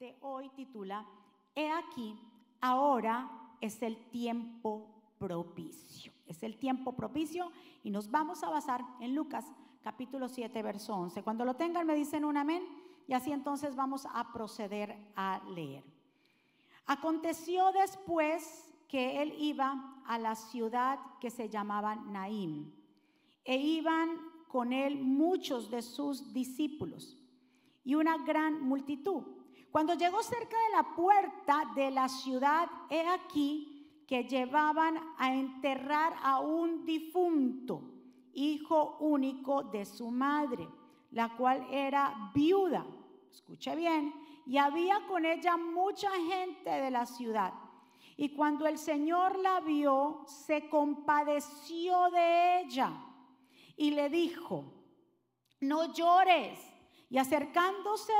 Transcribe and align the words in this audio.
de 0.00 0.16
hoy 0.22 0.48
titula, 0.56 1.06
He 1.54 1.70
aquí, 1.70 2.18
ahora 2.62 3.30
es 3.60 3.82
el 3.82 3.98
tiempo 4.08 4.88
propicio. 5.18 6.10
Es 6.26 6.42
el 6.42 6.56
tiempo 6.56 6.94
propicio 6.94 7.52
y 7.84 7.90
nos 7.90 8.10
vamos 8.10 8.42
a 8.42 8.48
basar 8.48 8.82
en 9.00 9.14
Lucas 9.14 9.44
capítulo 9.82 10.28
7, 10.28 10.62
verso 10.62 10.94
11. 10.94 11.22
Cuando 11.22 11.44
lo 11.44 11.54
tengan 11.54 11.86
me 11.86 11.94
dicen 11.94 12.24
un 12.24 12.38
amén 12.38 12.62
y 13.06 13.12
así 13.12 13.30
entonces 13.30 13.76
vamos 13.76 14.06
a 14.10 14.32
proceder 14.32 14.96
a 15.16 15.42
leer. 15.50 15.84
Aconteció 16.86 17.70
después 17.72 18.72
que 18.88 19.20
él 19.20 19.34
iba 19.38 20.02
a 20.06 20.18
la 20.18 20.34
ciudad 20.34 20.98
que 21.20 21.28
se 21.28 21.50
llamaba 21.50 21.96
Naim 21.96 22.72
e 23.44 23.58
iban 23.58 24.16
con 24.48 24.72
él 24.72 24.96
muchos 24.96 25.70
de 25.70 25.82
sus 25.82 26.32
discípulos 26.32 27.18
y 27.84 27.96
una 27.96 28.16
gran 28.24 28.62
multitud. 28.62 29.39
Cuando 29.70 29.94
llegó 29.94 30.22
cerca 30.22 30.56
de 30.64 30.76
la 30.76 30.94
puerta 30.96 31.62
de 31.74 31.90
la 31.90 32.08
ciudad, 32.08 32.68
he 32.88 33.06
aquí 33.06 34.04
que 34.06 34.24
llevaban 34.24 34.98
a 35.18 35.32
enterrar 35.32 36.16
a 36.22 36.40
un 36.40 36.84
difunto, 36.84 37.82
hijo 38.32 38.96
único 38.98 39.62
de 39.62 39.84
su 39.84 40.10
madre, 40.10 40.68
la 41.12 41.36
cual 41.36 41.66
era 41.70 42.32
viuda. 42.34 42.84
Escuche 43.30 43.76
bien, 43.76 44.12
y 44.46 44.58
había 44.58 45.06
con 45.06 45.24
ella 45.24 45.56
mucha 45.56 46.10
gente 46.10 46.68
de 46.68 46.90
la 46.90 47.06
ciudad. 47.06 47.54
Y 48.16 48.30
cuando 48.30 48.66
el 48.66 48.76
Señor 48.76 49.38
la 49.38 49.60
vio, 49.60 50.24
se 50.26 50.68
compadeció 50.68 52.10
de 52.10 52.62
ella 52.62 52.92
y 53.76 53.92
le 53.92 54.10
dijo, 54.10 54.64
no 55.60 55.92
llores. 55.92 56.58
Y 57.08 57.18
acercándose, 57.18 58.12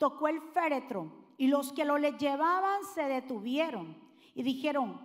tocó 0.00 0.28
el 0.28 0.40
féretro 0.40 1.12
y 1.36 1.48
los 1.48 1.74
que 1.74 1.84
lo 1.84 1.98
le 1.98 2.12
llevaban 2.12 2.82
se 2.94 3.02
detuvieron 3.02 3.94
y 4.34 4.42
dijeron, 4.42 4.98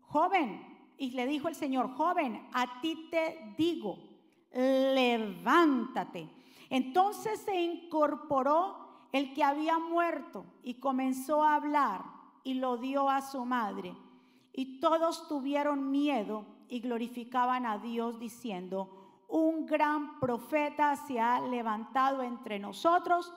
joven, 0.00 0.66
y 0.98 1.12
le 1.12 1.28
dijo 1.28 1.46
el 1.46 1.54
Señor, 1.54 1.94
joven, 1.94 2.48
a 2.52 2.80
ti 2.80 3.08
te 3.08 3.54
digo, 3.56 3.98
levántate. 4.52 6.28
Entonces 6.70 7.40
se 7.40 7.54
incorporó 7.54 9.06
el 9.12 9.32
que 9.32 9.44
había 9.44 9.78
muerto 9.78 10.44
y 10.64 10.74
comenzó 10.74 11.44
a 11.44 11.54
hablar 11.54 12.02
y 12.42 12.54
lo 12.54 12.78
dio 12.78 13.08
a 13.08 13.20
su 13.20 13.44
madre. 13.44 13.94
Y 14.52 14.80
todos 14.80 15.28
tuvieron 15.28 15.92
miedo 15.92 16.46
y 16.68 16.80
glorificaban 16.80 17.64
a 17.64 17.78
Dios 17.78 18.18
diciendo, 18.18 19.24
un 19.28 19.66
gran 19.66 20.18
profeta 20.18 20.96
se 20.96 21.20
ha 21.20 21.40
levantado 21.40 22.22
entre 22.22 22.58
nosotros 22.58 23.32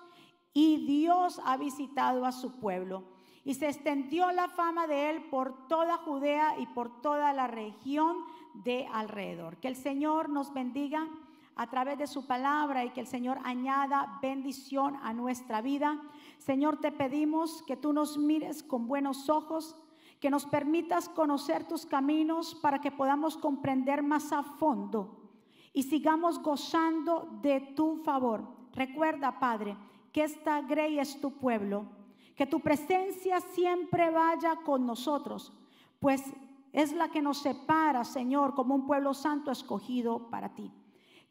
y 0.55 0.77
Dios 0.85 1.41
ha 1.43 1.57
visitado 1.57 2.25
a 2.25 2.31
su 2.31 2.59
pueblo. 2.59 3.03
Y 3.43 3.53
se 3.55 3.67
extendió 3.67 4.31
la 4.31 4.47
fama 4.47 4.87
de 4.87 5.11
él 5.11 5.25
por 5.25 5.67
toda 5.67 5.97
Judea 5.97 6.57
y 6.57 6.65
por 6.65 7.01
toda 7.01 7.33
la 7.33 7.45
región 7.45 8.15
de 8.53 8.87
alrededor. 8.91 9.57
Que 9.57 9.67
el 9.67 9.75
Señor 9.75 10.29
nos 10.29 10.53
bendiga 10.53 11.07
a 11.57 11.69
través 11.69 11.97
de 11.97 12.07
su 12.07 12.25
palabra 12.25 12.85
y 12.85 12.91
que 12.91 13.01
el 13.01 13.07
Señor 13.07 13.37
añada 13.43 14.17
bendición 14.21 14.97
a 15.03 15.13
nuestra 15.13 15.61
vida. 15.61 16.01
Señor, 16.37 16.77
te 16.77 16.91
pedimos 16.93 17.61
que 17.63 17.75
tú 17.75 17.91
nos 17.91 18.17
mires 18.17 18.63
con 18.63 18.87
buenos 18.87 19.29
ojos, 19.29 19.75
que 20.21 20.29
nos 20.29 20.45
permitas 20.45 21.09
conocer 21.09 21.67
tus 21.67 21.85
caminos 21.85 22.55
para 22.55 22.79
que 22.79 22.91
podamos 22.91 23.37
comprender 23.37 24.01
más 24.01 24.31
a 24.31 24.41
fondo 24.41 25.21
y 25.73 25.83
sigamos 25.83 26.41
gozando 26.41 27.27
de 27.41 27.59
tu 27.59 27.97
favor. 27.97 28.47
Recuerda, 28.71 29.37
Padre, 29.39 29.75
que 30.15 30.23
esta 30.23 30.61
grey 30.61 30.97
es 30.97 31.19
tu 31.19 31.29
pueblo, 31.29 31.87
que 32.37 32.45
tu 32.45 32.61
presencia 32.61 33.41
siempre 33.41 34.09
vaya 34.11 34.55
con 34.63 34.85
nosotros, 34.85 35.51
pues 35.99 36.23
es 36.71 36.93
la 36.93 37.09
que 37.09 37.21
nos 37.21 37.39
separa, 37.39 38.05
Señor, 38.05 38.55
como 38.55 38.75
un 38.75 38.87
pueblo 38.87 39.13
santo 39.13 39.51
escogido 39.51 40.29
para 40.29 40.55
ti. 40.55 40.71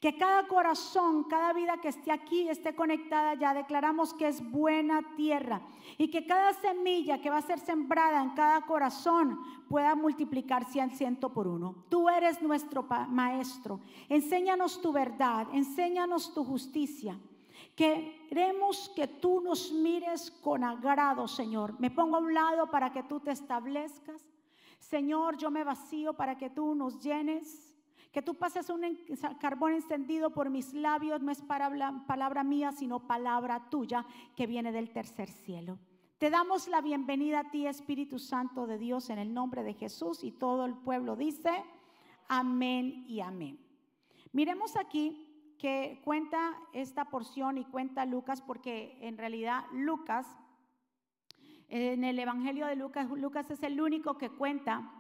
Que 0.01 0.19
cada 0.19 0.47
corazón, 0.49 1.25
cada 1.25 1.55
vida 1.55 1.79
que 1.81 1.89
esté 1.89 2.13
aquí 2.13 2.47
esté 2.47 2.75
conectada 2.75 3.33
ya. 3.33 3.55
Declaramos 3.55 4.13
que 4.13 4.29
es 4.29 4.43
buena 4.51 5.01
tierra. 5.17 5.63
Y 5.97 6.11
que 6.11 6.27
cada 6.27 6.53
semilla 6.53 7.23
que 7.23 7.31
va 7.31 7.39
a 7.39 7.43
ser 7.43 7.61
sembrada 7.61 8.23
en 8.23 8.35
cada 8.35 8.67
corazón 8.67 9.39
pueda 9.71 9.95
multiplicarse 9.95 10.83
al 10.83 10.91
ciento 10.91 11.33
por 11.33 11.49
uno. 11.49 11.87
Tú 11.89 12.11
eres 12.11 12.43
nuestro 12.43 12.87
maestro. 13.09 13.81
Enséñanos 14.11 14.83
tu 14.83 14.93
verdad. 14.93 15.47
Enséñanos 15.55 16.35
tu 16.35 16.45
justicia. 16.45 17.19
Queremos 17.77 18.91
que 18.95 19.07
tú 19.09 19.41
nos 19.41 19.73
mires 19.73 20.31
con 20.31 20.65
agrado, 20.65 21.27
Señor. 21.27 21.79
Me 21.81 21.91
pongo 21.91 22.17
a 22.17 22.21
un 22.21 22.35
lado 22.35 22.71
para 22.71 22.93
que 22.93 23.03
tú 23.03 23.21
te 23.21 23.31
establezcas. 23.31 24.23
Señor, 24.79 25.37
yo 25.37 25.51
me 25.51 25.65
vacío 25.65 26.15
para 26.15 26.37
que 26.37 26.51
tú 26.51 26.75
nos 26.75 27.01
llenes. 27.01 27.75
Que 28.13 28.23
tú 28.23 28.35
pases 28.35 28.71
un 28.71 28.83
carbón 29.41 29.73
encendido 29.73 30.31
por 30.31 30.51
mis 30.51 30.73
labios. 30.73 31.21
No 31.21 31.33
es 31.33 31.43
palabra, 31.43 32.05
palabra 32.07 32.45
mía, 32.45 32.71
sino 32.71 33.07
palabra 33.07 33.69
tuya 33.71 34.07
que 34.37 34.47
viene 34.47 34.71
del 34.71 34.93
tercer 34.93 35.29
cielo. 35.29 35.79
Te 36.19 36.31
damos 36.31 36.69
la 36.69 36.81
bienvenida 36.81 37.41
a 37.41 37.51
ti, 37.51 37.67
Espíritu 37.67 38.19
Santo 38.19 38.67
de 38.67 38.79
Dios, 38.79 39.11
en 39.11 39.19
el 39.19 39.35
nombre 39.35 39.65
de 39.65 39.75
Jesús. 39.75 40.23
Y 40.23 40.31
todo 40.31 40.65
el 40.65 40.75
pueblo 40.75 41.17
dice, 41.17 41.51
amén 42.29 43.05
y 43.09 43.21
amén. 43.21 43.59
Miremos 44.33 44.77
aquí 44.77 45.24
que 45.65 45.99
cuenta 46.05 46.59
esta 46.75 47.07
porción 47.07 47.57
y 47.57 47.65
cuenta 47.65 48.05
Lucas, 48.05 48.43
porque 48.43 48.99
en 49.01 49.17
realidad 49.17 49.65
Lucas, 49.73 50.27
en 51.71 52.05
el 52.05 52.19
Evangelio 52.19 52.67
de 52.67 52.77
Lucas, 52.77 53.09
Lucas 53.09 53.51
es 53.51 53.63
el 53.63 53.81
único 53.81 54.19
que 54.19 54.29
cuenta 54.29 54.93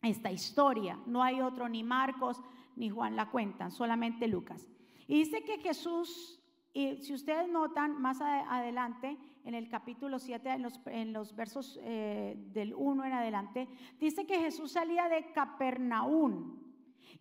esta 0.00 0.32
historia. 0.32 0.98
No 1.04 1.22
hay 1.22 1.42
otro, 1.42 1.68
ni 1.68 1.84
Marcos 1.84 2.42
ni 2.74 2.88
Juan 2.88 3.16
la 3.16 3.30
cuentan, 3.30 3.70
solamente 3.70 4.28
Lucas. 4.28 4.66
Y 5.06 5.18
dice 5.18 5.44
que 5.44 5.58
Jesús, 5.58 6.42
y 6.72 6.96
si 7.02 7.12
ustedes 7.12 7.46
notan 7.50 8.00
más 8.00 8.22
adelante, 8.22 9.18
en 9.44 9.52
el 9.52 9.68
capítulo 9.68 10.18
7, 10.18 10.52
en 10.52 10.62
los, 10.62 10.80
en 10.86 11.12
los 11.12 11.36
versos 11.36 11.78
eh, 11.82 12.34
del 12.54 12.72
1 12.74 13.04
en 13.04 13.12
adelante, 13.12 13.68
dice 14.00 14.26
que 14.26 14.38
Jesús 14.38 14.72
salía 14.72 15.10
de 15.10 15.32
Capernaum. 15.32 16.61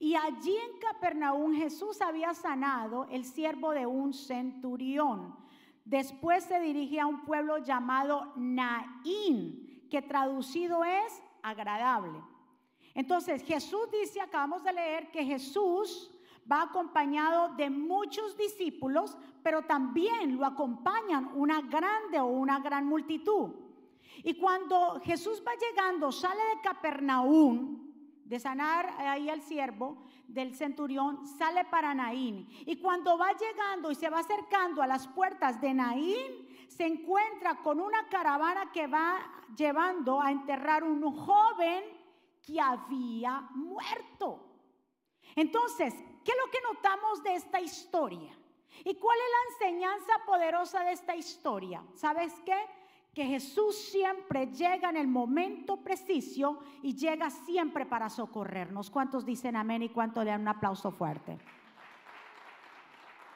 Y 0.02 0.16
allí 0.16 0.58
en 0.58 0.80
Capernaum 0.80 1.54
Jesús 1.54 2.02
había 2.02 2.34
sanado 2.34 3.06
el 3.12 3.24
siervo 3.24 3.70
de 3.70 3.86
un 3.86 4.16
centurión. 4.16 5.36
Después 5.86 6.44
se 6.44 6.60
dirigía 6.60 7.04
a 7.04 7.06
un 7.06 7.22
pueblo 7.24 7.60
llamado 7.60 8.34
Naín, 8.36 9.86
que 9.92 10.02
traducido 10.02 10.84
es 10.84 11.22
agradable. 11.44 12.20
Entonces 12.96 13.44
Jesús 13.44 13.92
dice, 13.92 14.20
acabamos 14.20 14.64
de 14.64 14.74
leer 14.74 15.12
que 15.12 15.24
Jesús 15.24 16.12
va 16.52 16.64
acompañado 16.64 17.54
de 17.54 17.70
muchos 17.70 18.36
discípulos, 18.36 19.16
pero 19.44 19.62
también 19.62 20.36
lo 20.36 20.48
acompañan 20.48 21.30
una 21.36 21.62
grande 21.62 22.20
o 22.20 22.26
una 22.26 22.60
gran 22.60 22.88
multitud. 22.88 23.52
Y 24.24 24.34
cuando 24.34 25.00
Jesús 25.04 25.44
va 25.46 25.52
llegando, 25.54 26.12
sale 26.12 26.42
de 26.56 26.62
Capernaum, 26.64 27.91
de 28.26 28.40
sanar 28.40 28.88
ahí 29.00 29.30
al 29.30 29.42
siervo 29.42 29.98
del 30.28 30.56
centurión, 30.56 31.28
sale 31.28 31.66
para 31.66 31.94
Naín. 31.94 32.48
Y 32.66 32.78
cuando 32.78 33.18
va 33.18 33.32
llegando 33.34 33.92
y 33.92 33.96
se 33.96 34.10
va 34.10 34.20
acercando 34.20 34.82
a 34.82 34.88
las 34.88 35.08
puertas 35.08 35.60
de 35.60 35.74
Naín, 35.74 36.48
se 36.70 36.86
encuentra 36.86 37.62
con 37.62 37.82
una 37.82 38.08
caravana 38.08 38.72
que 38.72 38.88
va 38.88 39.20
llevando 39.56 40.22
a 40.22 40.32
enterrar 40.32 40.84
un 40.84 41.02
joven 41.12 41.84
que 42.42 42.60
había 42.62 43.42
muerto. 43.54 44.40
Entonces, 45.36 45.94
¿qué 46.24 46.32
es 46.32 46.38
lo 46.46 46.52
que 46.52 46.62
notamos 46.62 47.24
de 47.24 47.36
esta 47.36 47.60
historia? 47.60 48.38
¿Y 48.86 48.96
cuál 48.96 49.18
es 49.18 49.26
la 49.32 49.68
enseñanza 49.68 50.14
poderosa 50.26 50.84
de 50.84 50.94
esta 50.94 51.16
historia? 51.16 51.84
¿Sabes 51.94 52.34
qué? 52.46 52.58
Que 53.14 53.26
Jesús 53.26 53.76
siempre 53.76 54.48
llega 54.48 54.90
en 54.90 54.98
el 54.98 55.08
momento 55.08 55.78
preciso 55.84 56.60
y 56.82 56.96
llega 56.96 57.30
siempre 57.30 57.86
para 57.86 58.10
socorrernos. 58.10 58.90
¿Cuántos 58.90 59.26
dicen 59.26 59.56
amén 59.56 59.84
y 59.84 59.90
cuántos 59.90 60.24
le 60.24 60.32
dan 60.32 60.42
un 60.42 60.48
aplauso 60.48 60.92
fuerte? 60.92 61.38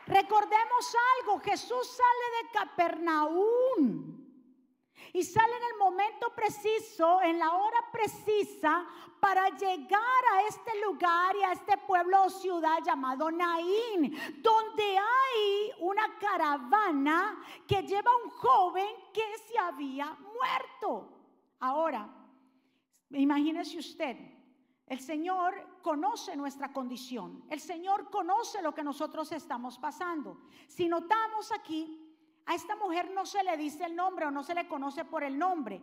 Recordemos 0.07 0.95
algo, 1.19 1.39
Jesús 1.39 1.87
sale 1.87 2.25
de 2.37 2.59
Capernaum 2.59 4.24
y 5.15 5.23
sale 5.23 5.55
en 5.55 5.63
el 5.63 5.79
momento 5.79 6.33
preciso, 6.35 7.21
en 7.21 7.39
la 7.39 7.53
hora 7.53 7.89
precisa, 7.89 8.85
para 9.17 9.47
llegar 9.47 10.23
a 10.33 10.41
este 10.45 10.71
lugar 10.81 11.33
y 11.37 11.41
a 11.41 11.53
este 11.53 11.77
pueblo 11.77 12.25
o 12.25 12.29
ciudad 12.29 12.79
llamado 12.85 13.31
Naín, 13.31 14.13
donde 14.41 14.97
hay 14.97 15.71
una 15.79 16.17
caravana 16.19 17.41
que 17.65 17.81
lleva 17.83 18.11
a 18.11 18.25
un 18.25 18.29
joven 18.29 18.89
que 19.13 19.23
se 19.47 19.57
había 19.57 20.17
muerto. 20.19 21.09
Ahora, 21.61 22.09
imagínese 23.11 23.77
usted, 23.77 24.17
el 24.85 24.99
Señor 24.99 25.79
conoce 25.81 26.35
nuestra 26.35 26.73
condición, 26.73 27.45
el 27.49 27.61
Señor 27.61 28.09
conoce 28.09 28.61
lo 28.61 28.75
que 28.75 28.83
nosotros 28.83 29.31
estamos 29.31 29.79
pasando. 29.79 30.41
Si 30.67 30.89
notamos 30.89 31.53
aquí, 31.53 32.04
a 32.45 32.55
esta 32.55 32.75
mujer 32.75 33.11
no 33.11 33.25
se 33.25 33.43
le 33.43 33.57
dice 33.57 33.85
el 33.85 33.95
nombre 33.95 34.25
o 34.25 34.31
no 34.31 34.43
se 34.43 34.53
le 34.53 34.67
conoce 34.67 35.05
por 35.05 35.23
el 35.23 35.37
nombre, 35.37 35.81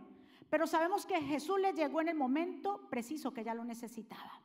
pero 0.49 0.67
sabemos 0.67 1.07
que 1.07 1.21
Jesús 1.21 1.59
le 1.59 1.73
llegó 1.73 2.01
en 2.01 2.09
el 2.09 2.17
momento 2.17 2.87
preciso 2.89 3.33
que 3.33 3.41
ella 3.41 3.55
lo 3.55 3.65
necesitaba. 3.65 4.41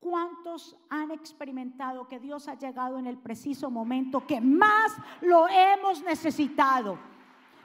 ¿Cuántos 0.00 0.76
han 0.90 1.12
experimentado 1.12 2.08
que 2.08 2.18
Dios 2.18 2.48
ha 2.48 2.54
llegado 2.54 2.98
en 2.98 3.06
el 3.06 3.18
preciso 3.18 3.70
momento 3.70 4.26
que 4.26 4.40
más 4.40 4.96
lo 5.20 5.46
hemos 5.48 6.02
necesitado? 6.02 6.98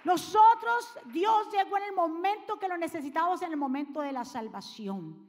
Nosotros, 0.03 0.97
Dios 1.07 1.49
llegó 1.51 1.77
en 1.77 1.83
el 1.83 1.93
momento 1.95 2.59
que 2.59 2.67
lo 2.67 2.77
necesitábamos, 2.77 3.41
en 3.41 3.51
el 3.51 3.57
momento 3.57 4.01
de 4.01 4.11
la 4.11 4.23
salvación. 4.23 5.27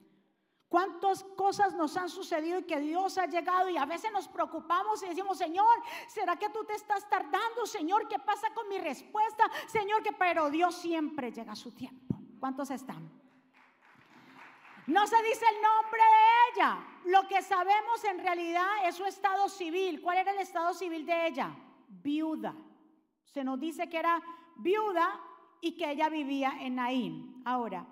¿Cuántas 0.68 1.24
cosas 1.24 1.74
nos 1.74 1.96
han 1.96 2.10
sucedido 2.10 2.58
y 2.58 2.64
que 2.64 2.78
Dios 2.78 3.16
ha 3.16 3.26
llegado 3.26 3.70
y 3.70 3.78
a 3.78 3.86
veces 3.86 4.12
nos 4.12 4.28
preocupamos 4.28 5.02
y 5.02 5.08
decimos, 5.08 5.38
Señor, 5.38 5.66
¿será 6.08 6.36
que 6.36 6.50
tú 6.50 6.62
te 6.64 6.74
estás 6.74 7.08
tardando? 7.08 7.64
Señor, 7.64 8.06
¿qué 8.06 8.18
pasa 8.18 8.52
con 8.52 8.68
mi 8.68 8.78
respuesta? 8.78 9.50
Señor, 9.66 10.02
que 10.02 10.12
pero 10.12 10.50
Dios 10.50 10.74
siempre 10.74 11.32
llega 11.32 11.52
a 11.52 11.56
su 11.56 11.72
tiempo. 11.72 12.16
¿Cuántos 12.38 12.70
están? 12.70 13.10
No 14.86 15.06
se 15.06 15.16
dice 15.22 15.44
el 15.54 15.62
nombre 15.62 16.02
de 16.02 16.60
ella. 16.60 16.78
Lo 17.04 17.26
que 17.28 17.40
sabemos 17.40 18.04
en 18.04 18.18
realidad 18.18 18.86
es 18.86 18.94
su 18.94 19.06
estado 19.06 19.48
civil. 19.48 20.02
¿Cuál 20.02 20.18
era 20.18 20.32
el 20.32 20.38
estado 20.38 20.74
civil 20.74 21.06
de 21.06 21.28
ella? 21.28 21.50
Viuda. 21.88 22.54
Se 23.24 23.42
nos 23.42 23.58
dice 23.58 23.88
que 23.88 23.98
era 23.98 24.22
viuda 24.56 25.18
y 25.62 25.76
que 25.76 25.90
ella 25.90 26.10
vivía 26.10 26.58
en 26.60 26.76
Naín. 26.76 27.42
Ahora, 27.44 27.86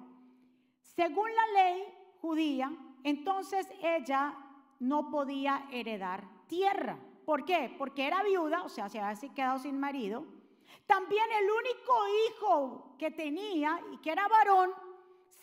según 0.82 1.34
la 1.34 1.46
ley 1.62 1.95
judía, 2.26 2.72
entonces 3.04 3.68
ella 3.80 4.34
no 4.80 5.10
podía 5.10 5.68
heredar 5.70 6.24
tierra. 6.48 6.98
¿Por 7.24 7.44
qué? 7.44 7.72
Porque 7.78 8.04
era 8.04 8.24
viuda, 8.24 8.64
o 8.64 8.68
sea, 8.68 8.88
se 8.88 9.00
había 9.00 9.32
quedado 9.32 9.60
sin 9.60 9.78
marido. 9.78 10.24
También 10.86 11.24
el 11.40 11.48
único 11.50 11.94
hijo 12.26 12.96
que 12.98 13.12
tenía 13.12 13.80
y 13.92 13.98
que 13.98 14.10
era 14.10 14.26
varón 14.26 14.72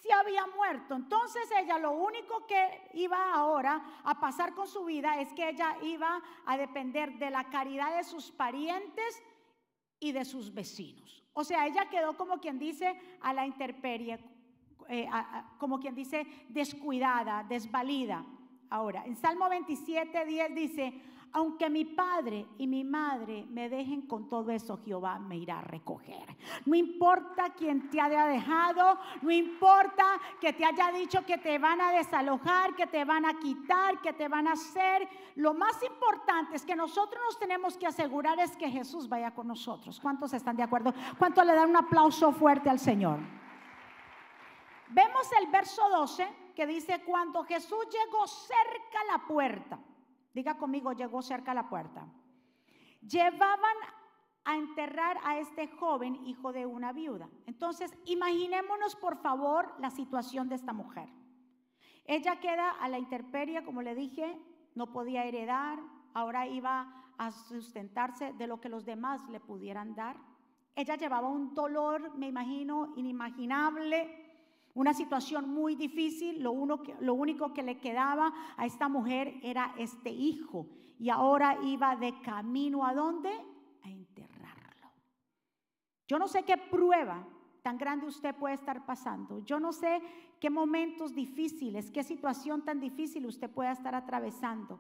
se 0.01 0.11
había 0.11 0.45
muerto. 0.47 0.95
Entonces 0.95 1.49
ella 1.57 1.79
lo 1.79 1.91
único 1.91 2.45
que 2.45 2.89
iba 2.95 3.31
ahora 3.33 4.01
a 4.03 4.19
pasar 4.19 4.53
con 4.53 4.67
su 4.67 4.83
vida 4.83 5.21
es 5.21 5.31
que 5.31 5.47
ella 5.47 5.77
iba 5.81 6.21
a 6.45 6.57
depender 6.57 7.17
de 7.17 7.29
la 7.29 7.45
caridad 7.45 7.95
de 7.95 8.03
sus 8.03 8.29
parientes 8.29 9.23
y 10.01 10.11
de 10.11 10.25
sus 10.25 10.53
vecinos. 10.53 11.23
O 11.31 11.45
sea, 11.45 11.65
ella 11.65 11.89
quedó 11.89 12.17
como 12.17 12.41
quien 12.41 12.59
dice 12.59 12.99
a 13.21 13.33
la 13.33 13.45
intemperie, 13.45 14.19
eh, 14.89 15.07
como 15.57 15.79
quien 15.79 15.95
dice 15.95 16.25
descuidada, 16.49 17.43
desvalida. 17.43 18.25
Ahora, 18.69 19.03
en 19.05 19.15
Salmo 19.15 19.47
27, 19.49 20.25
10 20.25 20.55
dice, 20.55 21.01
aunque 21.33 21.67
mi 21.67 21.83
padre 21.83 22.45
y 22.59 22.67
mi 22.67 22.83
madre 22.83 23.45
me 23.49 23.67
dejen 23.67 24.03
con 24.03 24.29
todo 24.29 24.51
eso, 24.51 24.79
Jehová 24.85 25.17
me 25.17 25.35
irá 25.35 25.59
a 25.59 25.61
recoger. 25.63 26.37
No 26.65 26.75
importa 26.75 27.49
quién 27.57 27.89
te 27.89 27.99
haya 27.99 28.27
dejado, 28.27 28.99
no 29.23 29.31
importa 29.31 30.05
que 30.39 30.53
te 30.53 30.63
haya 30.63 30.91
dicho 30.91 31.25
que 31.25 31.39
te 31.39 31.57
van 31.57 31.81
a 31.81 31.91
desalojar, 31.91 32.75
que 32.75 32.85
te 32.85 33.03
van 33.03 33.25
a 33.25 33.39
quitar, 33.39 33.99
que 33.99 34.13
te 34.13 34.27
van 34.27 34.47
a 34.47 34.51
hacer. 34.51 35.09
Lo 35.35 35.55
más 35.55 35.81
importante 35.81 36.55
es 36.55 36.65
que 36.65 36.75
nosotros 36.75 37.19
nos 37.25 37.39
tenemos 37.39 37.77
que 37.77 37.87
asegurar 37.87 38.39
es 38.39 38.55
que 38.55 38.69
Jesús 38.69 39.09
vaya 39.09 39.31
con 39.31 39.47
nosotros. 39.47 39.99
¿Cuántos 39.99 40.33
están 40.33 40.55
de 40.55 40.63
acuerdo? 40.63 40.93
¿Cuántos 41.17 41.43
le 41.47 41.55
dan 41.55 41.71
un 41.71 41.77
aplauso 41.77 42.31
fuerte 42.31 42.69
al 42.69 42.79
Señor? 42.79 43.19
Vemos 44.93 45.29
el 45.39 45.47
verso 45.47 45.89
12 45.89 46.53
que 46.55 46.67
dice, 46.67 47.03
cuando 47.03 47.43
Jesús 47.43 47.87
llegó 47.89 48.27
cerca 48.27 49.01
a 49.01 49.17
la 49.17 49.27
puerta, 49.27 49.79
Diga 50.33 50.57
conmigo, 50.57 50.93
llegó 50.93 51.21
cerca 51.21 51.51
a 51.51 51.55
la 51.55 51.69
puerta. 51.69 52.07
Llevaban 53.01 53.77
a 54.45 54.57
enterrar 54.57 55.19
a 55.23 55.37
este 55.37 55.67
joven 55.67 56.15
hijo 56.25 56.51
de 56.51 56.65
una 56.65 56.91
viuda. 56.91 57.29
Entonces, 57.45 57.93
imaginémonos 58.05 58.95
por 58.95 59.17
favor 59.17 59.73
la 59.79 59.91
situación 59.91 60.49
de 60.49 60.55
esta 60.55 60.73
mujer. 60.73 61.07
Ella 62.05 62.39
queda 62.39 62.71
a 62.71 62.89
la 62.89 62.97
intemperie, 62.97 63.63
como 63.63 63.81
le 63.81 63.95
dije, 63.95 64.37
no 64.75 64.91
podía 64.91 65.23
heredar, 65.23 65.79
ahora 66.13 66.47
iba 66.47 67.11
a 67.17 67.31
sustentarse 67.31 68.33
de 68.33 68.47
lo 68.47 68.59
que 68.59 68.69
los 68.69 68.85
demás 68.85 69.21
le 69.29 69.39
pudieran 69.39 69.95
dar. 69.95 70.17
Ella 70.75 70.95
llevaba 70.95 71.29
un 71.29 71.53
dolor, 71.53 72.17
me 72.17 72.27
imagino, 72.27 72.91
inimaginable 72.97 74.22
una 74.73 74.93
situación 74.93 75.49
muy 75.49 75.75
difícil, 75.75 76.41
lo, 76.41 76.53
lo 76.99 77.13
único 77.13 77.53
que 77.53 77.63
le 77.63 77.79
quedaba 77.79 78.33
a 78.57 78.65
esta 78.65 78.89
mujer 78.89 79.39
era 79.43 79.73
este 79.77 80.09
hijo. 80.09 80.67
Y 80.97 81.09
ahora 81.09 81.57
iba 81.63 81.95
de 81.95 82.19
camino 82.21 82.85
a 82.85 82.93
dónde? 82.93 83.29
A 83.83 83.89
enterrarlo. 83.89 84.91
Yo 86.07 86.17
no 86.17 86.27
sé 86.27 86.43
qué 86.43 86.57
prueba 86.57 87.27
tan 87.61 87.77
grande 87.77 88.07
usted 88.07 88.35
puede 88.35 88.55
estar 88.55 88.85
pasando. 88.85 89.39
Yo 89.45 89.59
no 89.59 89.71
sé 89.71 90.01
qué 90.39 90.49
momentos 90.49 91.15
difíciles, 91.15 91.89
qué 91.91 92.03
situación 92.03 92.63
tan 92.63 92.79
difícil 92.79 93.25
usted 93.25 93.49
pueda 93.49 93.71
estar 93.71 93.95
atravesando. 93.95 94.79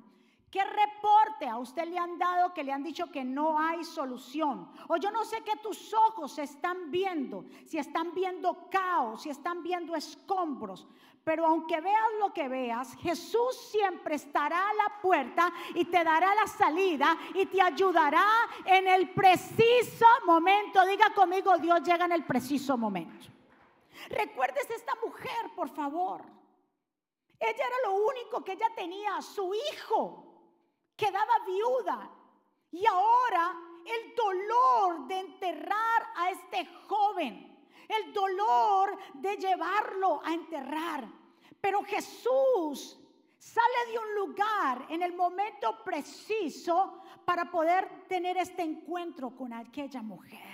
¿Qué 0.53 0.63
reporte 0.63 1.47
a 1.47 1.57
usted 1.57 1.85
le 1.85 1.97
han 1.97 2.19
dado 2.19 2.53
que 2.53 2.63
le 2.63 2.71
han 2.71 2.83
dicho 2.83 3.07
que 3.07 3.23
no 3.23 3.57
hay 3.57 3.83
solución? 3.83 4.69
O 4.87 4.97
yo 4.97 5.09
no 5.09 5.25
sé 5.25 5.41
qué 5.41 5.55
tus 5.55 5.91
ojos 5.95 6.37
están 6.37 6.91
viendo, 6.91 7.45
si 7.65 7.79
están 7.79 8.13
viendo 8.13 8.69
caos, 8.69 9.23
si 9.23 9.31
están 9.31 9.63
viendo 9.63 9.95
escombros. 9.95 10.85
Pero 11.23 11.47
aunque 11.47 11.81
veas 11.81 12.05
lo 12.19 12.31
que 12.31 12.47
veas, 12.49 12.95
Jesús 12.97 13.67
siempre 13.71 14.13
estará 14.13 14.69
a 14.69 14.73
la 14.75 15.01
puerta 15.01 15.51
y 15.73 15.85
te 15.85 16.03
dará 16.03 16.35
la 16.35 16.45
salida 16.45 17.17
y 17.33 17.47
te 17.47 17.59
ayudará 17.59 18.27
en 18.63 18.87
el 18.87 19.09
preciso 19.09 20.05
momento. 20.27 20.85
Diga 20.85 21.15
conmigo, 21.15 21.57
Dios 21.57 21.81
llega 21.81 22.05
en 22.05 22.11
el 22.11 22.25
preciso 22.25 22.77
momento. 22.77 23.25
Recuerdes 24.07 24.69
esta 24.69 24.93
mujer, 25.03 25.49
por 25.55 25.69
favor. 25.69 26.21
Ella 27.39 27.65
era 27.65 27.77
lo 27.87 27.95
único 27.95 28.43
que 28.43 28.51
ella 28.51 28.69
tenía, 28.75 29.19
su 29.19 29.51
hijo 29.55 30.29
quedaba 30.95 31.33
viuda. 31.45 32.09
Y 32.71 32.85
ahora 32.85 33.55
el 33.85 34.15
dolor 34.15 35.07
de 35.07 35.19
enterrar 35.19 36.07
a 36.15 36.31
este 36.31 36.65
joven, 36.87 37.65
el 37.87 38.13
dolor 38.13 38.97
de 39.13 39.37
llevarlo 39.37 40.21
a 40.23 40.33
enterrar. 40.33 41.07
Pero 41.59 41.83
Jesús 41.83 42.99
sale 43.37 43.91
de 43.91 43.99
un 43.99 44.15
lugar 44.15 44.85
en 44.89 45.01
el 45.01 45.13
momento 45.13 45.83
preciso 45.83 47.01
para 47.25 47.49
poder 47.51 48.05
tener 48.07 48.37
este 48.37 48.63
encuentro 48.63 49.35
con 49.35 49.53
aquella 49.53 50.01
mujer. 50.01 50.52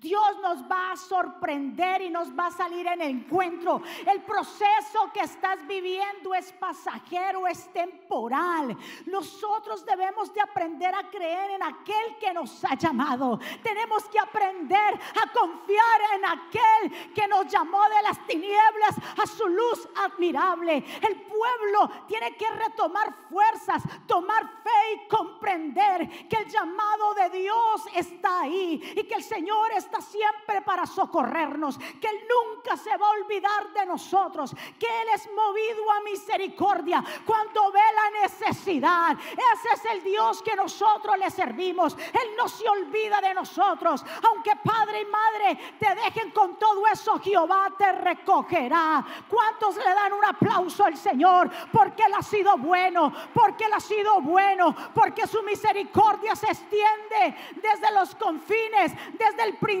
Dios 0.00 0.38
nos 0.40 0.62
va 0.62 0.92
a 0.92 0.96
sorprender 0.96 2.00
y 2.00 2.08
nos 2.08 2.30
va 2.30 2.46
a 2.46 2.50
salir 2.50 2.86
en 2.86 3.02
encuentro. 3.02 3.82
El 4.06 4.22
proceso 4.22 5.10
que 5.12 5.20
estás 5.20 5.66
viviendo 5.66 6.34
es 6.34 6.52
pasajero, 6.52 7.46
es 7.46 7.70
temporal. 7.70 8.74
Nosotros 9.04 9.84
debemos 9.84 10.32
de 10.32 10.40
aprender 10.40 10.94
a 10.94 11.10
creer 11.10 11.50
en 11.50 11.62
aquel 11.62 12.16
que 12.18 12.32
nos 12.32 12.64
ha 12.64 12.76
llamado. 12.76 13.38
Tenemos 13.62 14.04
que 14.08 14.18
aprender 14.18 14.94
a 14.94 15.32
confiar 15.38 16.00
en 16.14 16.24
aquel 16.24 17.12
que 17.12 17.28
nos 17.28 17.46
llamó 17.48 17.82
de 17.90 18.02
las 18.02 18.26
tinieblas 18.26 18.96
a 19.22 19.26
su 19.26 19.46
luz 19.48 19.86
admirable. 19.96 20.82
El 21.02 21.20
pueblo 21.22 22.06
tiene 22.08 22.34
que 22.36 22.48
retomar 22.48 23.14
fuerzas, 23.28 23.82
tomar 24.06 24.48
fe 24.62 24.94
y 24.94 25.08
comprender 25.08 26.26
que 26.26 26.36
el 26.36 26.48
llamado 26.48 27.12
de 27.14 27.38
Dios 27.38 27.86
está 27.94 28.40
ahí 28.40 28.94
y 28.96 29.04
que 29.04 29.16
el 29.16 29.22
Señor 29.22 29.72
está 29.72 29.89
siempre 30.00 30.60
para 30.62 30.86
socorrernos, 30.86 31.78
que 31.78 32.06
Él 32.06 32.28
nunca 32.28 32.76
se 32.76 32.96
va 32.96 33.06
a 33.06 33.10
olvidar 33.10 33.72
de 33.72 33.86
nosotros, 33.86 34.54
que 34.78 34.86
Él 34.86 35.08
es 35.14 35.28
movido 35.32 35.90
a 35.90 36.00
misericordia 36.02 37.02
cuando 37.24 37.72
ve 37.72 37.80
la 37.94 38.22
necesidad. 38.22 39.16
Ese 39.32 39.68
es 39.74 39.84
el 39.92 40.02
Dios 40.02 40.42
que 40.42 40.54
nosotros 40.54 41.16
le 41.18 41.30
servimos. 41.30 41.96
Él 41.96 42.30
no 42.36 42.48
se 42.48 42.68
olvida 42.68 43.20
de 43.20 43.34
nosotros. 43.34 44.04
Aunque 44.28 44.52
padre 44.56 45.02
y 45.02 45.06
madre 45.06 45.74
te 45.78 45.94
dejen 45.94 46.30
con 46.30 46.56
todo 46.56 46.86
eso, 46.86 47.18
Jehová 47.20 47.68
te 47.76 47.92
recogerá. 47.92 49.04
¿Cuántos 49.28 49.76
le 49.76 49.84
dan 49.84 50.12
un 50.12 50.24
aplauso 50.24 50.84
al 50.84 50.96
Señor? 50.96 51.50
Porque 51.72 52.02
Él 52.02 52.12
ha 52.16 52.22
sido 52.22 52.56
bueno, 52.58 53.12
porque 53.32 53.64
Él 53.64 53.72
ha 53.72 53.80
sido 53.80 54.20
bueno, 54.20 54.74
porque 54.94 55.26
su 55.26 55.42
misericordia 55.42 56.34
se 56.36 56.46
extiende 56.46 57.36
desde 57.56 57.92
los 57.92 58.14
confines, 58.14 58.92
desde 59.12 59.42
el 59.44 59.56
principio 59.56 59.79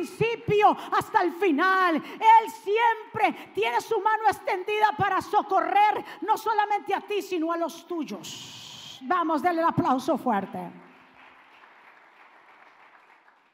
hasta 0.92 1.22
el 1.22 1.32
final. 1.32 1.96
Él 1.96 2.50
siempre 2.50 3.50
tiene 3.54 3.80
su 3.80 4.00
mano 4.00 4.24
extendida 4.28 4.94
para 4.96 5.20
socorrer 5.20 6.04
no 6.22 6.36
solamente 6.36 6.94
a 6.94 7.00
ti, 7.00 7.22
sino 7.22 7.52
a 7.52 7.56
los 7.56 7.86
tuyos. 7.86 8.98
Vamos, 9.02 9.42
denle 9.42 9.62
el 9.62 9.68
aplauso 9.68 10.18
fuerte. 10.18 10.70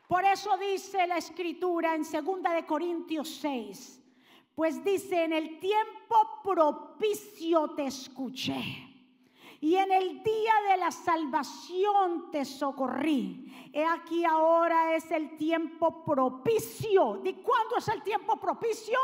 Por 0.09 0.25
eso 0.25 0.57
dice 0.57 1.07
la 1.07 1.17
escritura 1.17 1.95
en 1.95 2.03
2 2.03 2.43
de 2.55 2.65
Corintios 2.65 3.29
6, 3.41 4.03
pues 4.55 4.83
dice, 4.85 5.25
en 5.25 5.33
el 5.33 5.59
tiempo 5.59 6.41
propicio 6.43 7.71
te 7.71 7.87
escuché 7.87 8.96
y 9.61 9.77
en 9.77 9.91
el 9.93 10.23
día 10.23 10.53
de 10.71 10.77
la 10.77 10.91
salvación 10.91 12.31
te 12.31 12.45
socorrí. 12.45 13.71
He 13.73 13.85
aquí 13.85 14.25
ahora 14.25 14.95
es 14.95 15.11
el 15.11 15.37
tiempo 15.37 16.05
propicio. 16.05 17.21
¿De 17.23 17.37
cuándo 17.37 17.77
es 17.77 17.89
el 17.89 18.03
tiempo 18.03 18.37
propicio? 18.39 18.99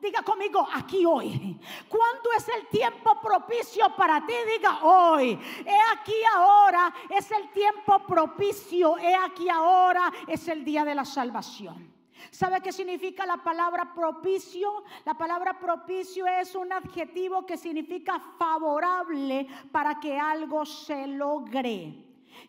Diga 0.00 0.22
conmigo, 0.22 0.66
aquí 0.72 1.06
hoy. 1.06 1.58
¿Cuándo 1.88 2.30
es 2.36 2.48
el 2.48 2.66
tiempo 2.66 3.20
propicio 3.20 3.94
para 3.96 4.26
ti? 4.26 4.32
Diga 4.52 4.84
hoy. 4.84 5.38
He 5.64 5.78
aquí 5.92 6.16
ahora 6.34 6.92
es 7.08 7.30
el 7.30 7.50
tiempo 7.50 8.00
propicio. 8.00 8.98
He 8.98 9.14
aquí 9.14 9.48
ahora 9.48 10.12
es 10.26 10.48
el 10.48 10.64
día 10.64 10.84
de 10.84 10.96
la 10.96 11.04
salvación. 11.04 12.01
¿Sabe 12.30 12.60
qué 12.60 12.72
significa 12.72 13.26
la 13.26 13.38
palabra 13.38 13.92
propicio? 13.94 14.84
La 15.04 15.14
palabra 15.14 15.58
propicio 15.58 16.26
es 16.26 16.54
un 16.54 16.72
adjetivo 16.72 17.44
que 17.44 17.56
significa 17.56 18.20
favorable 18.38 19.46
para 19.70 19.98
que 20.00 20.18
algo 20.18 20.64
se 20.64 21.06
logre. 21.06 21.94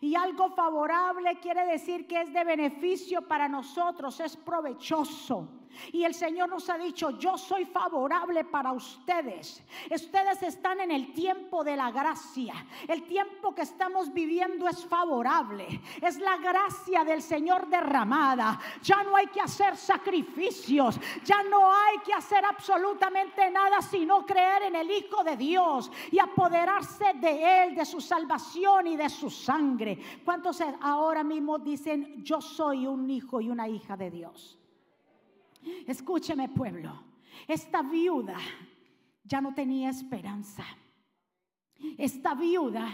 Y 0.00 0.14
algo 0.14 0.50
favorable 0.50 1.38
quiere 1.40 1.66
decir 1.66 2.06
que 2.06 2.22
es 2.22 2.32
de 2.32 2.44
beneficio 2.44 3.22
para 3.22 3.48
nosotros, 3.48 4.18
es 4.20 4.36
provechoso. 4.36 5.63
Y 5.92 6.04
el 6.04 6.14
Señor 6.14 6.48
nos 6.48 6.68
ha 6.70 6.78
dicho, 6.78 7.10
yo 7.18 7.36
soy 7.38 7.64
favorable 7.64 8.44
para 8.44 8.72
ustedes. 8.72 9.62
Ustedes 9.90 10.42
están 10.42 10.80
en 10.80 10.90
el 10.90 11.12
tiempo 11.12 11.64
de 11.64 11.76
la 11.76 11.90
gracia. 11.90 12.54
El 12.88 13.04
tiempo 13.04 13.54
que 13.54 13.62
estamos 13.62 14.12
viviendo 14.12 14.68
es 14.68 14.84
favorable. 14.84 15.80
Es 16.00 16.18
la 16.18 16.36
gracia 16.36 17.04
del 17.04 17.22
Señor 17.22 17.68
derramada. 17.68 18.58
Ya 18.82 19.02
no 19.02 19.16
hay 19.16 19.26
que 19.28 19.40
hacer 19.40 19.76
sacrificios. 19.76 20.98
Ya 21.24 21.42
no 21.44 21.72
hay 21.72 21.98
que 21.98 22.12
hacer 22.12 22.44
absolutamente 22.44 23.50
nada 23.50 23.80
sino 23.82 24.24
creer 24.24 24.64
en 24.64 24.76
el 24.76 24.90
Hijo 24.90 25.22
de 25.24 25.36
Dios 25.36 25.90
y 26.10 26.18
apoderarse 26.18 27.12
de 27.14 27.64
Él, 27.64 27.74
de 27.74 27.84
su 27.84 28.00
salvación 28.00 28.86
y 28.86 28.96
de 28.96 29.08
su 29.08 29.30
sangre. 29.30 29.98
¿Cuántos 30.24 30.60
ahora 30.80 31.22
mismo 31.24 31.58
dicen, 31.58 32.22
yo 32.22 32.40
soy 32.40 32.86
un 32.86 33.08
hijo 33.10 33.40
y 33.40 33.50
una 33.50 33.68
hija 33.68 33.96
de 33.96 34.10
Dios? 34.10 34.58
Escúcheme 35.86 36.48
pueblo, 36.48 37.02
esta 37.46 37.82
viuda 37.82 38.36
ya 39.22 39.40
no 39.40 39.54
tenía 39.54 39.90
esperanza. 39.90 40.64
Esta 41.98 42.34
viuda 42.34 42.88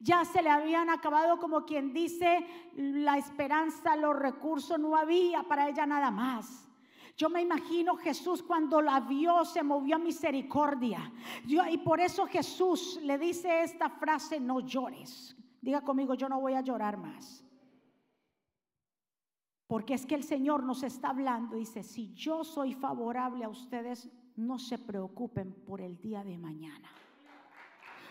ya 0.00 0.24
se 0.24 0.42
le 0.42 0.50
habían 0.50 0.90
acabado 0.90 1.38
como 1.38 1.64
quien 1.64 1.92
dice 1.92 2.46
la 2.76 3.18
esperanza, 3.18 3.96
los 3.96 4.16
recursos, 4.16 4.78
no 4.78 4.96
había 4.96 5.42
para 5.42 5.68
ella 5.68 5.86
nada 5.86 6.10
más. 6.10 6.68
Yo 7.16 7.28
me 7.28 7.42
imagino 7.42 7.96
Jesús 7.96 8.44
cuando 8.44 8.80
la 8.80 9.00
vio 9.00 9.44
se 9.44 9.64
movió 9.64 9.96
a 9.96 9.98
misericordia. 9.98 11.10
y 11.44 11.78
por 11.78 12.00
eso 12.00 12.26
Jesús 12.26 13.00
le 13.02 13.18
dice 13.18 13.62
esta 13.62 13.90
frase, 13.90 14.38
no 14.38 14.60
llores. 14.60 15.36
Diga 15.60 15.80
conmigo, 15.80 16.14
yo 16.14 16.28
no 16.28 16.40
voy 16.40 16.54
a 16.54 16.60
llorar 16.60 16.96
más. 16.96 17.44
Porque 19.68 19.94
es 19.94 20.06
que 20.06 20.14
el 20.14 20.24
Señor 20.24 20.64
nos 20.64 20.82
está 20.82 21.10
hablando, 21.10 21.54
dice, 21.54 21.82
si 21.82 22.12
yo 22.14 22.42
soy 22.42 22.72
favorable 22.72 23.44
a 23.44 23.50
ustedes, 23.50 24.08
no 24.34 24.58
se 24.58 24.78
preocupen 24.78 25.52
por 25.66 25.80
el 25.82 26.00
día 26.00 26.24
de 26.24 26.38
mañana. 26.38 26.88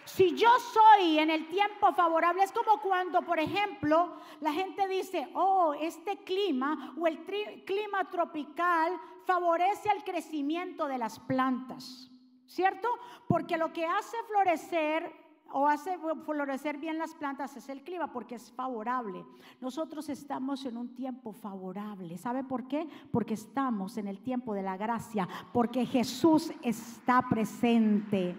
Si 0.05 0.35
yo 0.35 0.49
soy 0.71 1.19
en 1.19 1.31
el 1.31 1.47
tiempo 1.47 1.91
favorable, 1.93 2.43
es 2.43 2.51
como 2.51 2.79
cuando, 2.79 3.23
por 3.23 3.39
ejemplo, 3.39 4.17
la 4.39 4.53
gente 4.53 4.87
dice, 4.87 5.29
oh, 5.33 5.73
este 5.73 6.23
clima 6.23 6.95
o 6.97 7.07
el 7.07 7.25
clima 7.65 8.09
tropical 8.09 8.93
favorece 9.25 9.89
al 9.89 10.03
crecimiento 10.03 10.87
de 10.87 10.97
las 10.97 11.19
plantas, 11.19 12.09
¿cierto? 12.45 12.87
Porque 13.27 13.57
lo 13.57 13.73
que 13.73 13.85
hace 13.85 14.15
florecer 14.27 15.26
o 15.51 15.67
hace 15.67 15.97
florecer 16.25 16.77
bien 16.77 16.97
las 16.97 17.15
plantas 17.15 17.55
es 17.57 17.69
el 17.69 17.83
clima 17.83 18.11
porque 18.11 18.35
es 18.35 18.51
favorable. 18.51 19.25
Nosotros 19.61 20.09
estamos 20.09 20.65
en 20.65 20.77
un 20.77 20.93
tiempo 20.93 21.33
favorable. 21.33 22.17
¿Sabe 22.17 22.43
por 22.43 22.67
qué? 22.67 22.87
Porque 23.11 23.33
estamos 23.33 23.97
en 23.97 24.07
el 24.07 24.21
tiempo 24.21 24.53
de 24.53 24.63
la 24.63 24.77
gracia, 24.77 25.27
porque 25.53 25.85
Jesús 25.85 26.51
está 26.61 27.27
presente. 27.29 28.35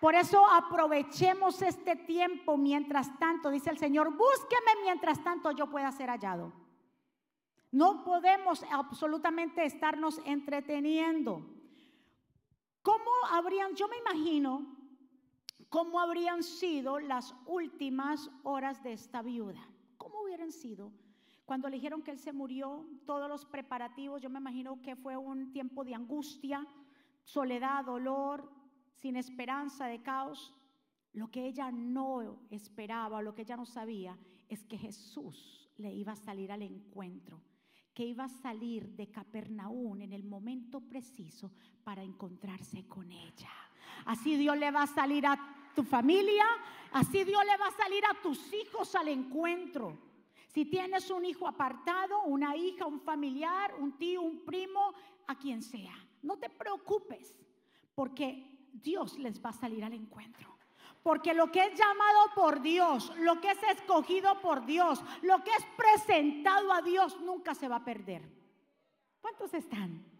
Por 0.00 0.14
eso 0.14 0.44
aprovechemos 0.50 1.62
este 1.62 1.96
tiempo 1.96 2.58
mientras 2.58 3.18
tanto, 3.18 3.50
dice 3.50 3.70
el 3.70 3.78
Señor, 3.78 4.10
búsqueme 4.10 4.82
mientras 4.82 5.22
tanto 5.24 5.50
yo 5.52 5.70
pueda 5.70 5.90
ser 5.92 6.10
hallado. 6.10 6.52
No 7.72 8.04
podemos 8.04 8.62
absolutamente 8.70 9.64
estarnos 9.64 10.20
entreteniendo. 10.26 11.44
¿Cómo 12.82 13.10
habrían, 13.32 13.74
yo 13.74 13.88
me 13.88 13.96
imagino, 13.96 14.73
cómo 15.74 15.98
habrían 15.98 16.44
sido 16.44 17.00
las 17.00 17.34
últimas 17.46 18.30
horas 18.44 18.80
de 18.84 18.92
esta 18.92 19.22
viuda. 19.22 19.60
¿Cómo 19.96 20.22
hubieran 20.22 20.52
sido? 20.52 20.92
Cuando 21.44 21.68
le 21.68 21.74
dijeron 21.74 22.00
que 22.00 22.12
él 22.12 22.18
se 22.20 22.32
murió, 22.32 22.86
todos 23.04 23.28
los 23.28 23.44
preparativos, 23.44 24.22
yo 24.22 24.30
me 24.30 24.38
imagino 24.38 24.80
que 24.80 24.94
fue 24.94 25.16
un 25.16 25.50
tiempo 25.50 25.84
de 25.84 25.96
angustia, 25.96 26.64
soledad, 27.24 27.84
dolor, 27.84 28.48
sin 29.00 29.16
esperanza, 29.16 29.88
de 29.88 30.00
caos. 30.00 30.54
Lo 31.12 31.28
que 31.32 31.44
ella 31.44 31.72
no 31.72 32.46
esperaba, 32.50 33.20
lo 33.20 33.34
que 33.34 33.42
ella 33.42 33.56
no 33.56 33.66
sabía, 33.66 34.16
es 34.48 34.64
que 34.66 34.78
Jesús 34.78 35.68
le 35.76 35.92
iba 35.92 36.12
a 36.12 36.16
salir 36.16 36.52
al 36.52 36.62
encuentro, 36.62 37.42
que 37.92 38.06
iba 38.06 38.26
a 38.26 38.28
salir 38.28 38.90
de 38.90 39.10
Capernaum 39.10 40.02
en 40.02 40.12
el 40.12 40.22
momento 40.22 40.80
preciso 40.82 41.50
para 41.82 42.04
encontrarse 42.04 42.86
con 42.86 43.10
ella. 43.10 43.50
Así 44.04 44.36
Dios 44.36 44.56
le 44.56 44.70
va 44.70 44.84
a 44.84 44.86
salir 44.86 45.26
a 45.26 45.62
tu 45.74 45.82
familia, 45.82 46.44
así 46.92 47.24
Dios 47.24 47.44
le 47.44 47.56
va 47.56 47.68
a 47.68 47.82
salir 47.82 48.04
a 48.06 48.20
tus 48.22 48.52
hijos 48.52 48.94
al 48.94 49.08
encuentro. 49.08 49.98
Si 50.48 50.64
tienes 50.66 51.10
un 51.10 51.24
hijo 51.24 51.48
apartado, 51.48 52.22
una 52.22 52.56
hija, 52.56 52.86
un 52.86 53.00
familiar, 53.00 53.74
un 53.78 53.98
tío, 53.98 54.22
un 54.22 54.44
primo, 54.44 54.94
a 55.26 55.36
quien 55.36 55.62
sea, 55.62 55.94
no 56.22 56.36
te 56.38 56.48
preocupes, 56.48 57.34
porque 57.94 58.68
Dios 58.72 59.18
les 59.18 59.44
va 59.44 59.50
a 59.50 59.54
salir 59.54 59.84
al 59.84 59.94
encuentro. 59.94 60.54
Porque 61.02 61.34
lo 61.34 61.52
que 61.52 61.64
es 61.64 61.78
llamado 61.78 62.34
por 62.34 62.62
Dios, 62.62 63.12
lo 63.18 63.40
que 63.40 63.50
es 63.50 63.62
escogido 63.76 64.40
por 64.40 64.64
Dios, 64.64 65.02
lo 65.22 65.44
que 65.44 65.50
es 65.50 65.66
presentado 65.76 66.72
a 66.72 66.80
Dios, 66.80 67.20
nunca 67.20 67.54
se 67.54 67.68
va 67.68 67.76
a 67.76 67.84
perder. 67.84 68.22
¿Cuántos 69.20 69.52
están? 69.52 70.13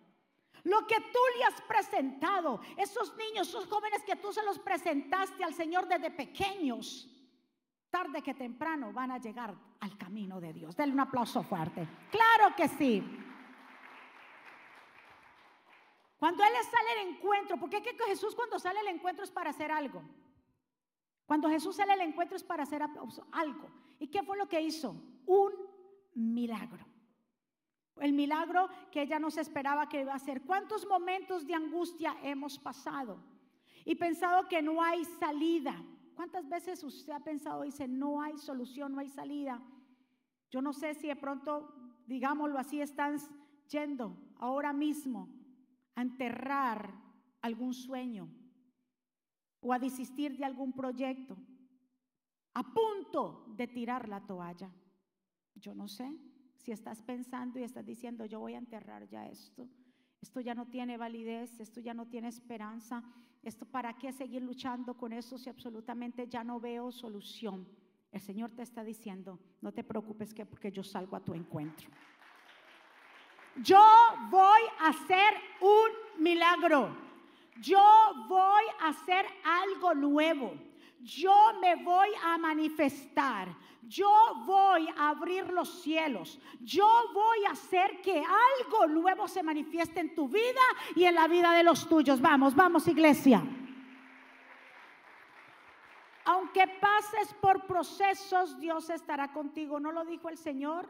Lo 0.65 0.87
que 0.87 0.97
tú 0.99 1.19
le 1.39 1.45
has 1.45 1.61
presentado, 1.63 2.61
esos 2.77 3.15
niños, 3.17 3.49
esos 3.49 3.67
jóvenes 3.67 4.03
que 4.03 4.17
tú 4.17 4.33
se 4.33 4.43
los 4.43 4.59
presentaste 4.59 5.45
al 5.45 5.53
Señor 5.53 5.87
desde 5.87 6.11
pequeños, 6.11 7.09
tarde 7.91 8.23
que 8.23 8.35
temprano 8.35 8.93
van 8.93 9.11
a 9.11 9.19
llegar 9.19 9.55
al 9.81 9.99
camino 9.99 10.41
de 10.41 10.53
Dios. 10.55 10.75
Denle 10.75 10.95
un 10.95 11.01
aplauso 11.01 11.43
fuerte. 11.43 11.87
Claro 12.11 12.57
que 12.57 12.69
sí. 12.69 13.03
Cuando 16.19 16.43
Él 16.43 16.53
sale 16.71 17.01
al 17.01 17.09
encuentro, 17.09 17.59
porque 17.59 17.77
es 17.77 17.83
que 17.83 17.97
Jesús 18.07 18.35
cuando 18.35 18.59
sale 18.59 18.81
al 18.81 18.89
encuentro 18.89 19.23
es 19.23 19.31
para 19.31 19.51
hacer 19.51 19.71
algo. 19.71 20.03
Cuando 21.27 21.51
Jesús 21.51 21.77
sale 21.77 21.93
al 21.93 22.01
encuentro 22.01 22.37
es 22.37 22.43
para 22.43 22.63
hacer 22.63 22.83
algo. 22.83 23.71
¿Y 23.99 24.09
qué 24.09 24.23
fue 24.23 24.39
lo 24.39 24.49
que 24.49 24.63
hizo? 24.63 24.97
Un 25.27 25.53
milagro. 26.15 26.94
El 27.97 28.13
milagro 28.13 28.69
que 28.91 29.03
ella 29.03 29.19
no 29.19 29.31
se 29.31 29.41
esperaba 29.41 29.89
que 29.89 30.01
iba 30.01 30.13
a 30.13 30.17
hacer. 30.17 30.43
¿Cuántos 30.43 30.87
momentos 30.87 31.47
de 31.47 31.55
angustia 31.55 32.17
hemos 32.23 32.59
pasado? 32.59 33.23
Y 33.85 33.95
pensado 33.95 34.49
que 34.49 34.63
no 34.63 34.83
hay 34.83 35.05
salida. 35.05 35.75
¿Cuántas 36.15 36.49
veces 36.49 36.83
usted 36.83 37.13
ha 37.13 37.21
pensado, 37.21 37.63
dice, 37.63 37.89
no 37.89 38.23
hay 38.23 38.39
solución, 38.39 38.93
no 38.93 39.01
hay 39.01 39.09
salida? 39.09 39.61
Yo 40.51 40.63
no 40.63 40.73
sé 40.73 40.95
si 40.95 41.09
de 41.09 41.17
pronto, 41.17 41.75
digámoslo 42.07 42.59
así, 42.59 42.81
están 42.81 43.19
yendo 43.69 44.17
ahora 44.39 44.73
mismo 44.73 45.29
a 45.95 46.03
enterrar 46.03 46.95
algún 47.43 47.75
sueño 47.75 48.29
o 49.61 49.73
a 49.73 49.79
desistir 49.79 50.37
de 50.37 50.45
algún 50.45 50.73
proyecto, 50.73 51.37
a 52.55 52.63
punto 52.63 53.47
de 53.57 53.67
tirar 53.67 54.09
la 54.09 54.25
toalla. 54.25 54.71
Yo 55.55 55.75
no 55.75 55.89
sé. 55.89 56.17
Si 56.65 56.73
estás 56.73 57.03
pensando 57.03 57.59
y 57.59 57.63
estás 57.63 57.85
diciendo, 57.85 58.25
yo 58.25 58.41
voy 58.41 58.55
a 58.55 58.59
enterrar 58.59 59.07
ya 59.07 59.27
esto, 59.27 59.69
esto 60.23 60.41
ya 60.41 60.55
no 60.55 60.67
tiene 60.67 60.97
validez, 60.97 61.61
esto 61.61 61.79
ya 61.79 61.93
no 61.93 62.07
tiene 62.07 62.29
esperanza, 62.29 63.03
esto 63.43 63.67
para 63.67 63.93
qué 63.99 64.15
seguir 64.15 64.43
luchando 64.43 64.97
con 64.97 65.13
eso 65.13 65.37
si 65.37 65.51
absolutamente 65.51 66.27
ya 66.27 66.43
no 66.43 66.59
veo 66.59 66.91
solución. 66.91 67.69
El 68.11 68.23
Señor 68.23 68.53
te 68.53 68.63
está 68.63 68.83
diciendo, 68.83 69.39
no 69.61 69.73
te 69.73 69.85
preocupes 69.85 70.33
que 70.33 70.47
porque 70.47 70.73
yo 70.73 70.83
salgo 70.83 71.17
a 71.17 71.21
tu 71.21 71.35
encuentro. 71.35 71.91
Yo 73.63 73.85
voy 74.31 74.63
a 74.81 74.89
hacer 74.89 75.35
un 75.61 76.23
milagro. 76.23 76.97
Yo 77.61 77.85
voy 78.27 78.65
a 78.81 78.89
hacer 78.89 79.27
algo 79.45 79.95
nuevo 79.95 80.55
yo 81.05 81.53
me 81.61 81.77
voy 81.77 82.09
a 82.23 82.39
manifestar, 82.39 83.55
yo 83.83 84.11
voy 84.47 84.89
a 84.97 85.11
abrir 85.11 85.53
los 85.53 85.83
cielos, 85.83 86.41
yo 86.61 86.89
voy 87.13 87.45
a 87.45 87.51
hacer 87.51 88.01
que 88.01 88.23
algo 88.23 88.87
nuevo 88.87 89.29
se 89.29 89.43
manifieste 89.43 90.01
en 90.01 90.15
tu 90.15 90.29
vida 90.29 90.63
y 90.97 91.05
en 91.05 91.15
la 91.15 91.29
vida 91.29 91.53
de 91.53 91.63
los 91.63 91.87
tuyos. 91.87 92.23
Vamos, 92.23 92.55
vamos 92.55 92.89
iglesia. 92.89 93.43
Aunque 96.25 96.67
pases 96.81 97.35
por 97.35 97.67
procesos, 97.67 98.59
Dios 98.59 98.89
estará 98.89 99.31
contigo. 99.31 99.79
¿No 99.79 99.93
lo 99.93 100.07
dijo 100.07 100.31
el 100.31 100.39
Señor? 100.39 100.89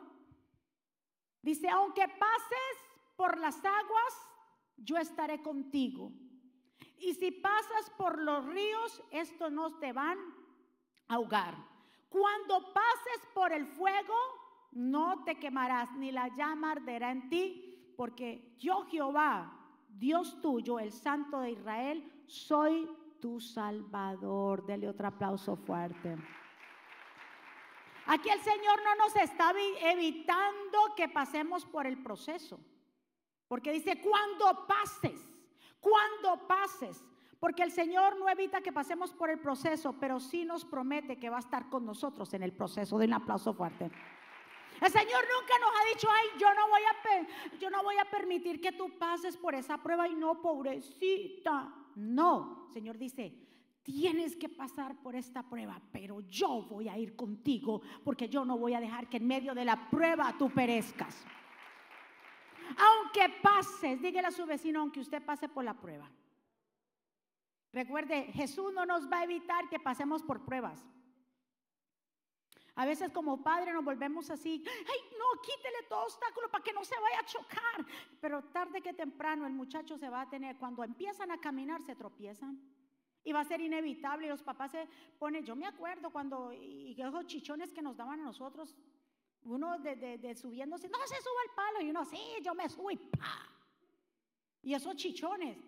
Dice, 1.43 1.69
aunque 1.69 2.07
pases 2.07 2.79
por 3.17 3.37
las 3.39 3.57
aguas, 3.65 4.31
yo 4.77 4.97
estaré 4.97 5.43
contigo. 5.43 6.13
Y 6.99 7.15
si 7.15 7.31
pasas 7.31 7.91
por 7.97 8.19
los 8.21 8.45
ríos, 8.47 9.03
estos 9.11 9.51
no 9.53 9.79
te 9.79 9.93
van 9.93 10.19
a 11.09 11.15
ahogar. 11.15 11.57
Cuando 12.09 12.73
pases 12.73 13.27
por 13.35 13.53
el 13.53 13.67
fuego, 13.67 14.15
no 14.73 15.25
te 15.25 15.39
quemarás, 15.39 15.93
ni 15.93 16.13
la 16.13 16.29
llama 16.29 16.73
arderá 16.73 17.11
en 17.11 17.29
ti, 17.29 17.93
porque 17.97 18.55
yo 18.59 18.87
Jehová, 18.87 19.53
Dios 19.89 20.41
tuyo, 20.41 20.79
el 20.79 20.93
Santo 20.93 21.41
de 21.41 21.53
Israel, 21.53 22.25
soy 22.27 22.89
tu 23.21 23.41
Salvador. 23.41 24.65
Dele 24.67 24.89
otro 24.89 25.09
aplauso 25.09 25.57
fuerte. 25.57 26.17
Aquí 28.07 28.29
el 28.29 28.41
Señor 28.41 28.81
no 28.85 28.95
nos 28.97 29.17
está 29.17 29.53
evitando 29.81 30.95
que 30.95 31.09
pasemos 31.09 31.65
por 31.65 31.87
el 31.87 32.03
proceso. 32.03 32.61
Porque 33.49 33.73
dice, 33.73 34.01
cuando 34.01 34.67
pases, 34.67 35.34
cuando 35.85 36.49
pases. 36.49 37.05
Porque 37.39 37.63
el 37.63 37.71
Señor 37.71 38.19
no 38.19 38.27
evita 38.27 38.63
que 38.63 38.73
pasemos 38.73 39.13
por 39.13 39.29
el 39.29 39.39
proceso, 39.39 39.95
pero 40.01 40.19
sí 40.19 40.47
nos 40.47 40.65
promete 40.65 41.19
que 41.19 41.29
va 41.29 41.37
a 41.37 41.41
estar 41.41 41.69
con 41.69 41.85
nosotros 41.85 42.33
en 42.33 42.43
el 42.43 42.55
proceso. 42.55 42.97
De 42.97 43.05
un 43.05 43.13
aplauso 43.13 43.53
fuerte. 43.53 43.91
El 44.81 44.91
Señor 44.91 45.23
nunca 45.23 45.59
nos 45.61 45.71
ha 45.71 45.95
dicho, 45.95 46.09
ay, 46.11 46.41
yo 46.41 46.47
no 46.55 46.69
voy 46.69 46.81
a, 46.83 47.59
yo 47.59 47.71
no 47.71 47.83
voy 47.83 47.97
a 47.99 48.05
permitir 48.07 48.63
que 48.63 48.73
tú 48.73 48.99
pases 48.99 49.37
por 49.37 49.55
esa 49.55 49.77
prueba 49.77 50.09
y 50.09 50.15
no, 50.15 50.41
pobrecita. 50.41 51.75
No, 51.97 52.65
el 52.69 52.73
Señor 52.73 52.97
dice, 52.97 53.35
tienes 53.83 54.37
que 54.37 54.49
pasar 54.49 54.97
por 55.03 55.15
esta 55.15 55.43
prueba, 55.43 55.81
pero 55.93 56.21
yo 56.23 56.63
voy 56.63 56.89
a 56.89 56.99
ir 56.99 57.15
contigo 57.15 57.83
porque 58.03 58.29
yo 58.29 58.45
no 58.45 58.57
voy 58.57 58.73
a 58.73 58.81
dejar 58.81 59.09
que 59.09 59.19
en 59.19 59.27
medio 59.27 59.55
de 59.55 59.67
la 59.67 59.91
prueba 59.91 60.35
tú 60.39 60.51
perezcas. 60.51 61.25
Aunque 62.77 63.29
pases, 63.43 64.01
dígale 64.01 64.29
a 64.29 64.31
su 64.31 64.47
vecino, 64.47 64.81
aunque 64.81 65.01
usted 65.01 65.23
pase 65.25 65.49
por 65.49 65.65
la 65.65 65.75
prueba. 65.75 66.11
Recuerde, 67.73 68.25
Jesús 68.33 68.73
no 68.73 68.87
nos 68.87 69.11
va 69.11 69.19
a 69.19 69.25
evitar 69.25 69.69
que 69.69 69.81
pasemos 69.81 70.23
por 70.23 70.45
pruebas. 70.45 70.85
A 72.77 72.87
veces 72.87 73.13
como 73.13 73.43
padre 73.43 73.73
nos 73.73 73.85
volvemos 73.85 74.31
así, 74.31 74.65
ay, 74.67 75.01
no, 75.19 75.41
quítele 75.43 75.83
todo 75.89 76.05
obstáculo 76.05 76.51
para 76.51 76.65
que 76.65 76.73
no 76.73 76.85
se 76.85 76.99
vaya 76.99 77.21
a 77.21 77.25
chocar. 77.25 77.87
Pero 78.21 78.43
tarde 78.45 78.81
que 78.81 78.93
temprano 78.93 79.47
el 79.47 79.53
muchacho 79.53 79.97
se 79.97 80.09
va 80.09 80.23
a 80.23 80.29
tener, 80.29 80.57
cuando 80.57 80.83
empiezan 80.83 81.31
a 81.31 81.41
caminar 81.41 81.83
se 81.83 81.95
tropiezan. 81.95 82.61
Y 83.23 83.33
va 83.33 83.41
a 83.41 83.45
ser 83.45 83.61
inevitable 83.61 84.27
y 84.27 84.29
los 84.29 84.43
papás 84.43 84.73
se 84.73 84.87
ponen, 85.19 85.45
yo 85.45 85.57
me 85.57 85.67
acuerdo 85.67 86.11
cuando, 86.11 86.53
y 86.53 86.95
esos 87.01 87.27
chichones 87.27 87.73
que 87.73 87.81
nos 87.81 87.97
daban 87.97 88.21
a 88.21 88.25
nosotros, 88.25 88.77
uno 89.45 89.79
de, 89.79 90.19
de, 90.19 90.35
subiéndose, 90.35 90.89
no 90.89 90.99
se 91.07 91.17
suba 91.21 91.41
al 91.49 91.55
palo, 91.55 91.81
y 91.83 91.91
uno, 91.91 92.05
sí, 92.05 92.21
yo 92.43 92.55
me 92.55 92.69
subo 92.69 92.91
y 92.91 92.97
pa. 92.97 93.51
Y 94.63 94.75
esos 94.75 94.97
chichones, 94.97 95.59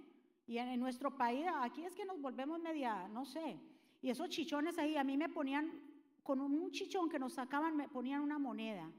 y 0.47 0.59
en, 0.59 0.69
en 0.69 0.81
nuestro 0.81 1.17
país, 1.17 1.47
aquí 1.61 1.85
es 1.85 1.95
que 1.95 2.05
nos 2.05 2.21
volvemos 2.21 2.61
media, 2.61 3.09
no 3.09 3.25
sé, 3.25 3.59
y 4.01 4.11
esos 4.11 4.29
chichones 4.29 4.79
ahí 4.79 4.97
a 4.97 5.05
mí 5.05 5.17
me 5.17 5.29
ponían 5.29 5.83
con 6.23 6.41
un 6.41 6.71
chichón 6.71 7.09
que 7.09 7.19
nos 7.19 7.35
sacaban, 7.35 7.77
me 7.77 7.89
ponían 7.89 8.21
una 8.21 8.39
moneda 8.39 8.91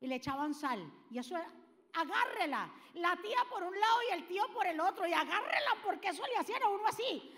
y 0.00 0.06
le 0.06 0.16
echaban 0.16 0.54
sal. 0.54 0.80
Y 1.10 1.18
eso 1.18 1.36
era, 1.36 1.50
agárrela. 1.92 2.72
La 2.94 3.16
tía 3.16 3.38
por 3.50 3.62
un 3.62 3.78
lado 3.78 3.98
y 4.08 4.12
el 4.14 4.26
tío 4.26 4.44
por 4.52 4.66
el 4.66 4.80
otro. 4.80 5.06
Y 5.06 5.12
agárrela 5.12 5.76
porque 5.84 6.08
eso 6.08 6.22
le 6.26 6.36
hacían 6.36 6.62
a 6.62 6.68
uno 6.68 6.86
así. 6.86 7.32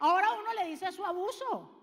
Ahora 0.00 0.32
uno 0.32 0.52
le 0.54 0.66
dice 0.66 0.90
su 0.92 1.04
abuso. 1.04 1.79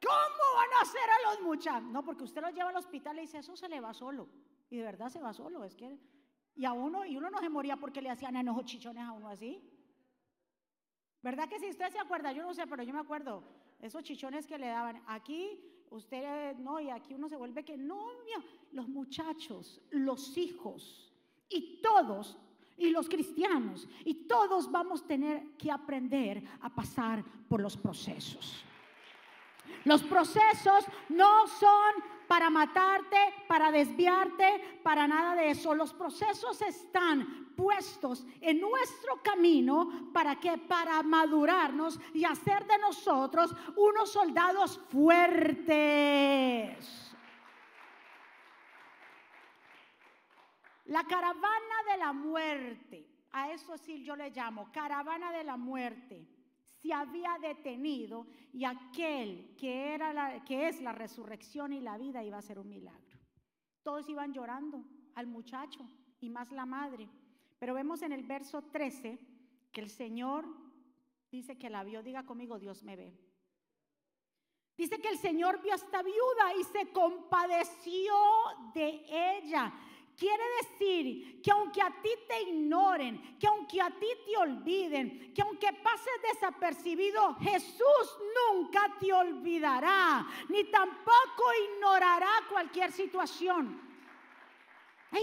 ¿Cómo 0.00 0.56
van 0.56 0.72
a 0.78 0.82
hacer 0.82 1.00
a 1.02 1.30
los 1.30 1.42
muchachos? 1.42 1.88
No, 1.90 2.04
porque 2.04 2.24
usted 2.24 2.40
los 2.40 2.54
lleva 2.54 2.70
al 2.70 2.76
hospital 2.76 3.18
y 3.18 3.22
dice, 3.22 3.38
eso 3.38 3.56
se 3.56 3.68
le 3.68 3.80
va 3.80 3.92
solo. 3.92 4.28
Y 4.70 4.76
de 4.76 4.84
verdad 4.84 5.08
se 5.08 5.20
va 5.20 5.32
solo. 5.32 5.64
Es 5.64 5.74
que, 5.74 5.98
y 6.54 6.64
a 6.64 6.72
uno, 6.72 7.04
y 7.04 7.16
uno 7.16 7.30
no 7.30 7.40
se 7.40 7.48
moría 7.48 7.76
porque 7.76 8.02
le 8.02 8.10
hacían 8.10 8.36
enojos 8.36 8.64
chichones 8.64 9.04
a 9.04 9.12
uno 9.12 9.28
así. 9.28 9.60
¿Verdad 11.22 11.48
que 11.48 11.58
si 11.58 11.68
usted 11.68 11.90
se 11.90 11.98
acuerda? 11.98 12.32
Yo 12.32 12.42
no 12.42 12.54
sé, 12.54 12.66
pero 12.66 12.82
yo 12.82 12.92
me 12.92 13.00
acuerdo. 13.00 13.42
Esos 13.80 14.02
chichones 14.02 14.46
que 14.46 14.58
le 14.58 14.68
daban. 14.68 15.02
Aquí 15.06 15.60
usted 15.90 16.56
no, 16.56 16.80
y 16.80 16.90
aquí 16.90 17.14
uno 17.14 17.28
se 17.28 17.36
vuelve 17.36 17.64
que 17.64 17.76
no, 17.76 18.10
los 18.72 18.88
muchachos, 18.88 19.80
los 19.90 20.36
hijos 20.36 21.12
y 21.48 21.80
todos, 21.82 22.38
y 22.76 22.90
los 22.90 23.08
cristianos, 23.08 23.88
y 24.04 24.26
todos 24.26 24.70
vamos 24.70 25.02
a 25.02 25.06
tener 25.06 25.56
que 25.56 25.70
aprender 25.70 26.44
a 26.60 26.72
pasar 26.72 27.24
por 27.48 27.60
los 27.60 27.76
procesos. 27.76 28.64
Los 29.88 30.02
procesos 30.02 30.84
no 31.08 31.46
son 31.46 31.94
para 32.26 32.50
matarte, 32.50 33.16
para 33.46 33.72
desviarte, 33.72 34.80
para 34.82 35.08
nada 35.08 35.34
de 35.34 35.48
eso. 35.48 35.74
Los 35.74 35.94
procesos 35.94 36.60
están 36.60 37.54
puestos 37.56 38.26
en 38.42 38.60
nuestro 38.60 39.22
camino 39.22 40.10
para 40.12 40.38
que 40.38 40.58
para 40.58 41.02
madurarnos 41.02 41.98
y 42.12 42.26
hacer 42.26 42.66
de 42.66 42.76
nosotros 42.76 43.56
unos 43.76 44.12
soldados 44.12 44.78
fuertes. 44.90 45.56
La 50.84 51.04
caravana 51.04 51.82
de 51.90 51.96
la 51.96 52.12
muerte, 52.12 53.08
a 53.32 53.52
eso 53.52 53.78
sí 53.78 54.04
yo 54.04 54.14
le 54.16 54.28
llamo 54.28 54.70
caravana 54.70 55.32
de 55.32 55.44
la 55.44 55.56
muerte 55.56 56.37
se 56.82 56.92
había 56.92 57.36
detenido 57.40 58.26
y 58.52 58.64
aquel 58.64 59.54
que, 59.56 59.94
era 59.94 60.12
la, 60.12 60.44
que 60.44 60.68
es 60.68 60.80
la 60.80 60.92
resurrección 60.92 61.72
y 61.72 61.80
la 61.80 61.98
vida 61.98 62.22
iba 62.22 62.38
a 62.38 62.42
ser 62.42 62.58
un 62.58 62.68
milagro. 62.68 63.18
Todos 63.82 64.08
iban 64.08 64.32
llorando 64.32 64.84
al 65.14 65.26
muchacho 65.26 65.80
y 66.20 66.30
más 66.30 66.52
la 66.52 66.66
madre. 66.66 67.08
Pero 67.58 67.74
vemos 67.74 68.02
en 68.02 68.12
el 68.12 68.22
verso 68.22 68.62
13 68.62 69.18
que 69.72 69.80
el 69.80 69.90
Señor 69.90 70.46
dice 71.30 71.58
que 71.58 71.70
la 71.70 71.84
vio, 71.84 72.02
diga 72.02 72.24
conmigo, 72.24 72.58
Dios 72.58 72.82
me 72.82 72.96
ve. 72.96 73.18
Dice 74.76 75.00
que 75.00 75.08
el 75.08 75.18
Señor 75.18 75.60
vio 75.60 75.72
a 75.72 75.76
esta 75.76 76.02
viuda 76.02 76.54
y 76.60 76.64
se 76.64 76.92
compadeció 76.92 78.14
de 78.74 79.38
ella. 79.38 79.72
Quiere 80.18 80.42
decir 80.62 81.40
que 81.40 81.50
aunque 81.52 81.80
a 81.80 81.90
ti 82.02 82.10
te 82.26 82.42
ignoren, 82.50 83.38
que 83.38 83.46
aunque 83.46 83.80
a 83.80 83.88
ti 83.88 84.08
te 84.26 84.36
olviden, 84.36 85.32
que 85.32 85.42
aunque 85.42 85.72
pases 85.74 86.12
desapercibido, 86.32 87.36
Jesús 87.36 88.18
nunca 88.38 88.96
te 88.98 89.12
olvidará, 89.12 90.26
ni 90.48 90.64
tampoco 90.64 91.44
ignorará 91.72 92.30
cualquier 92.50 92.90
situación. 92.90 93.80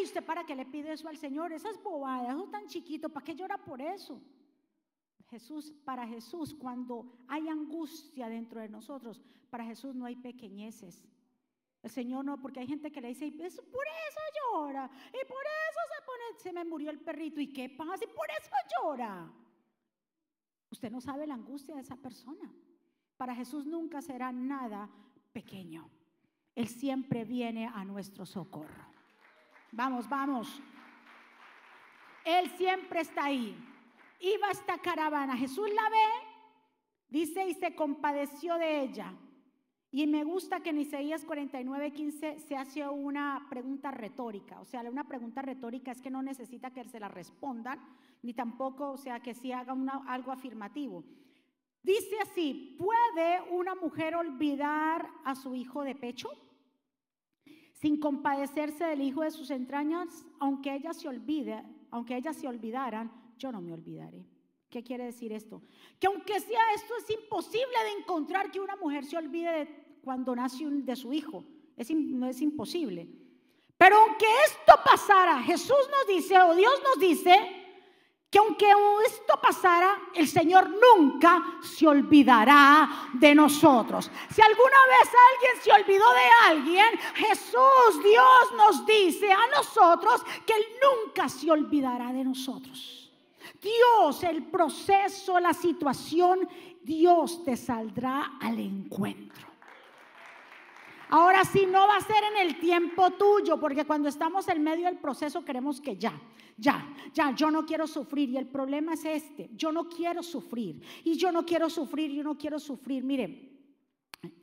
Usted 0.02 0.24
para 0.24 0.46
qué 0.46 0.56
le 0.56 0.66
pide 0.66 0.94
eso 0.94 1.10
al 1.10 1.18
Señor, 1.18 1.52
esas 1.52 1.82
bobadas, 1.84 2.34
eso 2.34 2.48
tan 2.50 2.66
chiquito, 2.68 3.10
¿para 3.10 3.26
qué 3.26 3.36
llora 3.36 3.58
por 3.58 3.82
eso? 3.82 4.22
Jesús, 5.30 5.74
para 5.84 6.08
Jesús, 6.08 6.54
cuando 6.54 7.18
hay 7.28 7.50
angustia 7.50 8.30
dentro 8.30 8.62
de 8.62 8.70
nosotros, 8.70 9.22
para 9.50 9.66
Jesús 9.66 9.94
no 9.94 10.06
hay 10.06 10.16
pequeñeces. 10.16 11.04
El 11.86 11.92
Señor 11.92 12.26
no, 12.26 12.42
porque 12.42 12.62
hay 12.62 12.66
gente 12.66 12.92
que 12.92 13.00
le 13.00 13.10
dice, 13.10 13.32
por 13.32 13.86
eso 13.86 14.20
llora, 14.34 14.90
y 15.10 15.26
por 15.28 15.44
eso 15.46 15.80
se 15.94 16.04
pone, 16.04 16.40
se 16.40 16.52
me 16.52 16.66
murió 16.66 16.90
el 16.90 17.00
perrito, 17.00 17.40
¿y 17.40 17.54
qué 17.54 17.70
pasa? 17.70 18.04
Y 18.04 18.08
por 18.08 18.28
eso 18.32 18.56
llora. 18.74 19.32
Usted 20.72 20.90
no 20.90 21.00
sabe 21.00 21.28
la 21.28 21.36
angustia 21.36 21.76
de 21.76 21.82
esa 21.82 21.96
persona. 21.96 22.52
Para 23.18 23.36
Jesús 23.36 23.68
nunca 23.68 24.02
será 24.02 24.32
nada 24.32 24.90
pequeño. 25.32 25.88
Él 26.56 26.68
siempre 26.70 27.24
viene 27.24 27.68
a 27.68 27.86
nuestro 27.86 28.26
socorro. 28.26 28.88
Vamos, 29.72 30.10
vamos. 30.10 30.60
Él 32.24 32.50
siempre 32.58 33.02
está 33.02 33.26
ahí. 33.26 33.56
Iba 34.22 34.50
esta 34.50 34.80
caravana. 34.80 35.38
Jesús 35.38 35.70
la 35.70 35.88
ve, 35.92 36.08
dice, 37.10 37.48
y 37.48 37.54
se 37.54 37.76
compadeció 37.76 38.58
de 38.58 38.82
ella. 38.82 39.14
Y 39.96 40.08
me 40.08 40.26
gusta 40.26 40.60
que 40.60 40.72
en 40.72 40.80
Isaías 40.80 41.24
49, 41.24 41.94
15 41.94 42.40
se 42.40 42.58
hace 42.58 42.86
una 42.86 43.48
pregunta 43.50 43.92
retórica. 43.92 44.60
O 44.60 44.66
sea, 44.66 44.82
una 44.82 45.08
pregunta 45.08 45.42
retórica 45.42 45.94
es 45.94 46.02
que 46.02 46.10
no 46.10 46.22
necesita 46.22 46.70
que 46.70 46.84
se 46.84 47.00
la 47.00 47.08
respondan, 47.08 47.80
ni 48.22 48.34
tampoco, 48.34 48.92
o 48.92 48.98
sea, 48.98 49.22
que 49.22 49.34
sí 49.34 49.54
haga 49.54 49.74
algo 50.08 50.34
afirmativo. 50.34 51.06
Dice 51.82 52.18
así, 52.22 52.76
¿puede 52.78 53.42
una 53.52 53.74
mujer 53.74 54.18
olvidar 54.18 55.10
a 55.24 55.34
su 55.34 55.56
hijo 55.56 55.82
de 55.84 55.96
pecho? 55.96 56.28
Sin 57.72 57.98
compadecerse 57.98 58.84
del 58.84 59.00
hijo 59.00 59.22
de 59.22 59.32
sus 59.32 59.50
entrañas, 59.50 60.10
aunque 60.42 60.76
ella 60.76 60.92
se 60.92 61.08
olvide, 61.08 61.64
aunque 61.90 62.18
ellas 62.18 62.36
se 62.36 62.50
olvidaran, 62.50 63.14
yo 63.38 63.50
no 63.50 63.62
me 63.62 63.72
olvidaré. 63.72 64.28
¿Qué 64.70 64.84
quiere 64.84 65.06
decir 65.06 65.32
esto? 65.32 65.62
Que 65.98 66.08
aunque 66.08 66.38
sea 66.42 66.74
esto, 66.76 66.96
es 66.98 67.10
imposible 67.12 67.78
de 67.86 68.02
encontrar 68.02 68.52
que 68.52 68.60
una 68.60 68.76
mujer 68.76 69.06
se 69.06 69.16
olvide 69.16 69.52
de 69.52 69.85
cuando 70.06 70.36
nace 70.36 70.64
de 70.70 70.96
su 70.96 71.12
hijo. 71.12 71.44
No 71.90 72.28
es 72.28 72.42
imposible. 72.42 73.10
Pero 73.76 73.98
aunque 73.98 74.28
esto 74.46 74.74
pasara, 74.86 75.42
Jesús 75.42 75.90
nos 75.92 76.08
dice, 76.08 76.40
o 76.40 76.56
Dios 76.56 76.80
nos 76.84 77.00
dice, 77.00 77.64
que 78.30 78.40
aunque 78.40 78.70
esto 79.06 79.40
pasara, 79.42 79.98
el 80.14 80.28
Señor 80.28 80.70
nunca 80.70 81.58
se 81.62 81.88
olvidará 81.88 83.10
de 83.14 83.34
nosotros. 83.34 84.12
Si 84.30 84.42
alguna 84.42 84.78
vez 84.88 85.10
alguien 85.34 85.64
se 85.64 85.72
olvidó 85.72 86.06
de 86.14 86.50
alguien, 86.50 87.00
Jesús, 87.16 88.04
Dios 88.04 88.58
nos 88.58 88.86
dice 88.86 89.32
a 89.32 89.58
nosotros 89.58 90.22
que 90.46 90.54
Él 90.54 90.66
nunca 90.82 91.28
se 91.28 91.50
olvidará 91.50 92.14
de 92.14 92.24
nosotros. 92.24 93.12
Dios, 93.62 94.24
el 94.24 94.44
proceso, 94.44 95.40
la 95.40 95.54
situación, 95.54 96.48
Dios 96.84 97.44
te 97.44 97.58
saldrá 97.58 98.38
al 98.40 98.60
encuentro. 98.60 99.55
Ahora 101.16 101.46
sí, 101.46 101.66
no 101.66 101.88
va 101.88 101.96
a 101.96 102.02
ser 102.02 102.22
en 102.30 102.46
el 102.46 102.60
tiempo 102.60 103.10
tuyo, 103.12 103.58
porque 103.58 103.86
cuando 103.86 104.10
estamos 104.10 104.50
en 104.50 104.62
medio 104.62 104.88
del 104.88 104.98
proceso 104.98 105.46
queremos 105.46 105.80
que 105.80 105.96
ya, 105.96 106.22
ya, 106.58 106.94
ya, 107.14 107.34
yo 107.34 107.50
no 107.50 107.66
quiero 107.66 107.88
sufrir. 107.88 108.32
Y 108.32 108.38
el 108.38 108.48
problema 108.48 108.96
es 108.96 109.06
este, 109.06 109.50
yo 109.54 109.72
no 109.72 109.88
quiero 109.88 110.22
sufrir. 110.22 110.82
Y 111.06 111.16
yo 111.16 111.32
no 111.32 111.46
quiero 111.46 111.70
sufrir, 111.70 112.12
yo 112.12 112.22
no 112.22 112.38
quiero 112.38 112.60
sufrir. 112.60 113.06
Mire, 113.06 113.50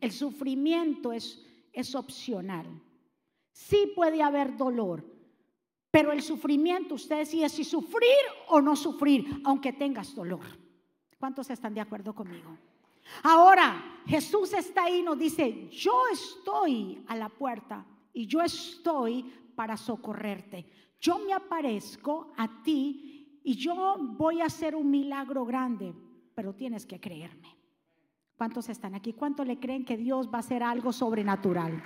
el 0.01 0.13
sufrimiento 0.13 1.13
es, 1.13 1.45
es 1.75 1.95
opcional. 1.95 2.65
Sí 3.51 3.93
puede 3.95 4.23
haber 4.23 4.57
dolor, 4.57 5.05
pero 5.91 6.11
el 6.11 6.23
sufrimiento, 6.23 6.95
usted 6.95 7.19
decide 7.19 7.51
si 7.51 7.65
sufrir 7.65 8.25
o 8.49 8.63
no 8.63 8.77
sufrir, 8.77 9.43
aunque 9.45 9.75
tengas 9.75 10.15
dolor. 10.15 10.47
¿Cuántos 11.19 11.51
están 11.51 11.75
de 11.75 11.83
acuerdo 11.83 12.15
conmigo? 12.15 12.57
Ahora, 13.23 14.01
Jesús 14.07 14.53
está 14.53 14.85
ahí 14.85 14.99
y 14.99 15.03
nos 15.03 15.19
dice, 15.19 15.69
yo 15.71 16.05
estoy 16.12 17.05
a 17.07 17.17
la 17.17 17.29
puerta 17.29 17.85
y 18.12 18.27
yo 18.27 18.41
estoy 18.41 19.23
para 19.55 19.77
socorrerte. 19.77 20.67
Yo 21.01 21.19
me 21.19 21.33
aparezco 21.33 22.33
a 22.37 22.62
ti 22.62 23.41
y 23.45 23.55
yo 23.55 23.97
voy 23.99 24.41
a 24.41 24.47
hacer 24.47 24.75
un 24.75 24.91
milagro 24.91 25.45
grande, 25.45 25.95
pero 26.35 26.55
tienes 26.55 26.87
que 26.87 27.01
creerme. 27.01 27.57
¿Cuántos 28.37 28.69
están 28.69 28.95
aquí? 28.95 29.12
¿Cuántos 29.12 29.47
le 29.47 29.59
creen 29.59 29.85
que 29.85 29.97
Dios 29.97 30.29
va 30.29 30.38
a 30.38 30.41
hacer 30.41 30.62
algo 30.62 30.93
sobrenatural? 30.93 31.83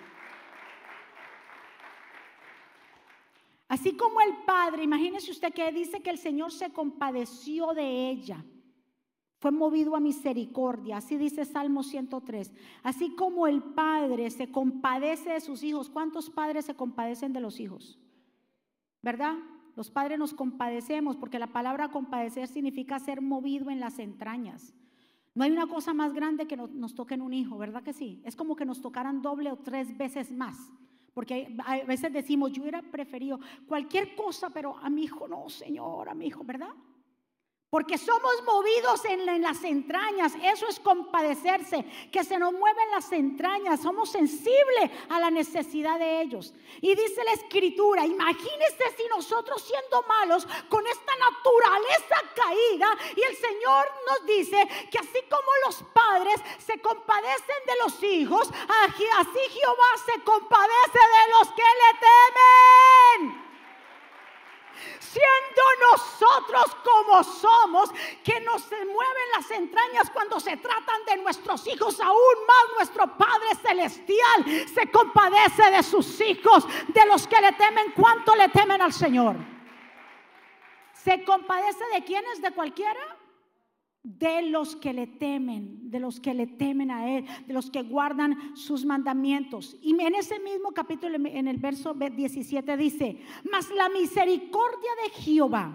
Así 3.68 3.96
como 3.96 4.20
el 4.20 4.44
Padre, 4.46 4.84
imagínese 4.84 5.32
usted 5.32 5.52
que 5.52 5.70
dice 5.72 6.00
que 6.00 6.10
el 6.10 6.18
Señor 6.18 6.52
se 6.52 6.72
compadeció 6.72 7.74
de 7.74 8.10
ella 8.10 8.44
fue 9.38 9.50
movido 9.50 9.94
a 9.94 10.00
misericordia, 10.00 10.96
así 10.96 11.16
dice 11.16 11.44
Salmo 11.44 11.82
103. 11.82 12.52
Así 12.82 13.14
como 13.14 13.46
el 13.46 13.62
padre 13.62 14.30
se 14.30 14.50
compadece 14.50 15.30
de 15.30 15.40
sus 15.40 15.62
hijos, 15.62 15.90
¿cuántos 15.90 16.30
padres 16.30 16.64
se 16.64 16.74
compadecen 16.74 17.32
de 17.32 17.40
los 17.40 17.60
hijos? 17.60 17.98
¿Verdad? 19.02 19.36
Los 19.76 19.90
padres 19.90 20.18
nos 20.18 20.32
compadecemos 20.32 21.16
porque 21.16 21.38
la 21.38 21.48
palabra 21.48 21.90
compadecer 21.90 22.48
significa 22.48 22.98
ser 22.98 23.20
movido 23.20 23.70
en 23.70 23.78
las 23.78 23.98
entrañas. 23.98 24.74
No 25.34 25.44
hay 25.44 25.50
una 25.50 25.66
cosa 25.66 25.92
más 25.92 26.14
grande 26.14 26.46
que 26.46 26.56
nos 26.56 26.94
toquen 26.94 27.20
un 27.20 27.34
hijo, 27.34 27.58
¿verdad 27.58 27.82
que 27.82 27.92
sí? 27.92 28.22
Es 28.24 28.34
como 28.34 28.56
que 28.56 28.64
nos 28.64 28.80
tocaran 28.80 29.20
doble 29.20 29.52
o 29.52 29.58
tres 29.58 29.94
veces 29.98 30.32
más. 30.32 30.56
Porque 31.12 31.54
a 31.64 31.84
veces 31.84 32.10
decimos, 32.10 32.52
yo 32.52 32.62
hubiera 32.62 32.80
preferido 32.80 33.38
cualquier 33.66 34.16
cosa, 34.16 34.48
pero 34.48 34.78
a 34.78 34.88
mi 34.88 35.04
hijo 35.04 35.28
no, 35.28 35.50
Señor, 35.50 36.08
a 36.08 36.14
mi 36.14 36.26
hijo, 36.26 36.42
¿verdad? 36.42 36.70
Porque 37.68 37.98
somos 37.98 38.42
movidos 38.44 39.04
en, 39.06 39.42
las 39.42 39.64
entrañas. 39.64 40.32
Eso 40.40 40.68
es 40.68 40.78
compadecerse, 40.78 41.84
que 42.12 42.22
se 42.22 42.38
nos 42.38 42.52
mueven 42.52 42.90
las 42.92 43.10
entrañas. 43.10 43.80
Somos 43.80 44.10
sensibles 44.10 44.90
a 45.08 45.18
la 45.18 45.30
necesidad 45.32 45.98
de 45.98 46.20
ellos. 46.20 46.54
Y 46.80 46.94
dice 46.94 47.24
la 47.24 47.32
escritura, 47.32 48.06
imagínese 48.06 48.84
si 48.96 49.02
nosotros 49.08 49.62
siendo 49.62 50.02
malos 50.02 50.46
con 50.68 50.86
esta 50.86 51.12
naturaleza 51.16 52.16
caída 52.36 52.88
y 53.16 53.22
el 53.22 53.36
Señor 53.36 53.86
nos 54.06 54.26
dice 54.26 54.68
que 54.90 54.98
así 54.98 55.18
como 55.28 55.50
los 55.66 55.82
padres 55.92 56.40
se 56.58 56.80
compadecen 56.80 57.66
de 57.66 57.74
los 57.82 58.02
hijos, 58.04 58.48
así 59.18 59.40
Jehová 59.50 59.90
se 60.06 60.22
compadece 60.22 60.98
de 60.98 61.32
los 61.38 61.48
que 61.50 61.62
le 61.62 63.28
temen 63.28 63.45
siendo 64.98 65.62
nosotros 65.92 66.76
como 66.84 67.24
somos, 67.24 67.90
que 68.22 68.40
nos 68.40 68.70
mueven 68.70 69.30
las 69.34 69.50
entrañas 69.50 70.10
cuando 70.10 70.38
se 70.40 70.56
tratan 70.56 71.04
de 71.06 71.16
nuestros 71.18 71.66
hijos, 71.66 72.00
aún 72.00 72.46
más 72.46 72.76
nuestro 72.76 73.16
Padre 73.16 73.54
Celestial 73.62 74.68
se 74.72 74.90
compadece 74.90 75.70
de 75.70 75.82
sus 75.82 76.20
hijos, 76.20 76.66
de 76.88 77.06
los 77.06 77.26
que 77.26 77.40
le 77.40 77.52
temen, 77.52 77.92
cuánto 77.92 78.34
le 78.34 78.48
temen 78.48 78.80
al 78.80 78.92
Señor. 78.92 79.36
¿Se 80.92 81.22
compadece 81.24 81.84
de 81.94 82.04
quienes? 82.04 82.42
¿De 82.42 82.50
cualquiera? 82.50 83.15
De 84.06 84.42
los 84.42 84.76
que 84.76 84.92
le 84.92 85.08
temen, 85.08 85.90
de 85.90 85.98
los 85.98 86.20
que 86.20 86.32
le 86.32 86.46
temen 86.46 86.92
a 86.92 87.10
Él, 87.10 87.26
de 87.44 87.52
los 87.52 87.72
que 87.72 87.82
guardan 87.82 88.56
sus 88.56 88.84
mandamientos. 88.84 89.76
Y 89.82 90.00
en 90.00 90.14
ese 90.14 90.38
mismo 90.38 90.70
capítulo, 90.70 91.16
en 91.16 91.48
el 91.48 91.56
verso 91.56 91.92
17 91.92 92.76
dice, 92.76 93.20
mas 93.50 93.68
la 93.72 93.88
misericordia 93.88 94.90
de 95.02 95.22
Jehová 95.22 95.72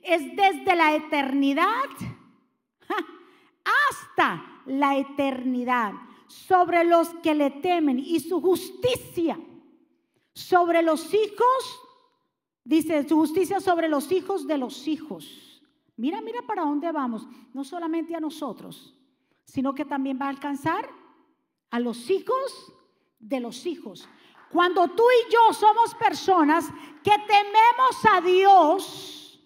es 0.00 0.22
desde 0.36 0.76
la 0.76 0.94
eternidad 0.94 1.90
hasta 3.90 4.62
la 4.66 4.96
eternidad 4.96 5.94
sobre 6.28 6.84
los 6.84 7.08
que 7.14 7.34
le 7.34 7.50
temen 7.50 7.98
y 7.98 8.20
su 8.20 8.40
justicia 8.40 9.40
sobre 10.34 10.82
los 10.82 11.12
hijos, 11.12 11.80
dice, 12.62 13.06
su 13.08 13.16
justicia 13.16 13.58
sobre 13.58 13.88
los 13.88 14.12
hijos 14.12 14.46
de 14.46 14.56
los 14.56 14.86
hijos 14.86 15.51
Mira, 16.02 16.20
mira 16.20 16.42
para 16.42 16.64
dónde 16.64 16.90
vamos. 16.90 17.28
No 17.54 17.62
solamente 17.62 18.12
a 18.16 18.18
nosotros, 18.18 18.92
sino 19.44 19.72
que 19.72 19.84
también 19.84 20.18
va 20.20 20.26
a 20.26 20.30
alcanzar 20.30 20.90
a 21.70 21.78
los 21.78 22.10
hijos 22.10 22.72
de 23.20 23.38
los 23.38 23.66
hijos. 23.66 24.08
Cuando 24.50 24.88
tú 24.88 25.04
y 25.04 25.32
yo 25.32 25.54
somos 25.54 25.94
personas 25.94 26.68
que 27.04 27.12
tememos 27.12 28.04
a 28.10 28.20
Dios, 28.20 29.40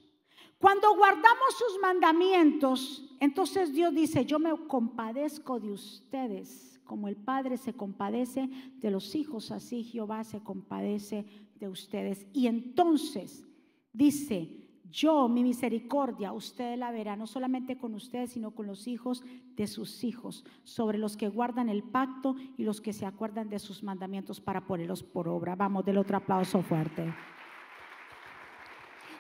cuando 0.56 0.96
guardamos 0.96 1.58
sus 1.58 1.78
mandamientos, 1.78 3.04
entonces 3.20 3.74
Dios 3.74 3.94
dice, 3.94 4.24
yo 4.24 4.38
me 4.38 4.56
compadezco 4.66 5.60
de 5.60 5.72
ustedes, 5.72 6.80
como 6.86 7.06
el 7.08 7.16
Padre 7.16 7.58
se 7.58 7.74
compadece 7.74 8.48
de 8.76 8.90
los 8.90 9.14
hijos, 9.14 9.50
así 9.50 9.84
Jehová 9.84 10.24
se 10.24 10.42
compadece 10.42 11.26
de 11.56 11.68
ustedes. 11.68 12.26
Y 12.32 12.46
entonces 12.46 13.44
dice, 13.92 14.65
yo, 14.90 15.28
mi 15.28 15.42
misericordia, 15.42 16.32
usted 16.32 16.76
la 16.76 16.90
verá, 16.90 17.16
no 17.16 17.26
solamente 17.26 17.76
con 17.76 17.94
ustedes, 17.94 18.32
sino 18.32 18.52
con 18.52 18.66
los 18.66 18.86
hijos 18.86 19.22
de 19.56 19.66
sus 19.66 20.04
hijos, 20.04 20.44
sobre 20.64 20.98
los 20.98 21.16
que 21.16 21.28
guardan 21.28 21.68
el 21.68 21.82
pacto 21.82 22.36
y 22.56 22.64
los 22.64 22.80
que 22.80 22.92
se 22.92 23.06
acuerdan 23.06 23.48
de 23.48 23.58
sus 23.58 23.82
mandamientos 23.82 24.40
para 24.40 24.66
ponerlos 24.66 25.02
por 25.02 25.28
obra. 25.28 25.56
Vamos, 25.56 25.84
del 25.84 25.98
otro 25.98 26.16
aplauso 26.16 26.62
fuerte. 26.62 27.14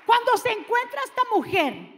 Cuando 0.04 0.36
se 0.36 0.50
encuentra 0.50 1.00
esta 1.04 1.22
mujer, 1.34 1.96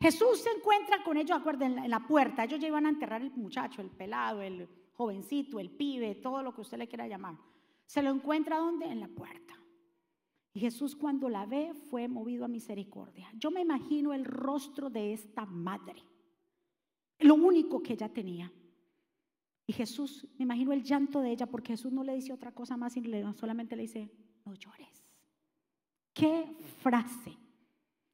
Jesús 0.00 0.40
se 0.40 0.50
encuentra 0.50 1.02
con 1.02 1.16
ellos, 1.16 1.36
acuerden, 1.36 1.78
en 1.78 1.90
la 1.90 2.00
puerta. 2.00 2.44
Ellos 2.44 2.58
ya 2.58 2.68
iban 2.68 2.86
a 2.86 2.90
enterrar 2.90 3.20
el 3.20 3.30
muchacho, 3.32 3.82
el 3.82 3.90
pelado, 3.90 4.40
el 4.40 4.68
jovencito, 4.94 5.60
el 5.60 5.70
pibe, 5.70 6.14
todo 6.14 6.42
lo 6.42 6.54
que 6.54 6.62
usted 6.62 6.78
le 6.78 6.88
quiera 6.88 7.06
llamar. 7.06 7.36
Se 7.84 8.02
lo 8.02 8.10
encuentra 8.10 8.58
donde? 8.58 8.86
En 8.86 9.00
la 9.00 9.08
puerta. 9.08 9.59
Y 10.52 10.60
Jesús 10.60 10.96
cuando 10.96 11.28
la 11.28 11.46
ve 11.46 11.72
fue 11.88 12.08
movido 12.08 12.44
a 12.44 12.48
misericordia. 12.48 13.30
Yo 13.34 13.50
me 13.50 13.60
imagino 13.60 14.12
el 14.12 14.24
rostro 14.24 14.90
de 14.90 15.12
esta 15.12 15.46
madre, 15.46 16.02
lo 17.20 17.34
único 17.34 17.82
que 17.82 17.92
ella 17.92 18.08
tenía. 18.08 18.52
Y 19.66 19.72
Jesús, 19.72 20.26
me 20.36 20.42
imagino 20.42 20.72
el 20.72 20.82
llanto 20.82 21.20
de 21.20 21.30
ella, 21.30 21.46
porque 21.46 21.74
Jesús 21.74 21.92
no 21.92 22.02
le 22.02 22.14
dice 22.14 22.32
otra 22.32 22.52
cosa 22.52 22.76
más, 22.76 22.94
solamente 23.36 23.76
le 23.76 23.82
dice, 23.82 24.10
no 24.44 24.54
llores. 24.54 25.04
¿Qué 26.12 26.44
frase? 26.82 27.36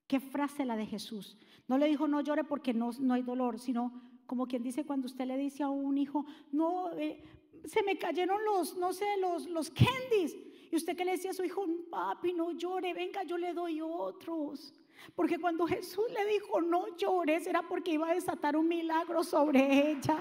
¿Qué 0.07 0.21
frase 0.21 0.67
la 0.67 0.77
de 0.77 0.85
Jesús? 0.85 1.39
No 1.67 1.79
le 1.79 1.87
dijo 1.87 2.07
no 2.07 2.21
llore 2.21 2.45
porque 2.45 2.75
no, 2.75 2.91
no 3.01 3.15
hay 3.15 3.23
dolor, 3.23 3.59
sino 3.59 4.03
como 4.27 4.47
quien 4.47 4.63
dice 4.63 4.85
cuando 4.85 5.07
usted 5.07 5.25
le 5.25 5.39
dice 5.39 5.63
a 5.63 5.69
un 5.69 5.99
hijo, 5.99 6.27
no, 6.53 6.93
eh, 6.93 7.23
se 7.65 7.83
me 7.83 7.97
cayeron 7.97 8.45
los, 8.45 8.77
no 8.77 8.93
sé, 8.93 9.07
los, 9.21 9.49
los 9.49 9.71
candies. 9.71 10.37
Usted 10.77 10.97
que 10.97 11.05
le 11.05 11.13
decía 11.13 11.31
a 11.31 11.35
su 11.35 11.43
hijo, 11.43 11.65
papi, 11.91 12.35
no 12.35 12.53
llore, 12.53 12.93
venga, 12.93 13.23
yo 13.23 13.39
le 13.39 13.55
doy 13.55 13.81
otros. 13.81 14.75
Porque 15.15 15.39
cuando 15.39 15.67
Jesús 15.67 16.05
le 16.13 16.27
dijo, 16.27 16.61
no 16.61 16.97
llores, 16.97 17.47
era 17.47 17.63
porque 17.63 17.93
iba 17.93 18.11
a 18.11 18.15
desatar 18.15 18.57
un 18.57 18.69
milagro 18.69 19.25
sobre 19.25 19.91
ella. 19.91 20.17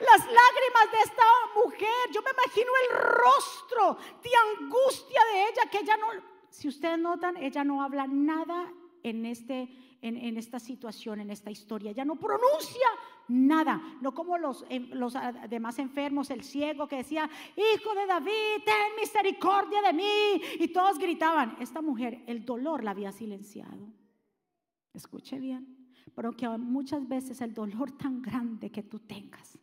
Las 0.00 0.20
lágrimas 0.20 0.92
de 0.92 0.98
esta 1.04 1.24
mujer, 1.54 2.10
yo 2.12 2.22
me 2.22 2.30
imagino 2.30 2.70
el 2.82 2.96
rostro 2.98 3.98
de 4.22 4.30
angustia 4.60 5.20
de 5.32 5.42
ella, 5.42 5.70
que 5.70 5.78
ella 5.78 5.96
no, 5.96 6.06
si 6.50 6.68
ustedes 6.68 6.98
notan, 6.98 7.36
ella 7.36 7.64
no 7.64 7.82
habla 7.82 8.06
nada 8.06 8.72
en 9.02 9.26
este 9.26 9.68
en, 10.06 10.36
esta 10.36 10.58
situación, 10.60 11.20
en 11.20 11.30
esta 11.30 11.50
historia. 11.50 11.92
Ya 11.92 12.04
no 12.04 12.16
pronuncia 12.16 12.86
nada, 13.28 13.80
no 14.02 14.12
como 14.12 14.36
los, 14.36 14.64
los 14.90 15.14
demás 15.48 15.78
enfermos, 15.78 16.30
el 16.30 16.42
ciego 16.42 16.86
que 16.86 16.96
decía, 16.96 17.28
hijo 17.56 17.94
de 17.94 18.06
David, 18.06 18.64
ten 18.64 18.96
misericordia 19.00 19.80
de 19.82 19.92
mí. 19.92 20.42
Y 20.60 20.68
todos 20.68 20.98
gritaban, 20.98 21.56
esta 21.60 21.80
mujer, 21.80 22.22
el 22.26 22.44
dolor 22.44 22.84
la 22.84 22.90
había 22.90 23.12
silenciado. 23.12 23.92
Escuche 24.92 25.38
bien, 25.38 25.90
pero 26.14 26.36
que 26.36 26.46
muchas 26.48 27.08
veces 27.08 27.40
el 27.40 27.54
dolor 27.54 27.92
tan 27.92 28.20
grande 28.20 28.70
que 28.70 28.82
tú 28.82 29.00
tengas 29.00 29.58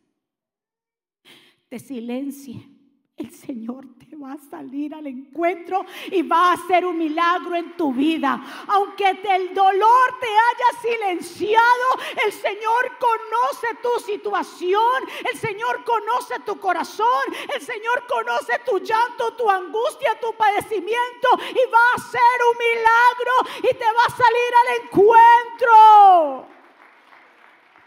te 1.68 1.78
silencie 1.78 2.68
el 3.16 3.30
Señor 3.30 3.84
te 3.98 4.16
va 4.16 4.32
a 4.32 4.38
salir 4.38 4.94
al 4.94 5.06
encuentro 5.06 5.84
y 6.10 6.22
va 6.22 6.50
a 6.50 6.52
hacer 6.54 6.86
un 6.86 6.96
milagro 6.96 7.54
en 7.54 7.76
tu 7.76 7.92
vida. 7.92 8.40
Aunque 8.68 9.04
el 9.10 9.54
dolor 9.54 10.18
te 10.20 10.26
haya 10.26 10.80
silenciado, 10.80 11.86
el 12.24 12.32
Señor 12.32 12.98
conoce 12.98 13.68
tu 13.82 14.00
situación, 14.00 15.02
el 15.30 15.38
Señor 15.38 15.84
conoce 15.84 16.40
tu 16.40 16.58
corazón, 16.58 17.06
el 17.54 17.60
Señor 17.60 18.06
conoce 18.08 18.58
tu 18.64 18.78
llanto, 18.78 19.34
tu 19.34 19.48
angustia, 19.48 20.18
tu 20.20 20.32
padecimiento 20.34 21.28
y 21.50 21.70
va 21.70 21.78
a 21.92 21.96
hacer 21.96 22.20
un 22.50 22.58
milagro 22.58 23.32
y 23.58 23.76
te 23.76 23.84
va 23.84 24.04
a 24.06 24.16
salir 24.16 24.52
al 24.62 24.84
encuentro. 24.84 26.61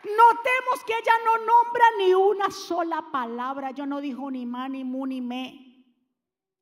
Notemos 0.05 0.83
que 0.85 0.93
ella 0.93 1.13
no 1.25 1.37
nombra 1.45 1.85
ni 1.97 2.13
una 2.13 2.51
sola 2.51 3.05
palabra. 3.11 3.71
Yo 3.71 3.85
no 3.85 3.99
dijo 3.99 4.29
ni 4.29 4.45
ma, 4.45 4.69
ni 4.69 4.83
mu, 4.83 5.05
ni 5.05 5.21
me. 5.21 5.83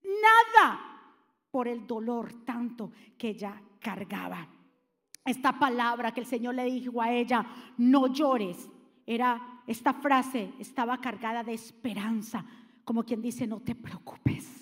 Nada 0.03 0.93
por 1.51 1.67
el 1.67 1.85
dolor 1.85 2.33
tanto 2.45 2.91
que 3.17 3.29
ella 3.29 3.61
cargaba. 3.79 4.47
Esta 5.25 5.57
palabra 5.57 6.13
que 6.13 6.21
el 6.21 6.25
Señor 6.25 6.55
le 6.55 6.65
dijo 6.65 7.01
a 7.01 7.11
ella, 7.11 7.45
no 7.77 8.07
llores, 8.07 8.69
era 9.05 9.61
esta 9.67 9.93
frase, 9.93 10.53
estaba 10.59 10.99
cargada 10.99 11.43
de 11.43 11.53
esperanza, 11.53 12.45
como 12.83 13.03
quien 13.03 13.21
dice, 13.21 13.47
no 13.47 13.61
te 13.61 13.75
preocupes, 13.75 14.52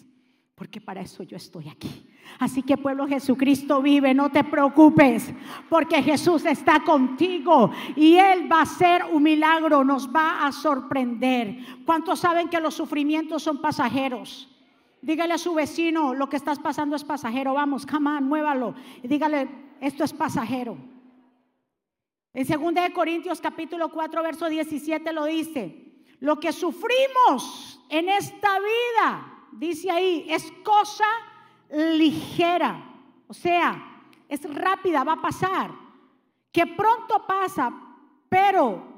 porque 0.62 0.80
para 0.80 1.02
eso 1.02 1.24
yo 1.24 1.38
estoy 1.38 1.70
aquí. 1.70 2.06
Así 2.38 2.62
que 2.62 2.78
pueblo 2.78 3.08
Jesucristo 3.08 3.82
vive, 3.82 4.14
no 4.14 4.30
te 4.32 4.44
preocupes, 4.44 5.34
porque 5.68 6.04
Jesús 6.04 6.46
está 6.46 6.84
contigo 6.84 7.72
y 7.96 8.18
Él 8.18 8.48
va 8.48 8.60
a 8.60 8.62
hacer 8.62 9.06
un 9.12 9.24
milagro, 9.24 9.84
nos 9.84 10.08
va 10.08 10.46
a 10.46 10.52
sorprender. 10.52 11.58
¿Cuántos 11.84 12.20
saben 12.20 12.48
que 12.48 12.60
los 12.60 12.76
sufrimientos 12.76 13.42
son 13.42 13.60
pasajeros? 13.60 14.56
Dígale 15.02 15.34
a 15.34 15.40
su 15.40 15.56
vecino, 15.56 16.14
lo 16.14 16.30
que 16.30 16.38
estás 16.38 16.60
pasando 16.60 16.96
es 16.96 17.04
pasajero, 17.04 17.56
vamos, 17.56 17.88
come 17.88 18.12
on, 18.12 18.26
muévalo. 18.26 18.76
Y 19.02 19.08
dígale, 19.08 19.50
esto 19.80 20.04
es 20.04 20.14
pasajero. 20.14 20.78
En 22.36 22.46
2 22.46 22.90
Corintios 22.94 23.42
capítulo 23.42 23.90
4, 23.90 24.22
verso 24.22 24.48
17 24.48 25.12
lo 25.12 25.26
dice, 25.26 26.06
lo 26.20 26.40
que 26.40 26.54
sufrimos 26.54 27.82
en 27.90 28.10
esta 28.10 28.60
vida, 28.60 29.31
dice 29.54 29.92
ahí, 29.92 30.26
es 30.30 30.52
cosa 30.64 31.06
ligera, 31.72 32.84
o 33.28 33.34
sea, 33.34 34.04
es 34.28 34.42
rápida, 34.54 35.04
va 35.04 35.14
a 35.14 35.22
pasar, 35.22 35.72
que 36.52 36.66
pronto 36.68 37.26
pasa, 37.26 37.72
pero 38.30 38.92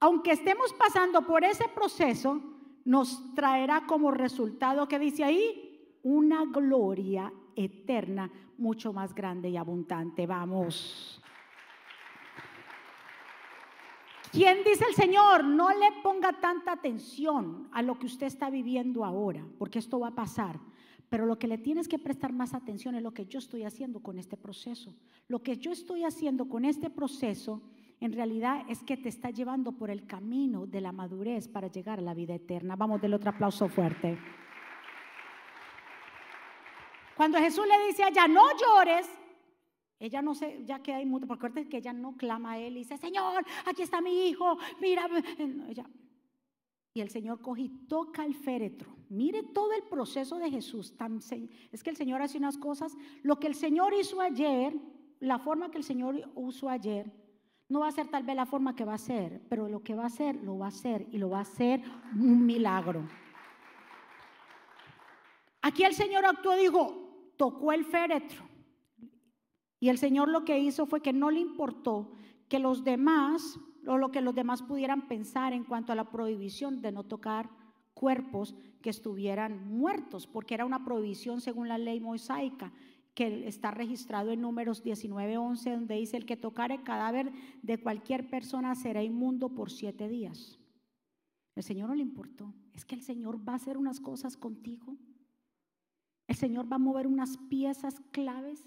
aunque 0.00 0.32
estemos 0.32 0.72
pasando 0.72 1.22
por 1.26 1.44
ese 1.44 1.68
proceso, 1.68 2.40
nos 2.84 3.34
traerá 3.34 3.86
como 3.86 4.10
resultado, 4.10 4.88
que 4.88 4.98
dice 4.98 5.22
ahí? 5.22 5.98
Una 6.02 6.44
gloria 6.46 7.32
eterna 7.54 8.30
mucho 8.56 8.92
más 8.92 9.14
grande 9.14 9.50
y 9.50 9.56
abundante. 9.56 10.26
Vamos. 10.26 11.19
¿Quién 14.32 14.58
dice 14.64 14.84
el 14.88 14.94
Señor? 14.94 15.44
No 15.44 15.70
le 15.70 15.90
ponga 16.02 16.32
tanta 16.40 16.72
atención 16.72 17.68
a 17.72 17.82
lo 17.82 17.98
que 17.98 18.06
usted 18.06 18.26
está 18.26 18.48
viviendo 18.48 19.04
ahora, 19.04 19.44
porque 19.58 19.80
esto 19.80 19.98
va 19.98 20.08
a 20.08 20.14
pasar. 20.14 20.60
Pero 21.08 21.26
lo 21.26 21.38
que 21.38 21.48
le 21.48 21.58
tienes 21.58 21.88
que 21.88 21.98
prestar 21.98 22.32
más 22.32 22.54
atención 22.54 22.94
es 22.94 23.02
lo 23.02 23.12
que 23.12 23.26
yo 23.26 23.40
estoy 23.40 23.64
haciendo 23.64 24.00
con 24.00 24.18
este 24.18 24.36
proceso. 24.36 24.94
Lo 25.26 25.42
que 25.42 25.56
yo 25.56 25.72
estoy 25.72 26.04
haciendo 26.04 26.48
con 26.48 26.64
este 26.64 26.88
proceso 26.90 27.60
en 27.98 28.12
realidad 28.12 28.64
es 28.68 28.84
que 28.84 28.96
te 28.96 29.08
está 29.08 29.30
llevando 29.30 29.72
por 29.72 29.90
el 29.90 30.06
camino 30.06 30.66
de 30.66 30.80
la 30.80 30.92
madurez 30.92 31.48
para 31.48 31.66
llegar 31.66 31.98
a 31.98 32.02
la 32.02 32.14
vida 32.14 32.34
eterna. 32.34 32.76
Vamos, 32.76 33.00
del 33.00 33.14
otro 33.14 33.30
aplauso 33.30 33.68
fuerte. 33.68 34.16
Cuando 37.16 37.38
Jesús 37.38 37.66
le 37.66 37.86
dice 37.88 38.04
a 38.04 38.08
ella, 38.08 38.28
no 38.28 38.44
llores, 38.56 39.06
ella 40.00 40.22
no 40.22 40.34
se, 40.34 40.64
ya 40.64 40.82
queda 40.82 41.00
inmune, 41.00 41.26
porque 41.26 41.60
es 41.60 41.68
que 41.68 41.76
ella 41.76 41.92
no 41.92 42.16
clama 42.16 42.52
a 42.52 42.58
él 42.58 42.76
y 42.76 42.80
dice, 42.80 42.96
Señor, 42.96 43.44
aquí 43.66 43.82
está 43.82 44.00
mi 44.00 44.28
hijo, 44.28 44.58
mira, 44.80 45.06
ella, 45.68 45.84
y 46.92 47.00
el 47.00 47.10
Señor 47.10 47.40
coge 47.40 47.62
y 47.62 47.68
toca 47.86 48.24
el 48.24 48.34
féretro. 48.34 48.96
Mire 49.08 49.42
todo 49.42 49.72
el 49.72 49.82
proceso 49.84 50.38
de 50.38 50.50
Jesús. 50.50 50.94
es 51.70 51.82
que 51.82 51.90
el 51.90 51.96
Señor 51.96 52.20
hace 52.20 52.38
unas 52.38 52.58
cosas. 52.58 52.96
Lo 53.22 53.38
que 53.38 53.46
el 53.46 53.54
Señor 53.54 53.94
hizo 53.94 54.20
ayer, 54.20 54.74
la 55.20 55.38
forma 55.38 55.70
que 55.70 55.78
el 55.78 55.84
Señor 55.84 56.30
usó 56.34 56.68
ayer, 56.68 57.12
no 57.68 57.80
va 57.80 57.88
a 57.88 57.92
ser 57.92 58.08
tal 58.08 58.24
vez 58.24 58.34
la 58.34 58.46
forma 58.46 58.74
que 58.74 58.84
va 58.84 58.94
a 58.94 58.98
ser, 58.98 59.40
pero 59.48 59.68
lo 59.68 59.84
que 59.84 59.94
va 59.94 60.04
a 60.04 60.06
hacer, 60.06 60.34
lo 60.42 60.58
va 60.58 60.66
a 60.66 60.70
hacer 60.70 61.06
y 61.12 61.18
lo 61.18 61.30
va 61.30 61.38
a 61.38 61.42
hacer 61.42 61.80
un 62.16 62.44
milagro. 62.44 63.08
Aquí 65.62 65.84
el 65.84 65.94
Señor 65.94 66.24
actuó, 66.24 66.56
dijo, 66.56 67.32
tocó 67.36 67.70
el 67.70 67.84
féretro. 67.84 68.49
Y 69.80 69.88
el 69.88 69.98
Señor 69.98 70.28
lo 70.28 70.44
que 70.44 70.58
hizo 70.58 70.86
fue 70.86 71.00
que 71.00 71.14
no 71.14 71.30
le 71.30 71.40
importó 71.40 72.12
que 72.48 72.58
los 72.58 72.84
demás 72.84 73.58
o 73.86 73.96
lo 73.96 74.10
que 74.10 74.20
los 74.20 74.34
demás 74.34 74.62
pudieran 74.62 75.08
pensar 75.08 75.54
en 75.54 75.64
cuanto 75.64 75.92
a 75.92 75.96
la 75.96 76.10
prohibición 76.10 76.82
de 76.82 76.92
no 76.92 77.04
tocar 77.04 77.48
cuerpos 77.94 78.54
que 78.82 78.90
estuvieran 78.90 79.66
muertos, 79.68 80.26
porque 80.26 80.54
era 80.54 80.66
una 80.66 80.84
prohibición 80.84 81.40
según 81.40 81.68
la 81.68 81.78
ley 81.78 81.98
mosaica 81.98 82.72
que 83.14 83.48
está 83.48 83.70
registrado 83.70 84.30
en 84.30 84.40
números 84.40 84.82
19:11, 84.84 85.72
donde 85.72 85.96
dice, 85.96 86.16
el 86.16 86.26
que 86.26 86.36
tocare 86.36 86.82
cadáver 86.82 87.32
de 87.62 87.78
cualquier 87.78 88.28
persona 88.28 88.74
será 88.74 89.02
inmundo 89.02 89.54
por 89.54 89.70
siete 89.70 90.08
días. 90.08 90.58
El 91.56 91.62
Señor 91.62 91.88
no 91.88 91.94
le 91.94 92.02
importó, 92.02 92.54
es 92.72 92.84
que 92.84 92.94
el 92.94 93.02
Señor 93.02 93.46
va 93.46 93.54
a 93.54 93.56
hacer 93.56 93.76
unas 93.76 94.00
cosas 94.00 94.36
contigo. 94.36 94.96
El 96.28 96.36
Señor 96.36 96.70
va 96.70 96.76
a 96.76 96.78
mover 96.78 97.06
unas 97.06 97.36
piezas 97.48 98.00
claves 98.12 98.64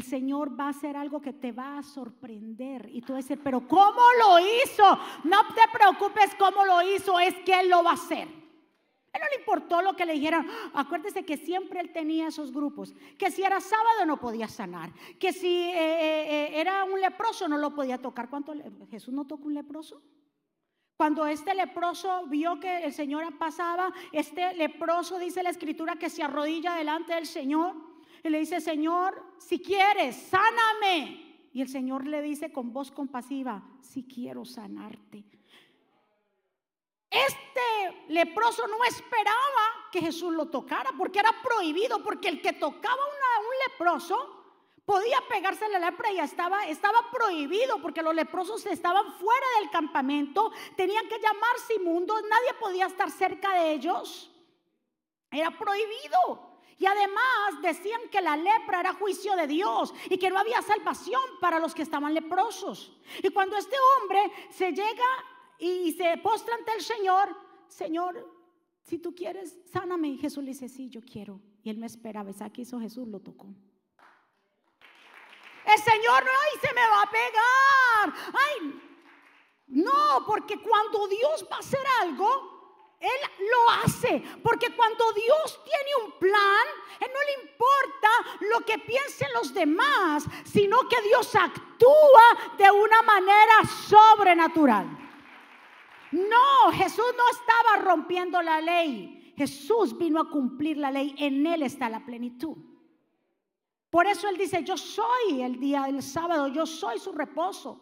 el 0.00 0.06
Señor 0.06 0.58
va 0.58 0.64
a 0.64 0.70
hacer 0.70 0.96
algo 0.96 1.20
que 1.20 1.34
te 1.34 1.52
va 1.52 1.76
a 1.76 1.82
sorprender. 1.82 2.88
Y 2.90 3.02
tú 3.02 3.14
dices, 3.14 3.38
pero 3.44 3.68
¿cómo 3.68 4.00
lo 4.18 4.38
hizo? 4.38 4.98
No 5.24 5.46
te 5.54 5.60
preocupes 5.70 6.34
cómo 6.38 6.64
lo 6.64 6.80
hizo, 6.82 7.20
es 7.20 7.34
que 7.44 7.60
Él 7.60 7.68
lo 7.68 7.84
va 7.84 7.90
a 7.90 7.94
hacer. 7.94 8.26
Él 9.12 9.20
no 9.20 9.26
le 9.28 9.40
importó 9.40 9.82
lo 9.82 9.94
que 9.94 10.06
le 10.06 10.14
dijeran. 10.14 10.46
Acuérdese 10.72 11.24
que 11.24 11.36
siempre 11.36 11.80
él 11.80 11.92
tenía 11.92 12.28
esos 12.28 12.52
grupos. 12.52 12.94
Que 13.18 13.30
si 13.30 13.42
era 13.42 13.60
sábado 13.60 14.06
no 14.06 14.18
podía 14.18 14.46
sanar. 14.46 14.92
Que 15.18 15.32
si 15.32 15.48
eh, 15.48 15.74
eh, 15.74 16.26
eh, 16.30 16.60
era 16.60 16.84
un 16.84 17.00
leproso 17.00 17.48
no 17.48 17.58
lo 17.58 17.74
podía 17.74 17.98
tocar. 17.98 18.30
¿Cuánto 18.30 18.54
Jesús 18.88 19.12
no 19.12 19.26
tocó 19.26 19.48
un 19.48 19.54
leproso? 19.54 20.00
Cuando 20.96 21.26
este 21.26 21.54
leproso 21.54 22.26
vio 22.28 22.60
que 22.60 22.84
el 22.84 22.92
Señor 22.92 23.36
pasaba, 23.36 23.92
este 24.12 24.54
leproso 24.54 25.18
dice 25.18 25.42
la 25.42 25.50
escritura 25.50 25.96
que 25.96 26.08
se 26.08 26.22
arrodilla 26.22 26.76
delante 26.76 27.14
del 27.14 27.26
Señor 27.26 27.89
y 28.22 28.28
le 28.28 28.38
dice, 28.38 28.60
Señor, 28.60 29.22
si 29.38 29.60
quieres, 29.60 30.16
sáname. 30.16 31.48
Y 31.52 31.62
el 31.62 31.68
Señor 31.68 32.06
le 32.06 32.22
dice 32.22 32.52
con 32.52 32.72
voz 32.72 32.90
compasiva, 32.90 33.62
si 33.80 34.04
quiero 34.04 34.44
sanarte. 34.44 35.24
Este 37.10 38.04
leproso 38.08 38.66
no 38.68 38.84
esperaba 38.84 39.88
que 39.90 40.00
Jesús 40.00 40.32
lo 40.32 40.46
tocara 40.46 40.90
porque 40.96 41.18
era 41.18 41.34
prohibido, 41.42 42.02
porque 42.04 42.28
el 42.28 42.40
que 42.40 42.52
tocaba 42.52 42.94
a 42.94 43.40
un 43.40 43.72
leproso 43.72 44.40
podía 44.84 45.18
pegarse 45.28 45.68
la 45.68 45.78
lepra 45.78 46.12
y 46.12 46.18
estaba, 46.18 46.66
estaba 46.66 47.10
prohibido 47.12 47.80
porque 47.82 48.02
los 48.02 48.14
leprosos 48.14 48.64
estaban 48.66 49.12
fuera 49.14 49.46
del 49.60 49.70
campamento, 49.70 50.52
tenían 50.76 51.08
que 51.08 51.20
llamarse 51.20 51.74
inmundos, 51.74 52.22
nadie 52.22 52.54
podía 52.58 52.86
estar 52.86 53.10
cerca 53.10 53.54
de 53.54 53.72
ellos. 53.72 54.30
Era 55.30 55.56
prohibido. 55.56 56.49
Y 56.80 56.86
además 56.86 57.60
decían 57.60 58.00
que 58.10 58.22
la 58.22 58.38
lepra 58.38 58.80
era 58.80 58.94
juicio 58.94 59.36
de 59.36 59.46
Dios 59.46 59.92
y 60.08 60.16
que 60.16 60.30
no 60.30 60.38
había 60.38 60.62
salvación 60.62 61.20
para 61.38 61.58
los 61.58 61.74
que 61.74 61.82
estaban 61.82 62.14
leprosos. 62.14 62.90
Y 63.22 63.28
cuando 63.28 63.58
este 63.58 63.76
hombre 63.78 64.32
se 64.48 64.72
llega 64.72 65.04
y 65.58 65.92
se 65.92 66.16
postra 66.22 66.54
ante 66.54 66.72
el 66.72 66.80
Señor, 66.80 67.36
Señor, 67.68 68.26
si 68.82 68.96
tú 68.96 69.14
quieres, 69.14 69.60
sáname. 69.70 70.08
Y 70.08 70.16
Jesús 70.16 70.42
le 70.42 70.52
dice, 70.52 70.70
sí, 70.70 70.88
yo 70.88 71.02
quiero. 71.02 71.38
Y 71.62 71.68
él 71.68 71.76
me 71.76 71.84
espera. 71.84 72.22
¿Ves? 72.22 72.40
Aquí 72.40 72.62
hizo 72.62 72.80
Jesús, 72.80 73.06
lo 73.06 73.20
tocó. 73.20 73.48
El 75.66 75.82
Señor, 75.82 76.24
ay, 76.24 76.58
se 76.62 76.74
me 76.74 76.80
va 76.80 77.02
a 77.02 77.10
pegar. 77.10 78.32
Ay, 78.32 78.82
no, 79.66 80.24
porque 80.26 80.58
cuando 80.62 81.06
Dios 81.08 81.46
va 81.52 81.56
a 81.56 81.60
hacer 81.60 81.84
algo, 82.00 82.49
Él 83.00 83.46
lo 83.50 83.70
hace, 83.82 84.22
porque 84.42 84.76
cuando 84.76 85.10
Dios 85.12 85.60
tiene 85.64 86.04
un 86.04 86.12
plan, 86.18 86.66
Él 87.00 87.08
no 87.12 87.20
le 87.24 87.42
importa 87.44 88.08
lo 88.52 88.60
que 88.66 88.78
piensen 88.78 89.32
los 89.32 89.54
demás, 89.54 90.24
sino 90.44 90.86
que 90.86 91.00
Dios 91.00 91.34
actúa 91.34 92.54
de 92.58 92.70
una 92.70 93.00
manera 93.00 93.54
sobrenatural. 93.88 94.86
No, 96.12 96.72
Jesús 96.72 97.06
no 97.16 97.30
estaba 97.30 97.90
rompiendo 97.90 98.42
la 98.42 98.60
ley. 98.60 99.32
Jesús 99.36 99.96
vino 99.96 100.20
a 100.20 100.28
cumplir 100.28 100.76
la 100.76 100.90
ley. 100.90 101.14
En 101.16 101.46
Él 101.46 101.62
está 101.62 101.88
la 101.88 102.04
plenitud. 102.04 102.56
Por 103.88 104.06
eso 104.06 104.28
Él 104.28 104.36
dice, 104.36 104.62
yo 104.62 104.76
soy 104.76 105.40
el 105.40 105.58
día 105.58 105.84
del 105.84 106.02
sábado, 106.02 106.48
yo 106.48 106.66
soy 106.66 106.98
su 106.98 107.12
reposo. 107.12 107.80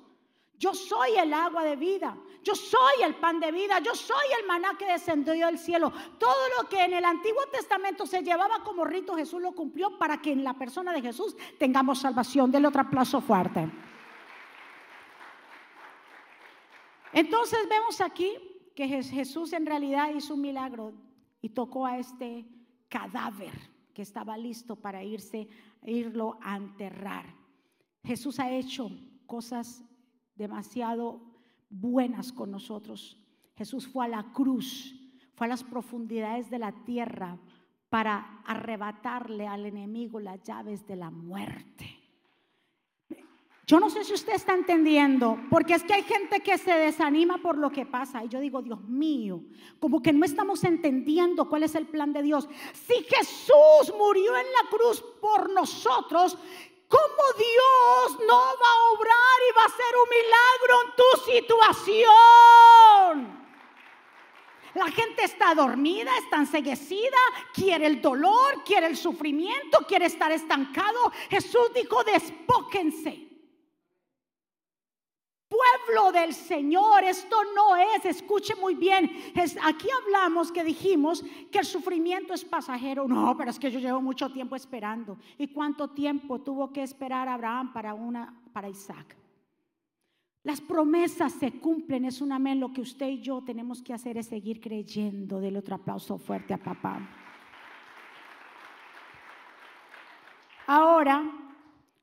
Yo 0.57 0.75
soy 0.75 1.17
el 1.17 1.33
agua 1.33 1.65
de 1.65 1.77
vida. 1.77 2.17
Yo 2.49 2.55
soy 2.55 3.03
el 3.05 3.15
pan 3.17 3.41
de 3.41 3.53
vida. 3.53 3.79
Yo 3.81 3.95
soy 3.95 4.25
el 4.41 4.47
maná 4.47 4.71
que 4.79 4.87
descendió 4.87 5.35
del 5.45 5.59
cielo. 5.59 5.93
Todo 6.19 6.49
lo 6.57 6.67
que 6.67 6.83
en 6.83 6.95
el 6.95 7.05
Antiguo 7.05 7.43
Testamento 7.53 8.07
se 8.07 8.23
llevaba 8.23 8.65
como 8.65 8.87
rito, 8.87 9.15
Jesús 9.15 9.43
lo 9.43 9.53
cumplió 9.53 9.99
para 9.99 10.23
que 10.23 10.33
en 10.33 10.43
la 10.43 10.55
persona 10.55 10.95
de 10.95 11.03
Jesús 11.03 11.37
tengamos 11.59 11.99
salvación. 11.99 12.51
Del 12.51 12.65
otro 12.65 12.81
aplauso 12.81 13.21
fuerte. 13.21 13.71
Entonces 17.13 17.69
vemos 17.69 18.01
aquí 18.01 18.33
que 18.75 18.89
Jesús 18.89 19.53
en 19.53 19.67
realidad 19.67 20.15
hizo 20.15 20.33
un 20.33 20.41
milagro 20.41 20.95
y 21.43 21.51
tocó 21.51 21.85
a 21.85 21.99
este 21.99 22.47
cadáver 22.89 23.53
que 23.93 24.01
estaba 24.01 24.39
listo 24.39 24.75
para 24.75 25.05
irse, 25.05 25.49
irlo 25.85 26.39
a 26.41 26.57
enterrar. 26.57 27.27
Jesús 28.05 28.41
ha 28.41 28.51
hecho 28.51 28.91
cosas 29.27 29.85
demasiado 30.35 31.28
buenas 31.71 32.33
con 32.33 32.51
nosotros. 32.51 33.19
Jesús 33.57 33.87
fue 33.87 34.07
a 34.07 34.09
la 34.09 34.33
cruz, 34.33 34.95
fue 35.35 35.47
a 35.47 35.51
las 35.51 35.65
profundidades 35.65 36.51
de 36.51 36.59
la 36.59 36.73
tierra 36.85 37.39
para 37.89 38.43
arrebatarle 38.45 39.47
al 39.47 39.67
enemigo 39.67 40.21
las 40.21 40.43
llaves 40.43 40.87
de 40.87 40.97
la 40.97 41.11
muerte. 41.11 41.99
Yo 43.69 43.79
no 43.79 43.91
sé 43.91 44.03
si 44.03 44.15
usted 44.15 44.33
está 44.33 44.55
entendiendo, 44.55 45.39
porque 45.51 45.75
es 45.75 45.83
que 45.83 45.93
hay 45.93 46.03
gente 46.03 46.41
que 46.41 46.57
se 46.57 46.73
desanima 46.73 47.37
por 47.37 47.59
lo 47.59 47.71
que 47.71 47.85
pasa. 47.85 48.25
Y 48.25 48.29
yo 48.29 48.41
digo, 48.41 48.63
Dios 48.63 48.81
mío, 48.89 49.43
como 49.79 50.01
que 50.01 50.11
no 50.11 50.25
estamos 50.25 50.65
entendiendo 50.65 51.51
cuál 51.51 51.65
es 51.65 51.75
el 51.75 51.87
plan 51.87 52.15
de 52.15 52.23
Dios. 52.23 52.49
Si 52.73 52.95
Jesús 52.95 53.95
murió 53.99 54.35
en 54.39 54.47
la 54.47 54.71
cruz 54.71 55.05
por 55.21 55.53
nosotros, 55.53 56.39
¿Cómo 56.89 57.33
Dios 57.37 58.19
no 58.27 58.37
va 58.37 58.73
a 58.73 58.91
obrar 58.93 59.39
y 59.49 59.53
va 59.57 59.63
a 59.63 59.67
hacer 59.67 59.97
un 60.03 60.09
milagro 60.19 60.75
en 60.85 60.91
tu 60.97 61.09
situación? 61.31 62.09
La 64.75 64.91
gente 64.91 65.25
está 65.25 65.55
dormida, 65.55 66.11
está 66.19 66.37
enseguecida, 66.37 67.19
quiere 67.53 67.87
el 67.87 68.01
dolor, 68.01 68.63
quiere 68.65 68.87
el 68.87 68.97
sufrimiento, 68.97 69.85
quiere 69.87 70.07
estar 70.07 70.33
estancado. 70.33 71.13
Jesús 71.29 71.71
dijo, 71.75 72.03
despóquense 72.05 73.28
pueblo 75.49 76.13
del 76.13 76.35
Señor. 76.35 77.05
Esto 77.05 77.37
no 77.55 77.77
es, 77.77 78.05
escuche 78.05 78.55
muy 78.57 78.75
bien, 78.75 79.11
aquí 79.63 79.89
hablamos 80.03 80.53
que 80.53 80.65
dijimos 80.65 81.25
que 81.51 81.59
el 81.59 81.65
sufrimiento 81.65 82.35
es 82.35 82.45
pasajero. 82.45 83.09
No, 83.09 83.37
pero 83.37 83.51
es 83.51 83.59
que 83.59 83.71
yo 83.71 83.81
llevo 83.81 84.01
mucho 84.01 84.31
tiempo 84.31 84.57
esperando. 84.57 85.19
¿Y 85.39 85.49
cuánto 85.49 85.89
tiempo 85.89 86.41
tuvo 86.41 86.73
que 86.73 86.83
esperar 86.83 87.29
Abraham 87.29 87.73
para, 87.73 87.95
una, 87.95 88.35
para 88.53 88.69
Isaac? 88.69 89.17
Las 90.45 90.61
promesas 90.61 91.33
se 91.33 91.59
cumplen, 91.59 92.05
es 92.05 92.21
un 92.21 92.33
amén. 92.33 92.61
Lo 92.61 92.73
que 92.73 92.81
usted 92.81 93.09
y 93.09 93.21
yo 93.21 93.43
tenemos 93.45 93.83
que 93.83 93.93
hacer 93.93 94.17
es 94.17 94.27
seguir 94.29 94.61
creyendo. 94.61 95.41
Del 95.41 95.57
otro 95.57 95.75
aplauso 95.75 96.17
fuerte 96.17 96.55
a 96.55 96.59
papá. 96.59 97.01
Ahora, 100.67 101.48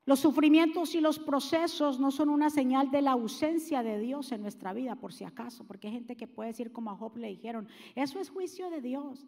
los 0.06 0.20
sufrimientos 0.20 0.94
y 0.94 1.00
los 1.00 1.18
procesos 1.18 1.98
no 1.98 2.12
son 2.12 2.28
una 2.28 2.48
señal 2.48 2.92
de 2.92 3.02
la 3.02 3.10
ausencia 3.10 3.82
de 3.82 3.98
Dios 3.98 4.30
en 4.30 4.40
nuestra 4.40 4.72
vida, 4.72 4.94
por 4.94 5.12
si 5.12 5.24
acaso, 5.24 5.64
porque 5.64 5.88
hay 5.88 5.94
gente 5.94 6.16
que 6.16 6.28
puede 6.28 6.50
decir 6.50 6.72
como 6.72 6.92
a 6.92 6.96
Job 6.96 7.16
le 7.16 7.26
dijeron, 7.26 7.68
eso 7.96 8.20
es 8.20 8.30
juicio 8.30 8.70
de 8.70 8.80
Dios. 8.80 9.26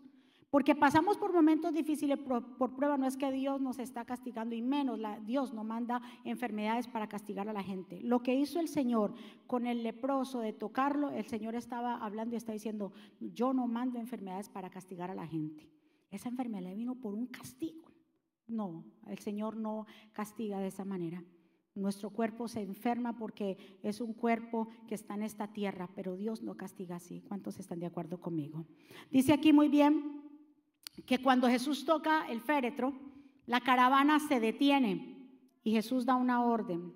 Porque 0.50 0.74
pasamos 0.74 1.18
por 1.18 1.32
momentos 1.32 1.74
difíciles 1.74 2.16
por, 2.16 2.74
prueba, 2.74 2.96
no 2.96 3.06
es 3.06 3.18
que 3.18 3.30
Dios 3.30 3.60
nos 3.60 3.78
está 3.80 4.04
castigando 4.06 4.54
y 4.54 4.62
menos, 4.62 4.98
Dios 5.26 5.52
no 5.52 5.62
manda 5.62 6.00
enfermedades 6.24 6.86
para 6.86 7.08
castigar 7.08 7.48
a 7.48 7.52
la 7.52 7.62
gente. 7.62 8.00
Lo 8.00 8.22
que 8.22 8.34
hizo 8.34 8.58
el 8.58 8.68
Señor 8.68 9.14
con 9.46 9.66
el 9.66 9.82
leproso 9.82 10.40
de 10.40 10.54
tocarlo, 10.54 11.10
el 11.10 11.26
Señor 11.26 11.54
estaba 11.54 11.96
hablando 11.96 12.34
y 12.34 12.38
está 12.38 12.52
diciendo, 12.52 12.92
yo 13.20 13.52
no 13.52 13.66
mando 13.66 13.98
enfermedades 13.98 14.48
para 14.48 14.70
castigar 14.70 15.10
a 15.10 15.14
la 15.14 15.26
gente. 15.26 15.68
Esa 16.10 16.30
enfermedad 16.30 16.74
vino 16.74 16.94
por 16.94 17.14
un 17.14 17.26
castigo. 17.26 17.87
No, 18.48 18.84
el 19.06 19.18
Señor 19.18 19.56
no 19.56 19.86
castiga 20.12 20.58
de 20.58 20.68
esa 20.68 20.84
manera. 20.84 21.22
Nuestro 21.74 22.10
cuerpo 22.10 22.48
se 22.48 22.62
enferma 22.62 23.16
porque 23.16 23.78
es 23.82 24.00
un 24.00 24.14
cuerpo 24.14 24.68
que 24.88 24.94
está 24.94 25.14
en 25.14 25.22
esta 25.22 25.52
tierra, 25.52 25.88
pero 25.94 26.16
Dios 26.16 26.42
no 26.42 26.56
castiga 26.56 26.96
así. 26.96 27.20
¿Cuántos 27.20 27.60
están 27.60 27.78
de 27.78 27.86
acuerdo 27.86 28.20
conmigo? 28.20 28.66
Dice 29.10 29.32
aquí 29.32 29.52
muy 29.52 29.68
bien 29.68 30.22
que 31.06 31.22
cuando 31.22 31.46
Jesús 31.46 31.84
toca 31.84 32.26
el 32.28 32.40
féretro, 32.40 32.94
la 33.46 33.60
caravana 33.60 34.18
se 34.18 34.40
detiene 34.40 35.30
y 35.62 35.70
Jesús 35.72 36.04
da 36.04 36.16
una 36.16 36.42
orden. 36.42 36.92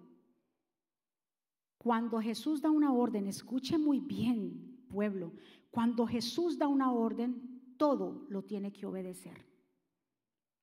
Cuando 1.78 2.20
Jesús 2.20 2.62
da 2.62 2.70
una 2.70 2.92
orden, 2.92 3.26
escuche 3.26 3.76
muy 3.76 4.00
bien, 4.00 4.84
pueblo, 4.88 5.32
cuando 5.70 6.06
Jesús 6.06 6.58
da 6.58 6.66
una 6.66 6.92
orden, 6.92 7.74
todo 7.76 8.26
lo 8.30 8.42
tiene 8.42 8.72
que 8.72 8.86
obedecer 8.86 9.51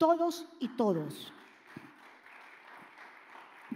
todos 0.00 0.48
y 0.58 0.68
todos. 0.68 1.30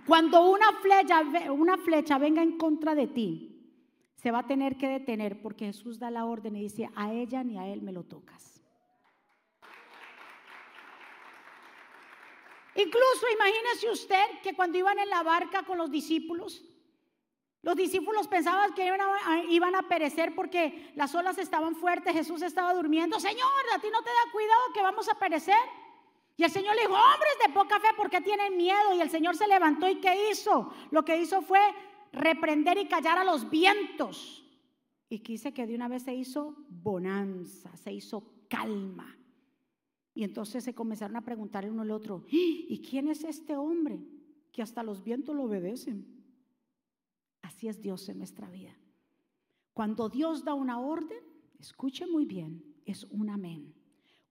Cuando 0.06 0.50
una 0.50 0.72
flecha, 0.80 1.20
una 1.52 1.76
flecha 1.76 2.16
venga 2.16 2.42
en 2.42 2.56
contra 2.56 2.94
de 2.94 3.06
ti, 3.08 3.50
se 4.16 4.30
va 4.30 4.38
a 4.38 4.46
tener 4.46 4.78
que 4.78 4.88
detener 4.88 5.42
porque 5.42 5.66
Jesús 5.66 5.98
da 5.98 6.10
la 6.10 6.24
orden 6.24 6.56
y 6.56 6.62
dice, 6.62 6.88
a 6.96 7.12
ella 7.12 7.44
ni 7.44 7.58
a 7.58 7.66
él 7.68 7.82
me 7.82 7.92
lo 7.92 8.04
tocas. 8.04 8.62
Incluso 12.74 13.26
imagínese 13.34 13.90
usted 13.90 14.24
que 14.42 14.54
cuando 14.54 14.78
iban 14.78 14.98
en 14.98 15.10
la 15.10 15.22
barca 15.22 15.64
con 15.64 15.76
los 15.76 15.90
discípulos, 15.90 16.64
los 17.60 17.76
discípulos 17.76 18.28
pensaban 18.28 18.72
que 18.72 18.87
iban 18.87 19.00
a, 19.02 19.44
iban 19.50 19.74
a, 19.74 19.88
perecer 19.88 20.34
porque 20.34 20.90
las 20.96 21.14
olas 21.14 21.37
estaban 21.37 21.76
fuertes, 21.76 22.14
Jesús 22.14 22.40
estaba 22.40 22.72
durmiendo. 22.72 23.20
Señor, 23.20 23.50
a 23.74 23.78
ti 23.78 23.88
no 23.92 24.02
te 24.02 24.08
da 24.08 24.32
cuidado 24.32 24.62
que 24.72 24.82
vamos 24.82 25.06
a 25.10 25.18
perecer. 25.18 25.84
Y 26.37 26.42
el 26.42 26.51
Señor 26.51 26.75
le 26.75 26.83
dijo, 26.83 26.94
hombres 26.94 27.33
de 27.47 27.53
poca 27.53 27.79
fe, 27.79 27.88
¿por 27.97 28.11
qué 28.11 28.20
tienen 28.20 28.57
miedo? 28.57 28.94
Y 28.97 29.01
el 29.01 29.11
Señor 29.11 29.37
se 29.37 29.47
levantó 29.47 29.88
y 29.88 30.01
¿qué 30.01 30.31
hizo? 30.31 30.73
Lo 30.90 31.05
que 31.05 31.16
hizo 31.16 31.42
fue 31.42 31.61
reprender 32.12 32.79
y 32.79 32.88
callar 32.88 33.18
a 33.18 33.25
los 33.25 33.49
vientos. 33.49 34.44
Y 35.09 35.20
quise 35.20 35.53
que 35.53 35.66
de 35.66 35.75
una 35.75 35.88
vez 35.88 36.03
se 36.03 36.14
hizo 36.14 36.57
bonanza, 36.68 37.77
se 37.77 37.92
hizo 37.92 38.47
calma. 38.49 39.16
Y 40.12 40.25
entonces 40.25 40.64
se 40.64 40.75
comenzaron 40.75 41.16
a 41.16 41.25
preguntar 41.25 41.64
el 41.64 41.73
uno 41.73 41.83
al 41.83 41.90
otro, 41.90 42.25
¿y 42.29 42.81
quién 42.88 43.09
es 43.09 43.25
este 43.25 43.57
hombre 43.57 44.01
que 44.53 44.62
hasta 44.62 44.83
los 44.83 45.03
vientos 45.03 45.35
lo 45.35 45.44
obedecen? 45.44 46.25
Así 47.42 47.68
es 47.68 47.81
Dios 47.81 48.09
en 48.09 48.18
nuestra 48.18 48.49
vida. 48.49 48.77
Cuando 49.73 50.09
Dios 50.09 50.44
da 50.44 50.55
una 50.55 50.81
orden, 50.81 51.18
escuche 51.59 52.07
muy 52.07 52.25
bien, 52.25 52.64
es 52.87 53.05
un 53.05 53.29
amén. 53.29 53.75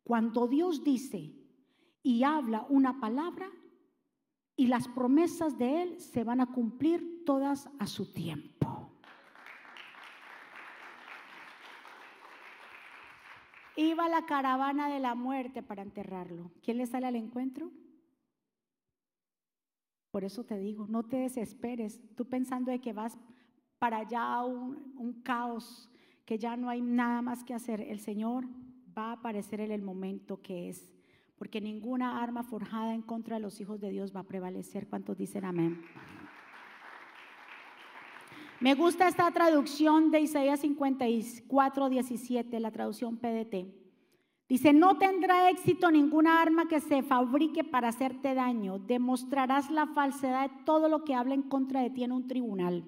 Cuando 0.04 0.48
Dios 0.48 0.84
dice, 0.84 1.34
y 2.04 2.24
habla 2.24 2.66
una 2.70 3.00
palabra 3.00 3.50
y 4.56 4.68
las 4.68 4.88
promesas 4.90 5.58
de 5.58 5.82
Él 5.82 6.00
se 6.00 6.24
van 6.24 6.42
a 6.42 6.52
cumplir 6.52 7.24
todas 7.26 7.70
a 7.80 7.88
su 7.88 8.14
tiempo. 8.14 8.92
Iba 13.76 14.08
la 14.08 14.26
caravana 14.28 14.88
de 14.90 15.00
la 15.00 15.16
muerte 15.16 15.64
para 15.64 15.82
enterrarlo. 15.82 16.52
¿Quién 16.62 16.78
le 16.78 16.86
sale 16.86 17.08
al 17.08 17.16
encuentro? 17.16 17.72
Por 20.12 20.24
eso 20.24 20.44
te 20.44 20.60
digo, 20.60 20.86
no 20.88 21.04
te 21.04 21.18
desesperes, 21.18 22.00
tú 22.16 22.30
pensando 22.30 22.70
de 22.70 22.80
que 22.80 22.94
vas 22.94 23.18
para 23.80 23.98
allá 23.98 24.44
un, 24.44 24.94
un 24.96 25.24
caos, 25.24 25.90
que 26.24 26.38
ya 26.38 26.56
no 26.56 26.70
hay 26.70 26.82
nada 26.82 27.24
más 27.24 27.44
que 27.44 27.56
hacer. 27.56 27.82
El 27.82 28.00
Señor 28.00 28.46
va 28.96 29.08
a 29.08 29.14
aparecer 29.14 29.60
en 29.60 29.72
el 29.72 29.82
momento 29.82 30.40
que 30.44 30.70
es 30.70 30.94
porque 31.38 31.62
ninguna 31.62 32.22
arma 32.22 32.44
forjada 32.44 32.94
en 32.94 33.02
contra 33.02 33.38
de 33.38 33.42
los 33.42 33.60
hijos 33.60 33.80
de 33.80 33.90
Dios 33.90 34.16
va 34.16 34.22
a 34.22 34.28
prevalecer. 34.28 34.88
¿Cuántos 34.88 35.18
dicen 35.18 35.46
amén? 35.46 35.82
Me 38.60 38.76
gusta 38.76 39.08
esta 39.08 39.30
traducción 39.32 40.10
de 40.10 40.22
Isaías 40.22 40.62
54, 40.62 41.90
17, 41.90 42.60
la 42.60 42.72
traducción 42.72 43.18
PDT. 43.18 43.84
Dice, 44.48 44.72
no 44.72 44.98
tendrá 44.98 45.50
éxito 45.50 45.90
ninguna 45.90 46.42
arma 46.42 46.68
que 46.68 46.80
se 46.80 47.02
fabrique 47.02 47.64
para 47.64 47.90
hacerte 47.90 48.34
daño. 48.36 48.80
Demostrarás 48.80 49.70
la 49.72 49.88
falsedad 49.88 50.50
de 50.50 50.64
todo 50.64 50.88
lo 50.90 51.04
que 51.04 51.16
habla 51.16 51.34
en 51.34 51.44
contra 51.44 51.82
de 51.82 51.90
ti 51.90 52.04
en 52.04 52.12
un 52.12 52.28
tribunal. 52.28 52.88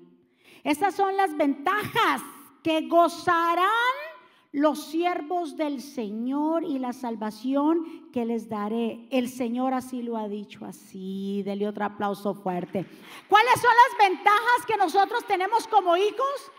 Esas 0.63 0.95
son 0.95 1.17
las 1.17 1.35
ventajas 1.35 2.21
que 2.63 2.87
gozarán 2.87 3.67
los 4.55 4.85
siervos 4.85 5.57
del 5.57 5.81
Señor 5.81 6.63
y 6.63 6.79
la 6.79 6.93
salvación 6.93 8.09
que 8.13 8.23
les 8.23 8.47
daré. 8.47 9.05
El 9.11 9.27
Señor 9.27 9.73
así 9.73 10.01
lo 10.01 10.15
ha 10.15 10.29
dicho 10.29 10.63
así. 10.63 11.43
Dele 11.43 11.67
otro 11.67 11.83
aplauso 11.83 12.33
fuerte. 12.33 12.85
¿Cuáles 13.27 13.53
son 13.59 13.71
las 13.71 14.09
ventajas 14.09 14.65
que 14.65 14.77
nosotros 14.77 15.25
tenemos 15.27 15.67
como 15.67 15.97
hijos? 15.97 16.51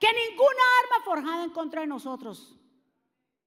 Que 0.00 0.08
ninguna 0.08 0.62
arma 0.82 1.04
forjada 1.04 1.44
en 1.44 1.50
contra 1.50 1.82
de 1.82 1.86
nosotros 1.86 2.56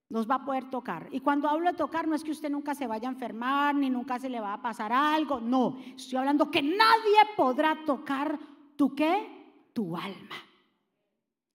nos 0.07 0.29
va 0.29 0.35
a 0.35 0.45
poder 0.45 0.69
tocar. 0.69 1.09
Y 1.11 1.19
cuando 1.19 1.49
hablo 1.49 1.69
de 1.69 1.77
tocar, 1.77 2.07
no 2.07 2.15
es 2.15 2.23
que 2.23 2.31
usted 2.31 2.49
nunca 2.49 2.73
se 2.73 2.87
vaya 2.87 3.09
a 3.09 3.11
enfermar, 3.11 3.75
ni 3.75 3.89
nunca 3.89 4.19
se 4.19 4.29
le 4.29 4.39
va 4.39 4.53
a 4.53 4.61
pasar 4.61 4.93
algo. 4.93 5.41
No, 5.41 5.77
estoy 5.97 6.17
hablando 6.17 6.49
que 6.49 6.61
nadie 6.61 7.19
podrá 7.35 7.77
tocar 7.85 8.39
tu 8.77 8.95
qué, 8.95 9.67
tu 9.73 9.97
alma. 9.97 10.50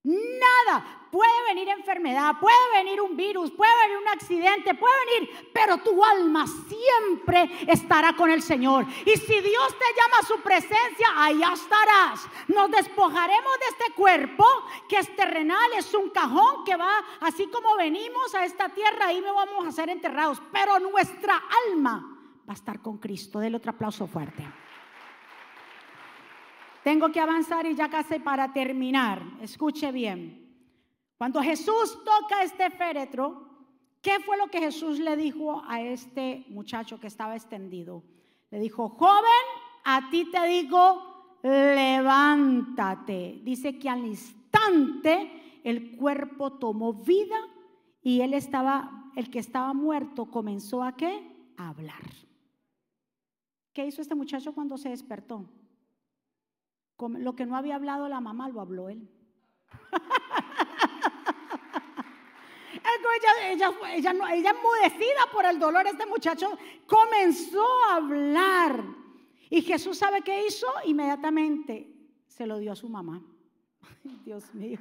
Nada. 0.07 1.09
Puede 1.11 1.45
venir 1.49 1.69
enfermedad, 1.69 2.37
puede 2.41 2.57
venir 2.75 3.01
un 3.01 3.17
virus, 3.17 3.51
puede 3.51 3.73
venir 3.83 3.97
un 3.97 4.09
accidente, 4.09 4.75
puede 4.75 4.95
venir, 5.07 5.51
pero 5.53 5.79
tu 5.79 6.05
alma 6.05 6.45
siempre 6.47 7.51
estará 7.67 8.13
con 8.15 8.31
el 8.31 8.41
Señor. 8.41 8.87
Y 9.05 9.17
si 9.17 9.41
Dios 9.41 9.69
te 9.79 10.01
llama 10.01 10.19
a 10.21 10.27
su 10.27 10.41
presencia, 10.43 11.09
allá 11.17 11.53
estarás. 11.55 12.29
Nos 12.49 12.71
despojaremos 12.71 13.59
de 13.59 13.67
este 13.71 13.95
cuerpo 13.95 14.45
que 14.89 14.99
es 14.99 15.17
terrenal, 15.17 15.73
es 15.77 15.93
un 15.95 16.11
cajón 16.11 16.65
que 16.65 16.77
va, 16.77 17.05
así 17.21 17.49
como 17.49 17.77
venimos 17.77 18.33
a 18.35 18.45
esta 18.45 18.69
tierra, 18.69 19.07
ahí 19.07 19.21
me 19.21 19.33
vamos 19.33 19.67
a 19.67 19.73
ser 19.73 19.89
enterrados. 19.89 20.41
Pero 20.53 20.79
nuestra 20.79 21.43
alma 21.67 22.17
va 22.49 22.53
a 22.53 22.57
estar 22.57 22.81
con 22.81 22.99
Cristo. 22.99 23.41
Del 23.41 23.57
otro 23.57 23.73
aplauso 23.73 24.07
fuerte. 24.07 24.47
Tengo 26.87 27.11
que 27.11 27.18
avanzar 27.18 27.66
y 27.66 27.74
ya 27.74 27.91
casi 27.91 28.20
para 28.20 28.53
terminar. 28.53 29.20
Escuche 29.41 29.91
bien. 29.91 30.55
Cuando 31.18 31.43
Jesús 31.43 31.99
toca 32.05 32.45
este 32.45 32.70
féretro, 32.70 33.45
¿qué 34.01 34.20
fue 34.20 34.37
lo 34.37 34.47
que 34.47 34.61
Jesús 34.61 35.01
le 35.01 35.16
dijo 35.16 35.64
a 35.66 35.80
este 35.80 36.47
muchacho 36.49 37.01
que 37.01 37.09
estaba 37.09 37.34
extendido? 37.34 38.05
Le 38.53 38.61
dijo, 38.61 38.89
joven, 38.89 39.47
a 39.82 40.09
ti 40.11 40.30
te 40.30 40.47
digo, 40.47 41.39
levántate. 41.43 43.41
Dice 43.43 43.80
que 43.80 43.89
al 43.89 44.07
instante 44.07 45.61
el 45.64 45.97
cuerpo 45.97 46.53
tomó 46.53 46.93
vida 46.93 47.49
y 48.01 48.20
él 48.20 48.32
estaba, 48.32 49.11
el 49.16 49.28
que 49.28 49.41
estaba 49.41 49.74
muerto 49.74 50.26
comenzó 50.26 50.84
a 50.84 50.97
qué? 50.97 51.53
A 51.57 51.70
hablar. 51.70 52.12
¿Qué 53.72 53.84
hizo 53.84 54.01
este 54.01 54.14
muchacho 54.14 54.55
cuando 54.55 54.78
se 54.78 54.91
despertó? 54.91 55.49
Lo 56.99 57.34
que 57.34 57.47
no 57.47 57.57
había 57.57 57.76
hablado 57.76 58.09
la 58.09 58.20
mamá 58.20 58.49
lo 58.49 58.61
habló 58.61 58.88
él. 58.88 59.09
ella, 63.16 63.53
ella, 63.53 63.72
ella, 63.92 64.11
ella 64.32 64.51
enmudecida 64.51 65.26
por 65.32 65.44
el 65.44 65.59
dolor, 65.59 65.86
este 65.86 66.07
muchacho 66.07 66.59
comenzó 66.86 67.64
a 67.88 67.97
hablar. 67.97 68.84
Y 69.51 69.62
Jesús 69.62 69.99
sabe 69.99 70.22
qué 70.22 70.47
hizo, 70.47 70.66
inmediatamente 70.84 71.92
se 72.26 72.47
lo 72.47 72.59
dio 72.59 72.72
a 72.72 72.76
su 72.76 72.88
mamá. 72.88 73.22
Dios 74.24 74.55
mío. 74.55 74.78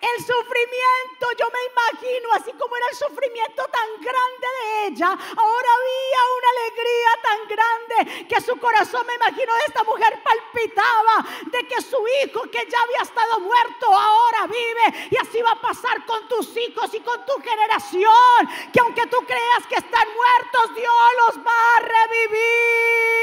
El 0.00 0.24
sufrimiento, 0.24 1.26
yo 1.36 1.46
me 1.50 1.58
imagino, 1.72 2.32
así 2.34 2.52
como 2.52 2.76
era 2.76 2.86
el 2.88 2.96
sufrimiento 2.96 3.64
tan 3.66 3.88
grande 4.00 4.46
de 4.62 4.86
ella, 4.86 5.08
ahora 5.08 5.68
había 5.74 6.20
una 6.38 6.50
alegría 6.50 7.10
tan 7.22 7.48
grande 7.48 8.26
que 8.28 8.40
su 8.40 8.56
corazón, 8.58 9.04
me 9.06 9.14
imagino, 9.14 9.52
de 9.54 9.64
esta 9.66 9.82
mujer 9.82 10.22
palpitaba 10.22 11.26
de 11.46 11.66
que 11.66 11.82
su 11.82 11.98
hijo 12.22 12.42
que 12.42 12.64
ya 12.70 12.80
había 12.80 13.02
estado 13.02 13.40
muerto 13.40 13.92
ahora 13.92 14.46
vive 14.46 15.08
y 15.10 15.16
va 15.42 15.52
a 15.52 15.60
pasar 15.60 16.04
con 16.06 16.26
tus 16.28 16.56
hijos 16.56 16.92
y 16.94 17.00
con 17.00 17.24
tu 17.24 17.34
generación, 17.42 18.48
que 18.72 18.80
aunque 18.80 19.06
tú 19.06 19.18
creas 19.26 19.66
que 19.68 19.76
están 19.76 20.08
muertos, 20.14 20.74
Dios 20.74 20.94
los 21.26 21.46
va 21.46 21.76
a 21.76 21.80
revivir 21.80 23.18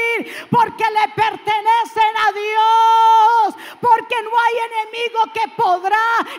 porque 0.50 0.84
le 0.84 1.08
pertenecen 1.14 2.16
a 2.16 2.32
Dios, 2.32 3.54
porque 3.80 4.22
no 4.22 4.30
hay 4.38 4.54
enemigo 4.70 5.20
que 5.32 5.48
podrá 5.56 5.96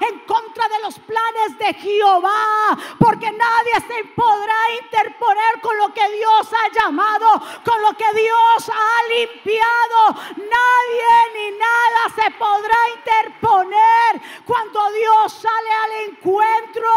en 0.10 0.20
contra 0.20 0.68
de 0.70 0.80
los 0.82 0.98
planes 1.00 1.58
de 1.58 1.74
Jehová, 1.74 2.78
porque 3.00 3.32
nadie 3.32 3.74
se 3.88 4.04
podrá 4.16 4.56
interponer 4.82 5.62
con 5.62 5.78
lo 5.78 5.94
que 5.94 6.10
Dios 6.10 6.48
ha 6.54 6.70
llamado, 6.72 7.42
con 7.64 7.82
lo 7.82 7.94
que 7.94 8.12
Dios 8.14 8.70
ha 8.70 9.08
limpiado. 9.10 10.22
Nadie 10.38 11.34
ni 11.36 11.58
nada 11.58 12.16
se 12.16 12.32
podrá 12.32 12.78
interponer 12.96 14.22
cuando 14.46 14.92
Dios 14.92 15.34
sale 15.34 15.67
al 15.70 16.10
encuentro. 16.10 16.90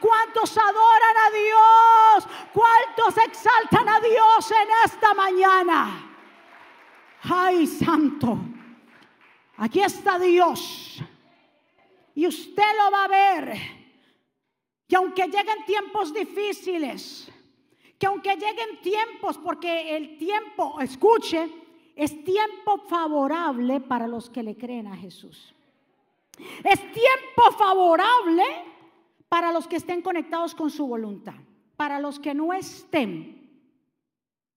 ¿Cuántos 0.00 0.56
adoran 0.56 1.16
a 1.16 1.30
Dios? 1.30 2.28
¿Cuántos 2.52 3.24
exaltan 3.24 3.88
a 3.88 4.00
Dios 4.00 4.50
en 4.50 4.68
esta 4.84 5.14
mañana? 5.14 6.12
Ay, 7.22 7.66
santo. 7.66 8.38
Aquí 9.58 9.80
está 9.80 10.18
Dios. 10.18 11.02
Y 12.14 12.26
usted 12.26 12.76
lo 12.84 12.90
va 12.90 13.04
a 13.04 13.08
ver. 13.08 13.58
Que 14.88 14.96
aunque 14.96 15.24
lleguen 15.24 15.64
tiempos 15.66 16.14
difíciles, 16.14 17.30
que 17.98 18.06
aunque 18.06 18.36
lleguen 18.36 18.80
tiempos, 18.82 19.38
porque 19.38 19.96
el 19.96 20.16
tiempo, 20.16 20.80
escuche, 20.80 21.50
es 21.96 22.24
tiempo 22.24 22.78
favorable 22.88 23.80
para 23.80 24.06
los 24.06 24.30
que 24.30 24.42
le 24.42 24.56
creen 24.56 24.86
a 24.86 24.96
Jesús. 24.96 25.55
Es 26.64 26.80
tiempo 26.92 27.52
favorable 27.58 28.44
para 29.28 29.52
los 29.52 29.66
que 29.66 29.76
estén 29.76 30.02
conectados 30.02 30.54
con 30.54 30.70
su 30.70 30.86
voluntad. 30.86 31.34
Para 31.76 32.00
los 32.00 32.18
que 32.18 32.34
no 32.34 32.52
estén, 32.52 33.36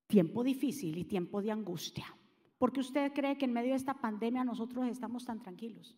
tiempo 0.08 0.44
difícil 0.44 0.98
y 0.98 1.06
tiempo 1.06 1.42
de 1.42 1.52
angustia. 1.52 2.06
Porque 2.58 2.82
usted 2.82 3.14
cree 3.14 3.38
que 3.38 3.46
en 3.46 3.54
medio 3.54 3.72
de 3.72 3.78
esta 3.78 3.94
pandemia 3.94 4.44
nosotros 4.44 4.88
estamos 4.88 5.26
tan 5.26 5.42
tranquilos. 5.42 5.96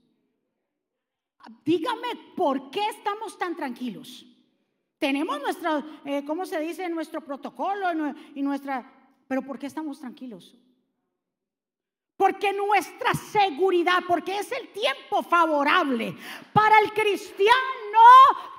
Dígame, 1.65 2.07
¿por 2.35 2.69
qué 2.69 2.87
estamos 2.89 3.37
tan 3.37 3.55
tranquilos? 3.55 4.25
Tenemos 4.99 5.41
nuestro, 5.41 5.83
eh, 6.05 6.23
¿cómo 6.25 6.45
se 6.45 6.59
dice? 6.59 6.87
Nuestro 6.89 7.21
protocolo 7.21 7.87
y 8.35 8.43
nuestra... 8.43 8.99
Pero 9.27 9.41
¿por 9.41 9.57
qué 9.57 9.65
estamos 9.65 9.99
tranquilos? 9.99 10.55
Porque 12.21 12.53
nuestra 12.53 13.15
seguridad, 13.15 14.03
porque 14.07 14.37
es 14.37 14.51
el 14.51 14.67
tiempo 14.67 15.23
favorable 15.23 16.15
para 16.53 16.77
el 16.77 16.93
cristiano, 16.93 17.99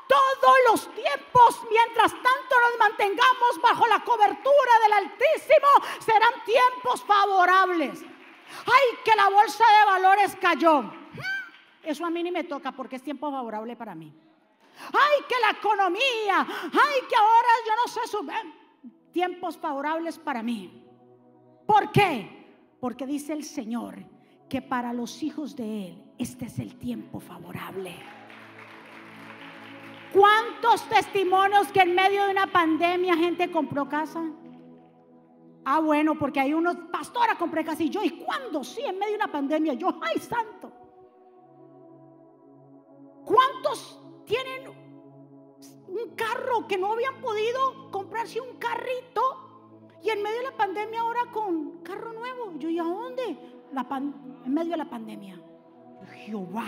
todos 0.09 0.57
los 0.69 0.93
tiempos, 0.93 1.61
mientras 1.71 2.11
tanto 2.11 2.57
nos 2.61 2.77
mantengamos 2.81 3.61
bajo 3.63 3.87
la 3.87 4.01
cobertura 4.01 4.73
del 4.83 4.93
Altísimo, 4.95 5.69
serán 6.01 6.43
tiempos 6.45 7.05
favorables. 7.05 8.03
Ay, 8.03 8.99
que 9.05 9.15
la 9.15 9.29
bolsa 9.29 9.65
de 9.65 9.87
valores 9.87 10.37
cayó. 10.41 10.93
Eso 11.85 12.05
a 12.05 12.11
mí 12.11 12.21
ni 12.21 12.33
me 12.33 12.43
toca 12.43 12.73
porque 12.73 12.97
es 12.97 13.03
tiempo 13.05 13.31
favorable 13.31 13.77
para 13.77 13.95
mí. 13.95 14.13
Ay, 14.93 15.25
que 15.29 15.39
la 15.41 15.51
economía, 15.51 16.47
ay, 16.49 17.01
que 17.09 17.15
ahora 17.15 17.49
yo 17.65 17.73
no 17.77 17.93
sé 17.93 18.09
su... 18.09 18.29
Tiempos 19.13 19.57
favorables 19.57 20.19
para 20.19 20.43
mí. 20.43 20.85
¿Por 21.65 21.93
qué? 21.93 22.41
Porque 22.83 23.07
dice 23.07 23.33
el 23.33 23.45
Señor 23.45 23.95
que 24.49 24.61
para 24.61 24.93
los 24.93 25.22
hijos 25.22 25.55
de 25.55 25.87
Él 25.87 26.05
este 26.18 26.47
es 26.47 26.59
el 26.59 26.76
tiempo 26.80 27.20
favorable. 27.20 27.95
¿Cuántos 30.12 30.89
testimonios 30.89 31.68
que 31.68 31.83
en 31.83 31.95
medio 31.95 32.24
de 32.24 32.33
una 32.33 32.51
pandemia 32.51 33.16
gente 33.16 33.53
compró 33.53 33.89
casa? 33.89 34.20
Ah, 35.64 35.78
bueno, 35.78 36.18
porque 36.18 36.41
hay 36.41 36.55
unos, 36.55 36.74
pastora, 36.91 37.39
compré 37.39 37.64
casa 37.64 37.85
y 37.85 37.89
yo, 37.89 38.03
¿y 38.03 38.11
cuándo? 38.11 38.64
Sí, 38.64 38.80
en 38.85 38.99
medio 38.99 39.12
de 39.12 39.18
una 39.18 39.30
pandemia, 39.30 39.74
yo, 39.74 40.01
ay, 40.03 40.18
santo. 40.18 40.72
¿Cuántos 43.24 44.03
tienen 44.26 44.68
un 45.87 46.16
carro 46.16 46.66
que 46.66 46.78
no 46.78 46.95
habían 46.95 47.20
podido 47.20 47.93
comprarse 47.93 48.41
un 48.41 48.57
carrito 48.57 49.51
y 50.03 50.11
en 50.11 50.22
medio 50.22 50.38
de 50.38 50.44
la 50.44 50.57
pandemia 50.57 51.00
ahora 51.00 51.20
con 51.32 51.78
carro 51.82 52.12
nuevo? 52.12 52.59
Yo, 52.59 52.68
¿y 52.68 52.78
a 52.78 52.82
dónde? 52.82 53.38
En 54.44 54.53
medio 54.53 54.72
de 54.72 54.76
la 54.76 54.90
pandemia. 54.90 55.40
Jehová. 56.24 56.66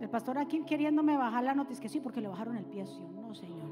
El 0.00 0.10
pastor 0.10 0.36
aquí 0.36 0.62
queriéndome 0.64 1.16
bajar 1.16 1.44
la 1.44 1.54
noticia, 1.54 1.80
que 1.80 1.88
sí, 1.88 2.00
porque 2.00 2.20
le 2.20 2.28
bajaron 2.28 2.56
el 2.56 2.64
pie. 2.64 2.84
No, 3.14 3.34
Señor. 3.34 3.70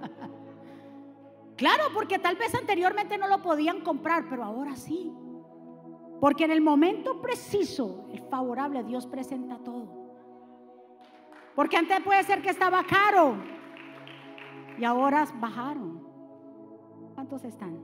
claro, 1.56 1.84
porque 1.94 2.18
tal 2.18 2.36
vez 2.36 2.54
anteriormente 2.54 3.16
no 3.16 3.28
lo 3.28 3.40
podían 3.40 3.80
comprar, 3.80 4.28
pero 4.28 4.44
ahora 4.44 4.76
sí. 4.76 5.12
Porque 6.20 6.44
en 6.44 6.50
el 6.50 6.60
momento 6.60 7.20
preciso, 7.22 8.08
el 8.12 8.20
favorable, 8.28 8.82
Dios 8.84 9.06
presenta 9.06 9.58
todo. 9.58 10.04
Porque 11.54 11.76
antes 11.76 12.00
puede 12.00 12.22
ser 12.24 12.42
que 12.42 12.50
estaba 12.50 12.82
caro 12.84 13.53
y 14.78 14.84
ahora 14.84 15.26
bajaron. 15.40 16.02
¿Cuántos 17.14 17.44
están? 17.44 17.78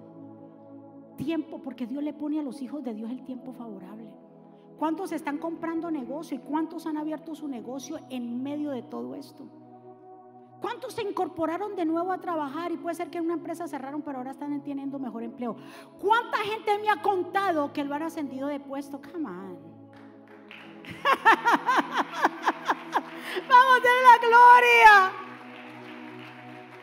Tiempo, 1.16 1.60
porque 1.62 1.86
Dios 1.86 2.02
le 2.02 2.12
pone 2.12 2.40
a 2.40 2.42
los 2.42 2.62
hijos 2.62 2.82
de 2.82 2.94
Dios 2.94 3.10
el 3.10 3.24
tiempo 3.24 3.52
favorable. 3.52 4.10
¿Cuántos 4.78 5.12
están 5.12 5.38
comprando 5.38 5.90
negocio 5.90 6.36
y 6.38 6.40
cuántos 6.40 6.86
han 6.86 6.96
abierto 6.96 7.34
su 7.34 7.46
negocio 7.46 7.98
en 8.08 8.42
medio 8.42 8.70
de 8.70 8.82
todo 8.82 9.14
esto? 9.14 9.46
¿Cuántos 10.60 10.94
se 10.94 11.02
incorporaron 11.02 11.76
de 11.76 11.84
nuevo 11.84 12.12
a 12.12 12.18
trabajar 12.18 12.72
y 12.72 12.76
puede 12.76 12.94
ser 12.94 13.10
que 13.10 13.18
en 13.18 13.24
una 13.24 13.34
empresa 13.34 13.68
cerraron, 13.68 14.02
pero 14.02 14.18
ahora 14.18 14.30
están 14.30 14.58
teniendo 14.62 14.98
mejor 14.98 15.22
empleo? 15.22 15.56
¿Cuánta 15.98 16.38
gente 16.38 16.78
me 16.78 16.90
ha 16.90 17.00
contado 17.00 17.72
que 17.72 17.84
lo 17.84 17.94
han 17.94 18.02
ascendido 18.02 18.48
de 18.48 18.60
puesto? 18.60 19.00
Come 19.00 19.28
on. 19.28 19.58
Vamos 23.48 23.76
a 23.76 23.82
tener 23.82 24.02
la 24.02 24.18
gloria. 24.26 25.29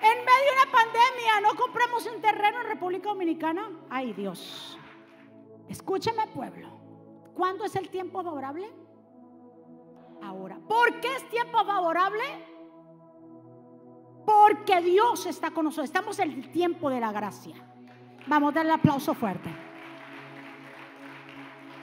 En 0.08 0.20
medio 0.20 0.52
de 0.52 0.62
una 0.62 0.72
pandemia, 0.72 1.42
¿no 1.42 1.56
compramos 1.56 2.06
un 2.06 2.22
terreno 2.22 2.62
en 2.62 2.68
República 2.68 3.10
Dominicana? 3.10 3.70
Ay, 3.90 4.14
Dios. 4.14 4.78
Escúcheme, 5.68 6.28
pueblo. 6.28 6.70
¿Cuándo 7.34 7.66
es 7.66 7.76
el 7.76 7.90
tiempo 7.90 8.24
favorable? 8.24 8.72
Ahora. 10.22 10.60
¿Por 10.66 11.02
qué 11.02 11.14
es 11.16 11.30
tiempo 11.30 11.58
favorable? 11.66 12.24
Porque 14.26 14.82
Dios 14.82 15.26
está 15.26 15.52
con 15.52 15.66
nosotros. 15.66 15.86
Estamos 15.86 16.18
en 16.20 16.32
el 16.32 16.52
tiempo 16.52 16.90
de 16.90 17.02
la 17.02 17.12
gracia. 17.12 17.56
Vamos 18.28 18.52
a 18.52 18.56
darle 18.56 18.74
aplauso 18.74 19.14
fuerte. 19.14 19.50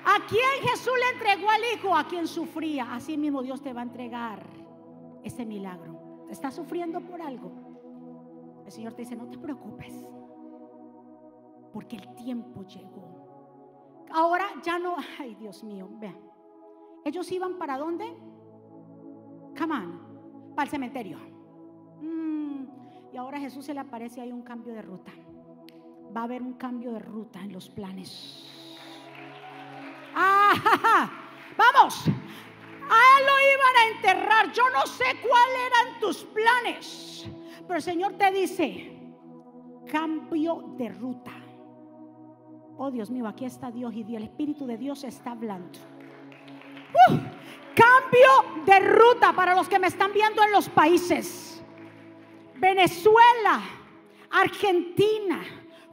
¿A 0.07 0.27
quién 0.27 0.68
Jesús 0.68 0.93
le 0.99 1.18
entregó 1.18 1.51
al 1.51 1.62
Hijo? 1.75 1.95
A 1.95 2.05
quien 2.07 2.27
sufría. 2.27 2.95
Así 2.95 3.18
mismo 3.18 3.43
Dios 3.43 3.62
te 3.62 3.72
va 3.72 3.81
a 3.81 3.85
entregar 3.85 4.47
ese 5.22 5.45
milagro. 5.45 6.27
¿Estás 6.31 6.55
sufriendo 6.55 7.01
por 7.01 7.20
algo? 7.20 7.63
El 8.64 8.72
Señor 8.72 8.94
te 8.94 9.02
dice, 9.02 9.16
no 9.16 9.28
te 9.28 9.38
preocupes. 9.38 10.06
Porque 11.72 11.96
el 11.96 12.14
tiempo 12.14 12.62
llegó. 12.64 14.04
Ahora 14.12 14.46
ya 14.62 14.78
no, 14.78 14.96
ay 15.18 15.34
Dios 15.34 15.64
mío, 15.64 15.88
vean. 15.98 16.18
Ellos 17.04 17.30
iban 17.32 17.58
para 17.58 17.76
dónde? 17.76 18.06
Come 19.58 19.74
on, 19.74 20.54
para 20.54 20.64
el 20.64 20.70
cementerio. 20.70 21.18
Mm, 22.00 22.64
y 23.12 23.16
ahora 23.16 23.38
Jesús 23.38 23.64
se 23.64 23.74
le 23.74 23.80
aparece 23.80 24.20
ahí 24.20 24.32
un 24.32 24.42
cambio 24.42 24.72
de 24.72 24.82
ruta. 24.82 25.12
Va 26.16 26.22
a 26.22 26.24
haber 26.24 26.42
un 26.42 26.54
cambio 26.54 26.92
de 26.92 27.00
ruta 27.00 27.40
en 27.40 27.52
los 27.52 27.68
planes. 27.68 28.44
Ah, 30.14 31.10
vamos. 31.56 32.04
A 32.06 33.20
lo 33.20 33.34
iban 33.52 33.76
a 33.76 33.96
enterrar. 33.96 34.52
Yo 34.52 34.62
no 34.70 34.86
sé 34.86 35.04
cuáles 35.22 35.58
eran 35.66 36.00
tus 36.00 36.24
planes. 36.24 37.28
Pero 37.66 37.76
el 37.76 37.82
Señor 37.82 38.14
te 38.14 38.30
dice, 38.30 38.94
cambio 39.90 40.74
de 40.76 40.88
ruta. 40.88 41.32
Oh 42.76 42.90
Dios 42.90 43.10
mío, 43.10 43.26
aquí 43.26 43.44
está 43.44 43.70
Dios 43.70 43.94
y 43.94 44.16
el 44.16 44.24
Espíritu 44.24 44.66
de 44.66 44.76
Dios 44.76 45.04
está 45.04 45.30
hablando. 45.30 45.78
Uh, 47.08 47.16
cambio 47.74 48.64
de 48.66 48.80
ruta 48.80 49.32
para 49.32 49.54
los 49.54 49.68
que 49.68 49.78
me 49.78 49.86
están 49.86 50.12
viendo 50.12 50.42
en 50.42 50.52
los 50.52 50.68
países. 50.68 51.62
Venezuela, 52.56 53.60
Argentina, 54.30 55.40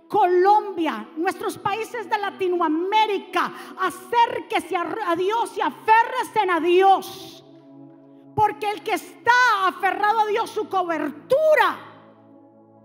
Colombia, 0.08 1.08
nuestros 1.16 1.58
países 1.58 2.10
de 2.10 2.18
Latinoamérica, 2.18 3.54
acérquese 3.80 4.76
a 4.76 5.16
Dios 5.16 5.58
y 5.58 5.62
aférrese 5.62 6.50
a 6.50 6.60
Dios. 6.60 7.31
Porque 8.36 8.70
el 8.70 8.84
que 8.84 8.94
está 8.94 9.68
aferrado 9.68 10.22
a 10.22 10.26
Dios, 10.26 10.50
su 10.50 10.70
cobertura, 10.70 11.92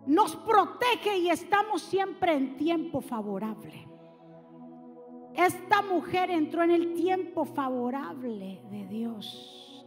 nos 0.07 0.37
protege 0.37 1.19
y 1.19 1.31
estamos 1.31 1.83
siempre 1.83 2.35
en 2.35 2.57
tiempo 2.57 3.01
favorable. 3.01 3.89
Esta 5.35 5.83
mujer 5.83 6.31
entró 6.31 6.63
en 6.63 6.71
el 6.71 6.95
tiempo 6.95 7.45
favorable 7.45 8.63
de 8.71 8.87
Dios. 8.87 9.87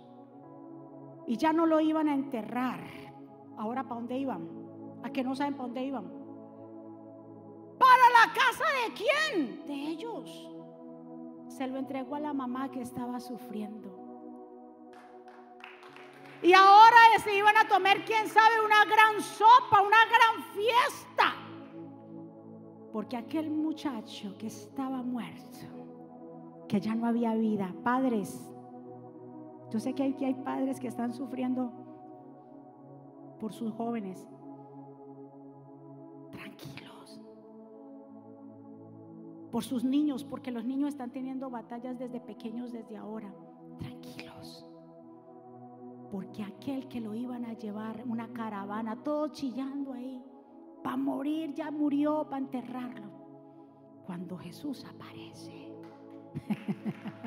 Y 1.25 1.37
ya 1.37 1.53
no 1.53 1.65
lo 1.65 1.79
iban 1.79 2.07
a 2.07 2.13
enterrar. 2.13 2.81
Ahora, 3.57 3.83
¿para 3.83 3.95
dónde 3.95 4.17
iban? 4.17 4.47
¿A 5.03 5.09
que 5.11 5.23
no 5.23 5.35
saben 5.35 5.53
para 5.53 5.65
dónde 5.65 5.83
iban? 5.83 6.05
¿Para 7.79 8.03
la 8.13 8.33
casa 8.33 8.65
de 8.85 8.93
quién? 8.93 9.65
De 9.65 9.73
ellos. 9.73 10.51
Se 11.47 11.67
lo 11.67 11.77
entregó 11.77 12.15
a 12.15 12.19
la 12.19 12.33
mamá 12.33 12.69
que 12.69 12.81
estaba 12.81 13.19
sufriendo. 13.19 13.98
Y 16.41 16.53
ahora 16.53 16.97
se 17.23 17.35
iban 17.35 17.55
a 17.57 17.67
tomar, 17.67 18.05
quién 18.05 18.27
sabe, 18.27 18.63
una 18.63 18.85
gran 18.85 19.21
sopa, 19.21 19.81
una 19.81 20.05
gran 20.05 20.43
fiesta. 20.53 21.33
Porque 22.93 23.17
aquel 23.17 23.51
muchacho 23.51 24.37
que 24.37 24.47
estaba 24.47 25.03
muerto, 25.03 26.65
que 26.67 26.79
ya 26.79 26.95
no 26.95 27.07
había 27.07 27.35
vida, 27.35 27.73
padres, 27.83 28.49
yo 29.69 29.79
sé 29.79 29.93
que 29.93 30.03
hay, 30.03 30.13
que 30.13 30.25
hay 30.25 30.33
padres 30.33 30.79
que 30.79 30.87
están 30.87 31.13
sufriendo 31.13 31.71
por 33.39 33.53
sus 33.53 33.71
jóvenes. 33.73 34.27
Tranquilos. 36.31 37.21
Por 39.51 39.63
sus 39.63 39.83
niños, 39.83 40.23
porque 40.23 40.51
los 40.51 40.65
niños 40.65 40.89
están 40.89 41.11
teniendo 41.11 41.49
batallas 41.49 41.99
desde 41.99 42.19
pequeños, 42.19 42.71
desde 42.71 42.97
ahora. 42.97 43.31
Porque 46.11 46.43
aquel 46.43 46.87
que 46.87 46.99
lo 46.99 47.13
iban 47.13 47.45
a 47.45 47.53
llevar, 47.53 48.03
una 48.05 48.27
caravana, 48.33 49.03
todo 49.03 49.27
chillando 49.29 49.93
ahí, 49.93 50.23
para 50.83 50.97
morir, 50.97 51.53
ya 51.53 51.69
murió, 51.71 52.25
para 52.29 52.39
enterrarlo. 52.39 53.09
Cuando 54.05 54.37
Jesús 54.37 54.85
aparece. 54.85 55.71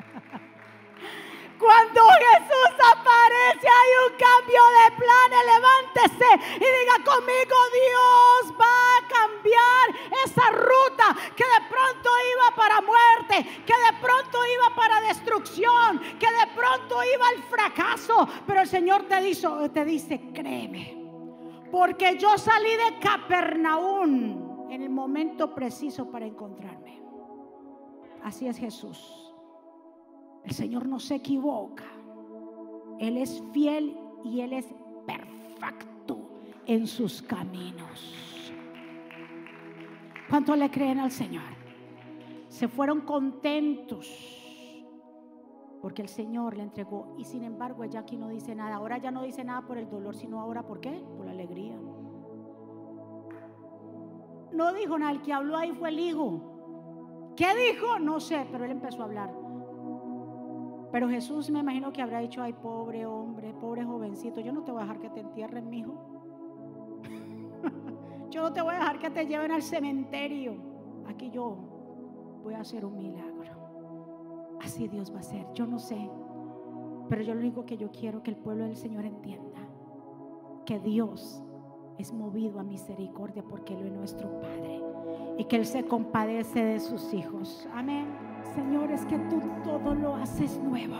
Cuando 1.63 2.01
Jesús 2.03 2.75
aparece 2.91 3.67
hay 3.79 3.91
un 4.03 4.11
cambio 4.19 4.61
de 4.79 4.85
planes. 4.99 5.43
Levántese 5.53 6.29
y 6.55 6.59
diga 6.59 6.97
conmigo, 7.05 7.55
Dios 7.71 8.53
va 8.59 8.97
a 8.97 9.07
cambiar 9.07 9.85
esa 10.25 10.49
ruta 10.51 11.15
que 11.33 11.45
de 11.45 11.61
pronto 11.69 12.09
iba 12.33 12.55
para 12.57 12.81
muerte, 12.81 13.63
que 13.65 13.73
de 13.73 14.01
pronto 14.01 14.39
iba 14.45 14.75
para 14.75 14.99
destrucción, 15.07 15.99
que 16.19 16.27
de 16.27 16.47
pronto 16.53 17.01
iba 17.01 17.27
al 17.29 17.43
fracaso. 17.43 18.27
Pero 18.45 18.59
el 18.59 18.67
Señor 18.67 19.03
te 19.03 19.21
dice, 19.21 19.47
te 19.73 19.85
dice 19.85 20.19
créeme, 20.33 20.97
porque 21.71 22.17
yo 22.17 22.37
salí 22.37 22.75
de 22.75 22.99
Capernaum 22.99 24.69
en 24.69 24.81
el 24.81 24.89
momento 24.89 25.55
preciso 25.55 26.11
para 26.11 26.25
encontrarme. 26.25 27.01
Así 28.21 28.47
es 28.47 28.57
Jesús. 28.57 29.32
El 30.45 30.51
Señor 30.51 30.87
no 30.87 30.99
se 30.99 31.15
equivoca. 31.15 31.85
Él 32.99 33.17
es 33.17 33.43
fiel 33.53 33.97
y 34.23 34.41
Él 34.41 34.53
es 34.53 34.73
perfecto 35.05 36.17
en 36.65 36.87
sus 36.87 37.21
caminos. 37.21 38.51
¿Cuánto 40.29 40.55
le 40.55 40.69
creen 40.69 40.99
al 40.99 41.11
Señor? 41.11 41.43
Se 42.47 42.67
fueron 42.67 43.01
contentos 43.01 44.33
porque 45.83 46.01
el 46.01 46.07
Señor 46.07 46.55
le 46.55 46.63
entregó. 46.63 47.13
Y 47.17 47.25
sin 47.25 47.43
embargo, 47.43 47.83
ella 47.83 47.99
aquí 47.99 48.15
no 48.15 48.29
dice 48.29 48.55
nada. 48.55 48.75
Ahora 48.75 48.99
ya 48.99 49.11
no 49.11 49.21
dice 49.21 49.43
nada 49.43 49.67
por 49.67 49.77
el 49.77 49.89
dolor, 49.89 50.15
sino 50.15 50.39
ahora 50.39 50.65
por 50.65 50.79
qué? 50.79 51.03
Por 51.17 51.25
la 51.25 51.33
alegría. 51.33 51.77
No 54.53 54.71
dijo 54.71 54.97
nada, 54.97 55.11
el 55.11 55.21
que 55.21 55.33
habló 55.33 55.57
ahí 55.57 55.73
fue 55.73 55.89
el 55.89 55.99
hijo. 55.99 57.33
¿Qué 57.35 57.47
dijo? 57.55 57.99
No 57.99 58.21
sé, 58.21 58.47
pero 58.49 58.63
él 58.63 58.71
empezó 58.71 59.01
a 59.01 59.05
hablar. 59.05 59.42
Pero 60.93 61.09
Jesús 61.09 61.49
me 61.49 61.61
imagino 61.61 61.91
que 61.91 62.03
habrá 62.03 62.19
dicho, 62.19 62.43
ay, 62.43 62.53
pobre 62.53 63.07
hombre, 63.07 63.51
pobre 63.59 63.83
jovencito, 63.83 64.41
yo 64.41 64.53
no 64.53 64.61
te 64.61 64.71
voy 64.71 64.81
a 64.81 64.83
dejar 64.83 64.99
que 64.99 65.09
te 65.09 65.21
entierren, 65.21 65.67
mi 65.67 65.79
hijo. 65.79 65.95
yo 68.29 68.43
no 68.43 68.53
te 68.53 68.61
voy 68.61 68.75
a 68.75 68.77
dejar 68.77 68.99
que 68.99 69.09
te 69.09 69.25
lleven 69.25 69.51
al 69.51 69.63
cementerio. 69.63 70.53
Aquí 71.07 71.31
yo 71.31 71.57
voy 72.43 72.53
a 72.53 72.59
hacer 72.59 72.85
un 72.85 72.95
milagro. 72.95 74.59
Así 74.61 74.87
Dios 74.87 75.11
va 75.11 75.17
a 75.17 75.21
hacer. 75.21 75.47
Yo 75.55 75.65
no 75.65 75.79
sé. 75.79 76.11
Pero 77.09 77.23
yo 77.23 77.33
lo 77.33 77.39
único 77.39 77.65
que 77.65 77.75
yo 77.75 77.89
quiero 77.89 78.21
que 78.21 78.29
el 78.29 78.37
pueblo 78.37 78.65
del 78.65 78.75
Señor 78.75 79.05
entienda. 79.05 79.67
Que 80.63 80.79
Dios 80.79 81.43
es 81.97 82.13
movido 82.13 82.59
a 82.59 82.63
misericordia 82.63 83.41
porque 83.41 83.73
Él 83.73 83.87
es 83.87 83.93
nuestro 83.93 84.39
Padre. 84.39 84.79
Y 85.39 85.45
que 85.45 85.55
Él 85.55 85.65
se 85.65 85.85
compadece 85.85 86.63
de 86.63 86.79
sus 86.79 87.15
hijos. 87.15 87.67
Amén. 87.73 88.32
Señor, 88.55 88.91
es 88.91 89.05
que 89.05 89.17
tú 89.17 89.41
todo 89.63 89.95
lo 89.95 90.15
haces 90.15 90.59
nuevo. 90.63 90.95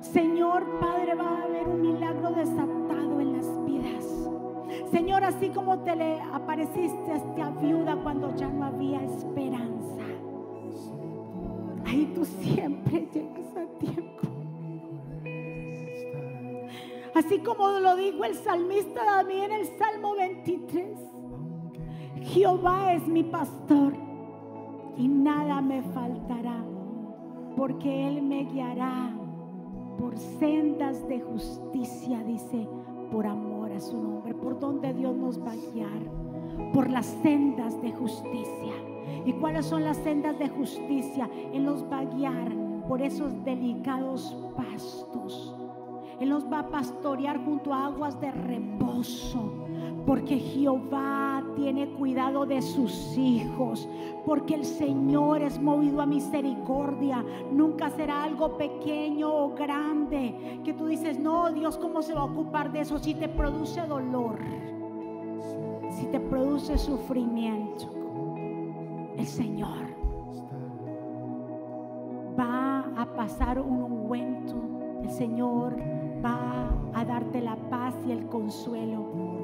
Señor, 0.00 0.78
Padre, 0.78 1.14
va 1.14 1.28
a 1.28 1.42
haber 1.44 1.68
un 1.68 1.80
milagro 1.80 2.30
desatado 2.30 3.20
en 3.20 3.32
las 3.32 3.64
vidas. 3.64 4.30
Señor, 4.90 5.24
así 5.24 5.48
como 5.50 5.78
te 5.80 5.96
le 5.96 6.20
apareciste 6.20 7.12
a 7.12 7.16
esta 7.16 7.50
viuda 7.50 7.96
cuando 8.02 8.34
ya 8.36 8.48
no 8.48 8.64
había 8.64 9.02
esperanza. 9.02 10.04
Ahí 11.86 12.12
tú 12.14 12.24
siempre 12.24 13.08
llegas 13.12 13.56
a 13.56 13.78
tiempo. 13.78 14.28
Así 17.14 17.38
como 17.38 17.68
lo 17.80 17.96
dijo 17.96 18.24
el 18.24 18.34
salmista 18.34 19.04
también 19.04 19.52
en 19.52 19.60
el 19.60 19.66
Salmo 19.78 20.14
23. 20.16 20.98
Jehová 22.22 22.92
es 22.92 23.06
mi 23.06 23.22
pastor 23.22 24.05
y 24.96 25.08
nada 25.08 25.60
me 25.60 25.82
faltará. 25.82 26.64
porque 27.56 28.08
Él 28.08 28.20
me 28.20 28.44
guiará 28.44 29.16
por 29.98 30.18
sendas 30.18 31.08
de 31.08 31.20
justicia, 31.20 32.22
dice, 32.24 32.68
por 33.10 33.26
amor 33.26 33.72
a 33.72 33.80
su 33.80 33.96
nombre, 33.96 34.34
por 34.34 34.60
donde 34.60 34.92
Dios 34.92 35.16
nos 35.16 35.40
va 35.40 35.52
a 35.52 35.72
guiar, 35.72 36.72
por 36.74 36.90
las 36.90 37.06
sendas 37.22 37.80
de 37.80 37.92
justicia. 37.92 38.74
¿Y 39.24 39.32
cuáles 39.32 39.64
son 39.64 39.84
las 39.84 39.96
sendas 39.96 40.38
de 40.38 40.50
justicia? 40.50 41.30
Él 41.54 41.64
nos 41.64 41.82
va 41.90 42.00
a 42.00 42.04
guiar 42.04 42.52
por 42.86 43.00
esos 43.00 43.42
delicados 43.44 44.36
pastos. 44.54 45.56
Él 46.20 46.28
nos 46.28 46.44
va 46.50 46.60
a 46.60 46.68
pastorear 46.68 47.42
junto 47.42 47.72
a 47.72 47.86
aguas 47.86 48.20
de 48.20 48.30
reposo 48.30 49.65
porque 50.06 50.38
Jehová 50.38 51.42
tiene 51.56 51.88
cuidado 51.88 52.46
de 52.46 52.62
sus 52.62 53.18
hijos, 53.18 53.88
porque 54.24 54.54
el 54.54 54.64
Señor 54.64 55.42
es 55.42 55.60
movido 55.60 56.00
a 56.00 56.06
misericordia, 56.06 57.24
nunca 57.50 57.90
será 57.90 58.22
algo 58.22 58.56
pequeño 58.56 59.28
o 59.28 59.54
grande, 59.54 60.60
que 60.64 60.72
tú 60.72 60.86
dices, 60.86 61.18
no, 61.18 61.52
Dios, 61.52 61.76
¿cómo 61.76 62.02
se 62.02 62.14
va 62.14 62.20
a 62.20 62.24
ocupar 62.24 62.70
de 62.70 62.82
eso 62.82 62.98
si 62.98 63.14
te 63.14 63.28
produce 63.28 63.80
dolor? 63.82 64.38
Si 65.90 66.06
te 66.06 66.20
produce 66.20 66.78
sufrimiento, 66.78 67.90
el 69.16 69.26
Señor 69.26 69.86
va 72.38 72.84
a 72.96 73.06
pasar 73.16 73.58
un 73.58 73.82
ungüento, 73.82 74.54
el 75.02 75.10
Señor 75.10 75.76
va 76.24 76.70
a 76.94 77.04
darte 77.04 77.40
la 77.40 77.56
paz 77.70 77.94
y 78.06 78.12
el 78.12 78.26
consuelo 78.26 79.35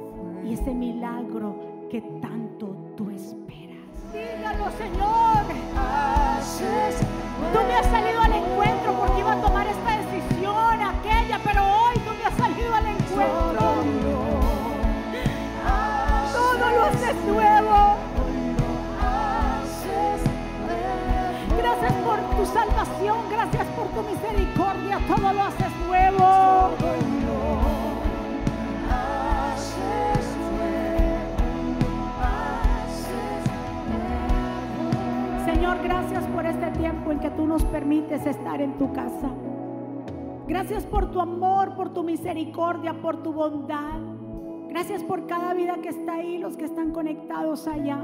y 0.45 0.55
ese 0.55 0.73
milagro 0.73 1.89
que 1.91 2.01
tanto 2.21 2.75
tú 2.97 3.11
esperas. 3.11 3.87
Dígalo, 4.13 4.71
Señor. 4.77 5.43
Tú 7.53 7.59
me 7.67 7.75
has 7.75 7.87
salido 7.87 8.21
al 8.21 8.33
encuentro 8.33 8.93
porque 8.99 9.21
iba 9.21 9.33
a 9.33 9.41
tomar 9.41 9.67
esta 9.67 9.97
decisión, 9.99 10.83
aquella, 10.83 11.39
pero 11.45 11.63
hoy 11.65 11.95
tú 11.97 12.11
me 12.19 12.25
has 12.25 12.35
salido 12.35 12.75
al 12.75 12.87
encuentro. 12.87 13.75
Todo 16.33 16.71
lo 16.71 16.85
haces 16.85 17.25
nuevo. 17.27 17.97
Gracias 21.59 21.93
por 21.93 22.19
tu 22.37 22.47
salvación, 22.47 23.19
gracias 23.31 23.67
por 23.77 23.87
tu 23.89 24.03
misericordia, 24.03 24.99
todo 25.07 25.33
lo 25.33 25.43
haces 25.43 25.73
nuevo. 25.87 27.12
Gracias 35.83 36.27
por 36.29 36.45
este 36.45 36.71
tiempo 36.73 37.13
en 37.13 37.21
que 37.21 37.31
tú 37.31 37.47
nos 37.47 37.63
permites 37.65 38.27
estar 38.27 38.61
en 38.61 38.77
tu 38.79 38.93
casa. 38.93 39.31
Gracias 40.49 40.85
por 40.85 41.11
tu 41.11 41.21
amor, 41.21 41.77
por 41.77 41.93
tu 41.93 42.03
misericordia, 42.03 42.95
por 43.01 43.23
tu 43.23 43.33
bondad. 43.33 44.01
Gracias 44.69 45.05
por 45.05 45.27
cada 45.27 45.55
vida 45.55 45.77
que 45.81 45.91
está 45.91 46.15
ahí, 46.15 46.39
los 46.39 46.57
que 46.57 46.65
están 46.65 46.91
conectados 46.91 47.69
allá. 47.69 48.01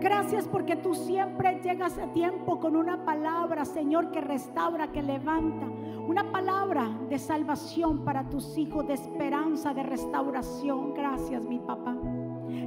Gracias 0.00 0.48
porque 0.48 0.76
tú 0.76 0.94
siempre 0.94 1.60
llegas 1.62 1.98
a 1.98 2.06
tiempo 2.12 2.58
con 2.58 2.74
una 2.74 3.04
palabra, 3.04 3.64
Señor, 3.64 4.10
que 4.10 4.20
restaura, 4.20 4.92
que 4.92 5.02
levanta. 5.02 5.66
Una 6.08 6.30
palabra 6.30 6.88
de 7.10 7.18
salvación 7.18 8.04
para 8.04 8.28
tus 8.30 8.56
hijos, 8.56 8.86
de 8.86 8.94
esperanza, 8.94 9.74
de 9.74 9.82
restauración. 9.82 10.94
Gracias, 10.94 11.44
mi 11.44 11.58
papá. 11.58 11.96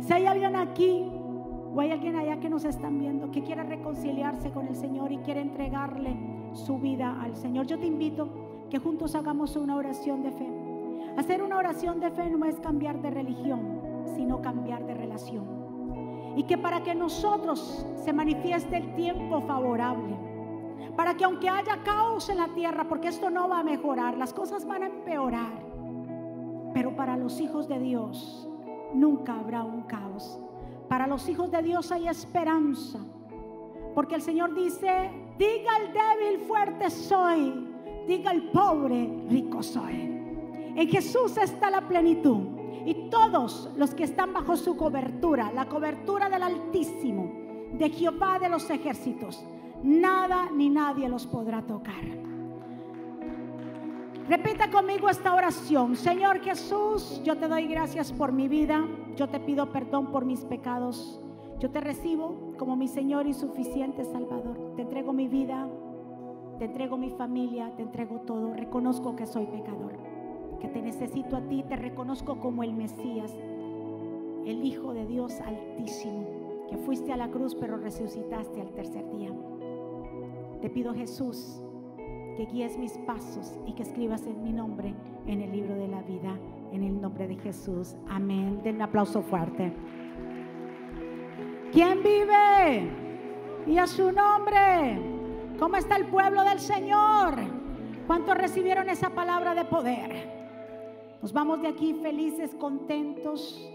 Si 0.02 0.14
hay 0.14 0.26
alguien 0.26 0.56
aquí 0.56 1.19
o 1.74 1.80
hay 1.82 1.92
alguien 1.92 2.16
allá 2.16 2.40
que 2.40 2.50
nos 2.50 2.66
están 2.66 3.00
viendo 3.00 3.32
que 3.32 3.44
quiera 3.44 3.64
reconciliarse 3.64 4.52
con 4.52 4.68
el 4.68 4.76
Señor 4.76 5.12
y 5.12 5.18
quiere 5.20 5.42
entregarle 5.42 6.18
su 6.54 6.80
vida 6.80 7.22
al 7.22 7.36
Señor. 7.36 7.68
Yo 7.68 7.78
te 7.78 7.86
invito 7.86 8.28
que 8.70 8.80
juntos 8.80 9.16
hagamos 9.16 9.56
una 9.56 9.76
oración 9.76 10.24
de 10.24 10.32
fe. 10.32 10.48
Hacer 11.18 11.44
una 11.44 11.58
oración 11.58 12.00
de 12.00 12.12
fe 12.12 12.30
no 12.30 12.46
es 12.46 12.60
cambiar 12.60 13.02
de 13.02 13.12
religión, 13.12 13.82
sino 14.16 14.42
cambiar 14.42 14.86
de 14.86 14.96
relación. 14.96 15.46
Y 16.36 16.44
que 16.44 16.58
para 16.58 16.82
que 16.82 16.96
nosotros 16.96 17.86
se 18.04 18.14
manifieste 18.14 18.78
el 18.78 18.96
tiempo 18.96 19.42
favorable, 19.42 20.16
para 20.96 21.16
que 21.16 21.26
aunque 21.26 21.50
haya 21.50 21.84
caos 21.84 22.30
en 22.30 22.38
la 22.38 22.48
tierra, 22.50 22.88
porque 22.88 23.10
esto 23.10 23.30
no 23.30 23.48
va 23.48 23.60
a 23.60 23.64
mejorar, 23.64 24.18
las 24.18 24.34
cosas 24.34 24.66
van 24.66 24.84
a 24.84 24.88
empeorar, 24.88 25.54
pero 26.74 26.96
para 26.96 27.18
los 27.18 27.40
hijos 27.42 27.68
de 27.68 27.80
Dios 27.80 28.50
nunca 28.94 29.40
habrá 29.40 29.64
un 29.64 29.84
caos 29.84 30.40
para 30.90 31.08
los 31.08 31.30
hijos 31.30 31.52
de 31.52 31.62
Dios 31.62 31.92
hay 31.92 32.08
esperanza. 32.08 33.00
Porque 33.94 34.16
el 34.16 34.22
Señor 34.22 34.54
dice, 34.56 35.12
diga 35.38 35.78
el 35.78 35.94
débil 35.94 36.48
fuerte 36.48 36.90
soy, 36.90 37.68
diga 38.08 38.32
el 38.32 38.50
pobre 38.50 39.08
rico 39.30 39.62
soy. 39.62 40.20
En 40.76 40.90
Jesús 40.90 41.38
está 41.38 41.70
la 41.70 41.88
plenitud. 41.88 42.58
Y 42.86 43.10
todos 43.10 43.70
los 43.76 43.94
que 43.94 44.06
están 44.06 44.34
bajo 44.34 44.56
su 44.56 44.76
cobertura, 44.76 45.52
la 45.54 45.68
cobertura 45.68 46.30
del 46.30 46.44
Altísimo, 46.44 47.32
de 47.74 47.90
Jehová 47.90 48.40
de 48.40 48.50
los 48.50 48.70
ejércitos, 48.70 49.44
nada 49.84 50.50
ni 50.52 50.70
nadie 50.70 51.08
los 51.08 51.28
podrá 51.28 51.62
tocar. 51.62 52.29
Repita 54.30 54.70
conmigo 54.70 55.10
esta 55.10 55.34
oración. 55.34 55.96
Señor 55.96 56.40
Jesús, 56.42 57.20
yo 57.24 57.36
te 57.36 57.48
doy 57.48 57.66
gracias 57.66 58.14
por 58.14 58.32
mi 58.32 58.48
vida. 58.48 58.88
Yo 59.16 59.28
te 59.28 59.40
pido 59.40 59.72
perdón 59.72 60.12
por 60.12 60.24
mis 60.24 60.46
pecados. 60.46 61.20
Yo 61.58 61.72
te 61.72 61.82
recibo 61.82 62.54
como 62.60 62.76
mi 62.76 62.88
Señor 62.88 63.26
y 63.26 63.34
suficiente 63.34 64.06
Salvador. 64.06 64.76
Te 64.76 64.84
entrego 64.84 65.14
mi 65.14 65.28
vida, 65.28 65.68
te 66.60 66.66
entrego 66.66 66.96
mi 66.96 67.10
familia, 67.10 67.74
te 67.76 67.82
entrego 67.82 68.20
todo. 68.20 68.54
Reconozco 68.54 69.16
que 69.16 69.26
soy 69.26 69.48
pecador, 69.48 69.98
que 70.60 70.68
te 70.68 70.80
necesito 70.80 71.36
a 71.36 71.42
ti. 71.42 71.66
Te 71.68 71.76
reconozco 71.76 72.40
como 72.40 72.62
el 72.62 72.74
Mesías, 72.74 73.34
el 74.46 74.64
Hijo 74.64 74.94
de 74.94 75.08
Dios 75.08 75.42
Altísimo, 75.42 76.68
que 76.70 76.78
fuiste 76.78 77.12
a 77.12 77.18
la 77.18 77.32
cruz 77.32 77.56
pero 77.56 77.78
resucitaste 77.78 78.62
al 78.62 78.70
tercer 78.74 79.10
día. 79.10 79.34
Te 80.62 80.70
pido 80.70 80.94
Jesús 80.94 81.64
que 82.40 82.46
guíes 82.46 82.78
mis 82.78 82.98
pasos 83.00 83.54
y 83.68 83.74
que 83.74 83.84
escribas 83.84 84.26
en 84.26 84.42
mi 84.42 84.54
nombre 84.54 84.96
en 85.28 85.42
el 85.42 85.52
libro 85.52 85.76
de 85.76 85.90
la 85.90 86.02
vida, 86.04 86.40
en 86.72 86.84
el 86.84 87.02
nombre 87.02 87.28
de 87.28 87.36
Jesús. 87.36 87.98
Amén. 88.08 88.62
Den 88.64 88.78
un 88.78 88.84
aplauso 88.84 89.22
fuerte. 89.22 89.74
¿Quién 91.74 92.02
vive? 92.02 92.90
Y 93.68 93.78
a 93.78 93.86
su 93.86 94.14
nombre. 94.14 95.02
¿Cómo 95.60 95.76
está 95.76 95.98
el 95.98 96.06
pueblo 96.06 96.46
del 96.46 96.62
Señor? 96.62 97.36
¿Cuántos 98.08 98.38
recibieron 98.38 98.90
esa 98.90 99.10
palabra 99.10 99.54
de 99.54 99.66
poder? 99.66 101.20
Nos 101.22 101.34
vamos 101.34 101.62
de 101.62 101.68
aquí 101.68 101.94
felices, 101.96 102.56
contentos, 102.56 103.70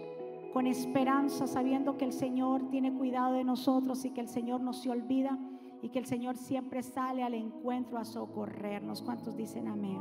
con 0.54 0.66
esperanza, 0.66 1.46
sabiendo 1.46 1.98
que 1.98 2.06
el 2.06 2.14
Señor 2.14 2.70
tiene 2.70 2.94
cuidado 2.94 3.34
de 3.34 3.44
nosotros 3.44 4.06
y 4.06 4.10
que 4.10 4.22
el 4.22 4.28
Señor 4.28 4.62
no 4.62 4.72
se 4.72 4.88
olvida 4.88 5.38
y 5.85 5.91
que 5.91 5.99
el 5.99 6.07
Señor 6.07 6.39
siempre 6.39 6.82
sale 6.82 7.22
al 7.22 7.35
encuentro 7.35 7.99
a 7.99 8.07
socorrernos. 8.07 9.03
¿Cuántos 9.03 9.37
dicen 9.37 9.68
amén? 9.68 9.99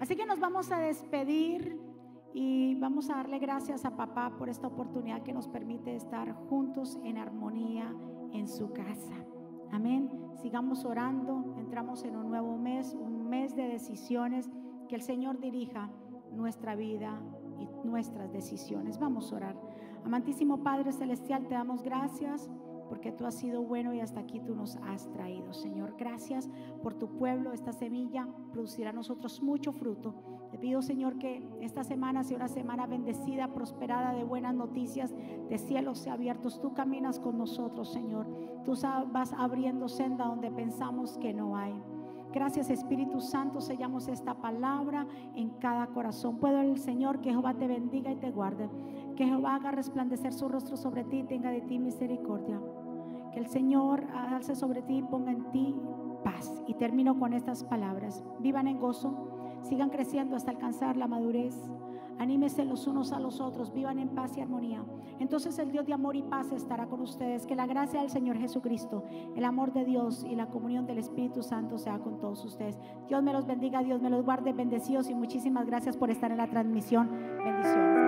Así 0.00 0.16
que 0.16 0.24
nos 0.24 0.40
vamos 0.40 0.72
a 0.72 0.78
despedir 0.78 1.78
y 2.32 2.74
vamos 2.76 3.10
a 3.10 3.16
darle 3.16 3.38
gracias 3.38 3.84
a 3.84 3.94
papá 3.98 4.32
por 4.38 4.48
esta 4.48 4.66
oportunidad 4.66 5.22
que 5.22 5.34
nos 5.34 5.46
permite 5.46 5.94
estar 5.94 6.32
juntos 6.48 6.98
en 7.04 7.18
armonía 7.18 7.94
en 8.32 8.48
su 8.48 8.72
casa. 8.72 9.12
Amén. 9.72 10.10
Sigamos 10.40 10.86
orando. 10.86 11.54
Entramos 11.58 12.02
en 12.04 12.16
un 12.16 12.30
nuevo 12.30 12.56
mes, 12.56 12.94
un 12.94 13.28
mes 13.28 13.54
de 13.54 13.68
decisiones. 13.68 14.48
Que 14.88 14.94
el 14.94 15.02
Señor 15.02 15.38
dirija 15.38 15.90
nuestra 16.32 16.76
vida 16.76 17.20
y 17.60 17.86
nuestras 17.86 18.32
decisiones. 18.32 18.98
Vamos 18.98 19.34
a 19.34 19.36
orar. 19.36 19.56
Amantísimo 20.02 20.62
Padre 20.62 20.92
Celestial, 20.92 21.46
te 21.46 21.52
damos 21.52 21.82
gracias 21.82 22.48
porque 22.88 23.12
tú 23.12 23.26
has 23.26 23.34
sido 23.34 23.62
bueno 23.62 23.92
y 23.92 24.00
hasta 24.00 24.20
aquí 24.20 24.40
tú 24.40 24.54
nos 24.54 24.76
has 24.76 25.10
traído. 25.12 25.52
Señor, 25.52 25.94
gracias 25.98 26.48
por 26.82 26.94
tu 26.94 27.08
pueblo. 27.08 27.52
Esta 27.52 27.72
semilla 27.72 28.26
producirá 28.52 28.90
a 28.90 28.92
nosotros 28.92 29.42
mucho 29.42 29.72
fruto. 29.72 30.14
Te 30.50 30.58
pido, 30.58 30.80
Señor, 30.80 31.18
que 31.18 31.46
esta 31.60 31.84
semana 31.84 32.24
sea 32.24 32.36
una 32.36 32.48
semana 32.48 32.86
bendecida, 32.86 33.52
prosperada, 33.52 34.14
de 34.14 34.24
buenas 34.24 34.54
noticias, 34.54 35.12
de 35.48 35.58
cielos 35.58 36.06
abiertos. 36.06 36.60
Tú 36.60 36.72
caminas 36.72 37.18
con 37.18 37.36
nosotros, 37.36 37.92
Señor. 37.92 38.26
Tú 38.64 38.72
vas 39.12 39.32
abriendo 39.34 39.88
senda 39.88 40.24
donde 40.24 40.50
pensamos 40.50 41.18
que 41.18 41.34
no 41.34 41.56
hay. 41.56 41.74
Gracias 42.32 42.68
Espíritu 42.68 43.20
Santo, 43.20 43.60
sellamos 43.60 44.06
esta 44.06 44.34
palabra 44.34 45.06
en 45.34 45.48
cada 45.58 45.86
corazón. 45.88 46.36
Puedo 46.36 46.60
el 46.60 46.78
Señor 46.78 47.20
que 47.20 47.30
Jehová 47.30 47.54
te 47.54 47.66
bendiga 47.66 48.12
y 48.12 48.16
te 48.16 48.30
guarde. 48.30 48.68
Que 49.18 49.26
Jehová 49.26 49.56
haga 49.56 49.72
resplandecer 49.72 50.32
su 50.32 50.48
rostro 50.48 50.76
sobre 50.76 51.02
ti 51.02 51.18
y 51.18 51.24
tenga 51.24 51.50
de 51.50 51.60
ti 51.60 51.80
misericordia. 51.80 52.60
Que 53.32 53.40
el 53.40 53.48
Señor 53.48 54.06
alce 54.14 54.54
sobre 54.54 54.80
ti 54.82 54.98
y 54.98 55.02
ponga 55.02 55.32
en 55.32 55.50
ti 55.50 55.74
paz. 56.22 56.62
Y 56.68 56.74
termino 56.74 57.18
con 57.18 57.32
estas 57.32 57.64
palabras. 57.64 58.24
Vivan 58.38 58.68
en 58.68 58.78
gozo, 58.78 59.58
sigan 59.62 59.90
creciendo 59.90 60.36
hasta 60.36 60.52
alcanzar 60.52 60.96
la 60.96 61.08
madurez, 61.08 61.68
Anímese 62.18 62.64
los 62.64 62.86
unos 62.88 63.12
a 63.12 63.20
los 63.20 63.40
otros, 63.40 63.72
vivan 63.72 64.00
en 64.00 64.08
paz 64.08 64.36
y 64.36 64.40
armonía. 64.40 64.84
Entonces 65.20 65.56
el 65.60 65.70
Dios 65.70 65.86
de 65.86 65.92
amor 65.92 66.16
y 66.16 66.22
paz 66.22 66.50
estará 66.50 66.86
con 66.86 67.00
ustedes. 67.00 67.46
Que 67.46 67.54
la 67.54 67.66
gracia 67.66 68.00
del 68.00 68.10
Señor 68.10 68.38
Jesucristo, 68.38 69.04
el 69.36 69.44
amor 69.44 69.72
de 69.72 69.84
Dios 69.84 70.24
y 70.28 70.34
la 70.34 70.46
comunión 70.46 70.84
del 70.86 70.98
Espíritu 70.98 71.42
Santo 71.42 71.78
sea 71.78 72.00
con 72.00 72.18
todos 72.18 72.44
ustedes. 72.44 72.76
Dios 73.06 73.22
me 73.22 73.32
los 73.32 73.46
bendiga, 73.46 73.84
Dios 73.84 74.02
me 74.02 74.10
los 74.10 74.24
guarde, 74.24 74.52
bendecidos 74.52 75.08
y 75.10 75.14
muchísimas 75.14 75.66
gracias 75.66 75.96
por 75.96 76.10
estar 76.10 76.32
en 76.32 76.38
la 76.38 76.50
transmisión. 76.50 77.08
Bendiciones. 77.44 78.07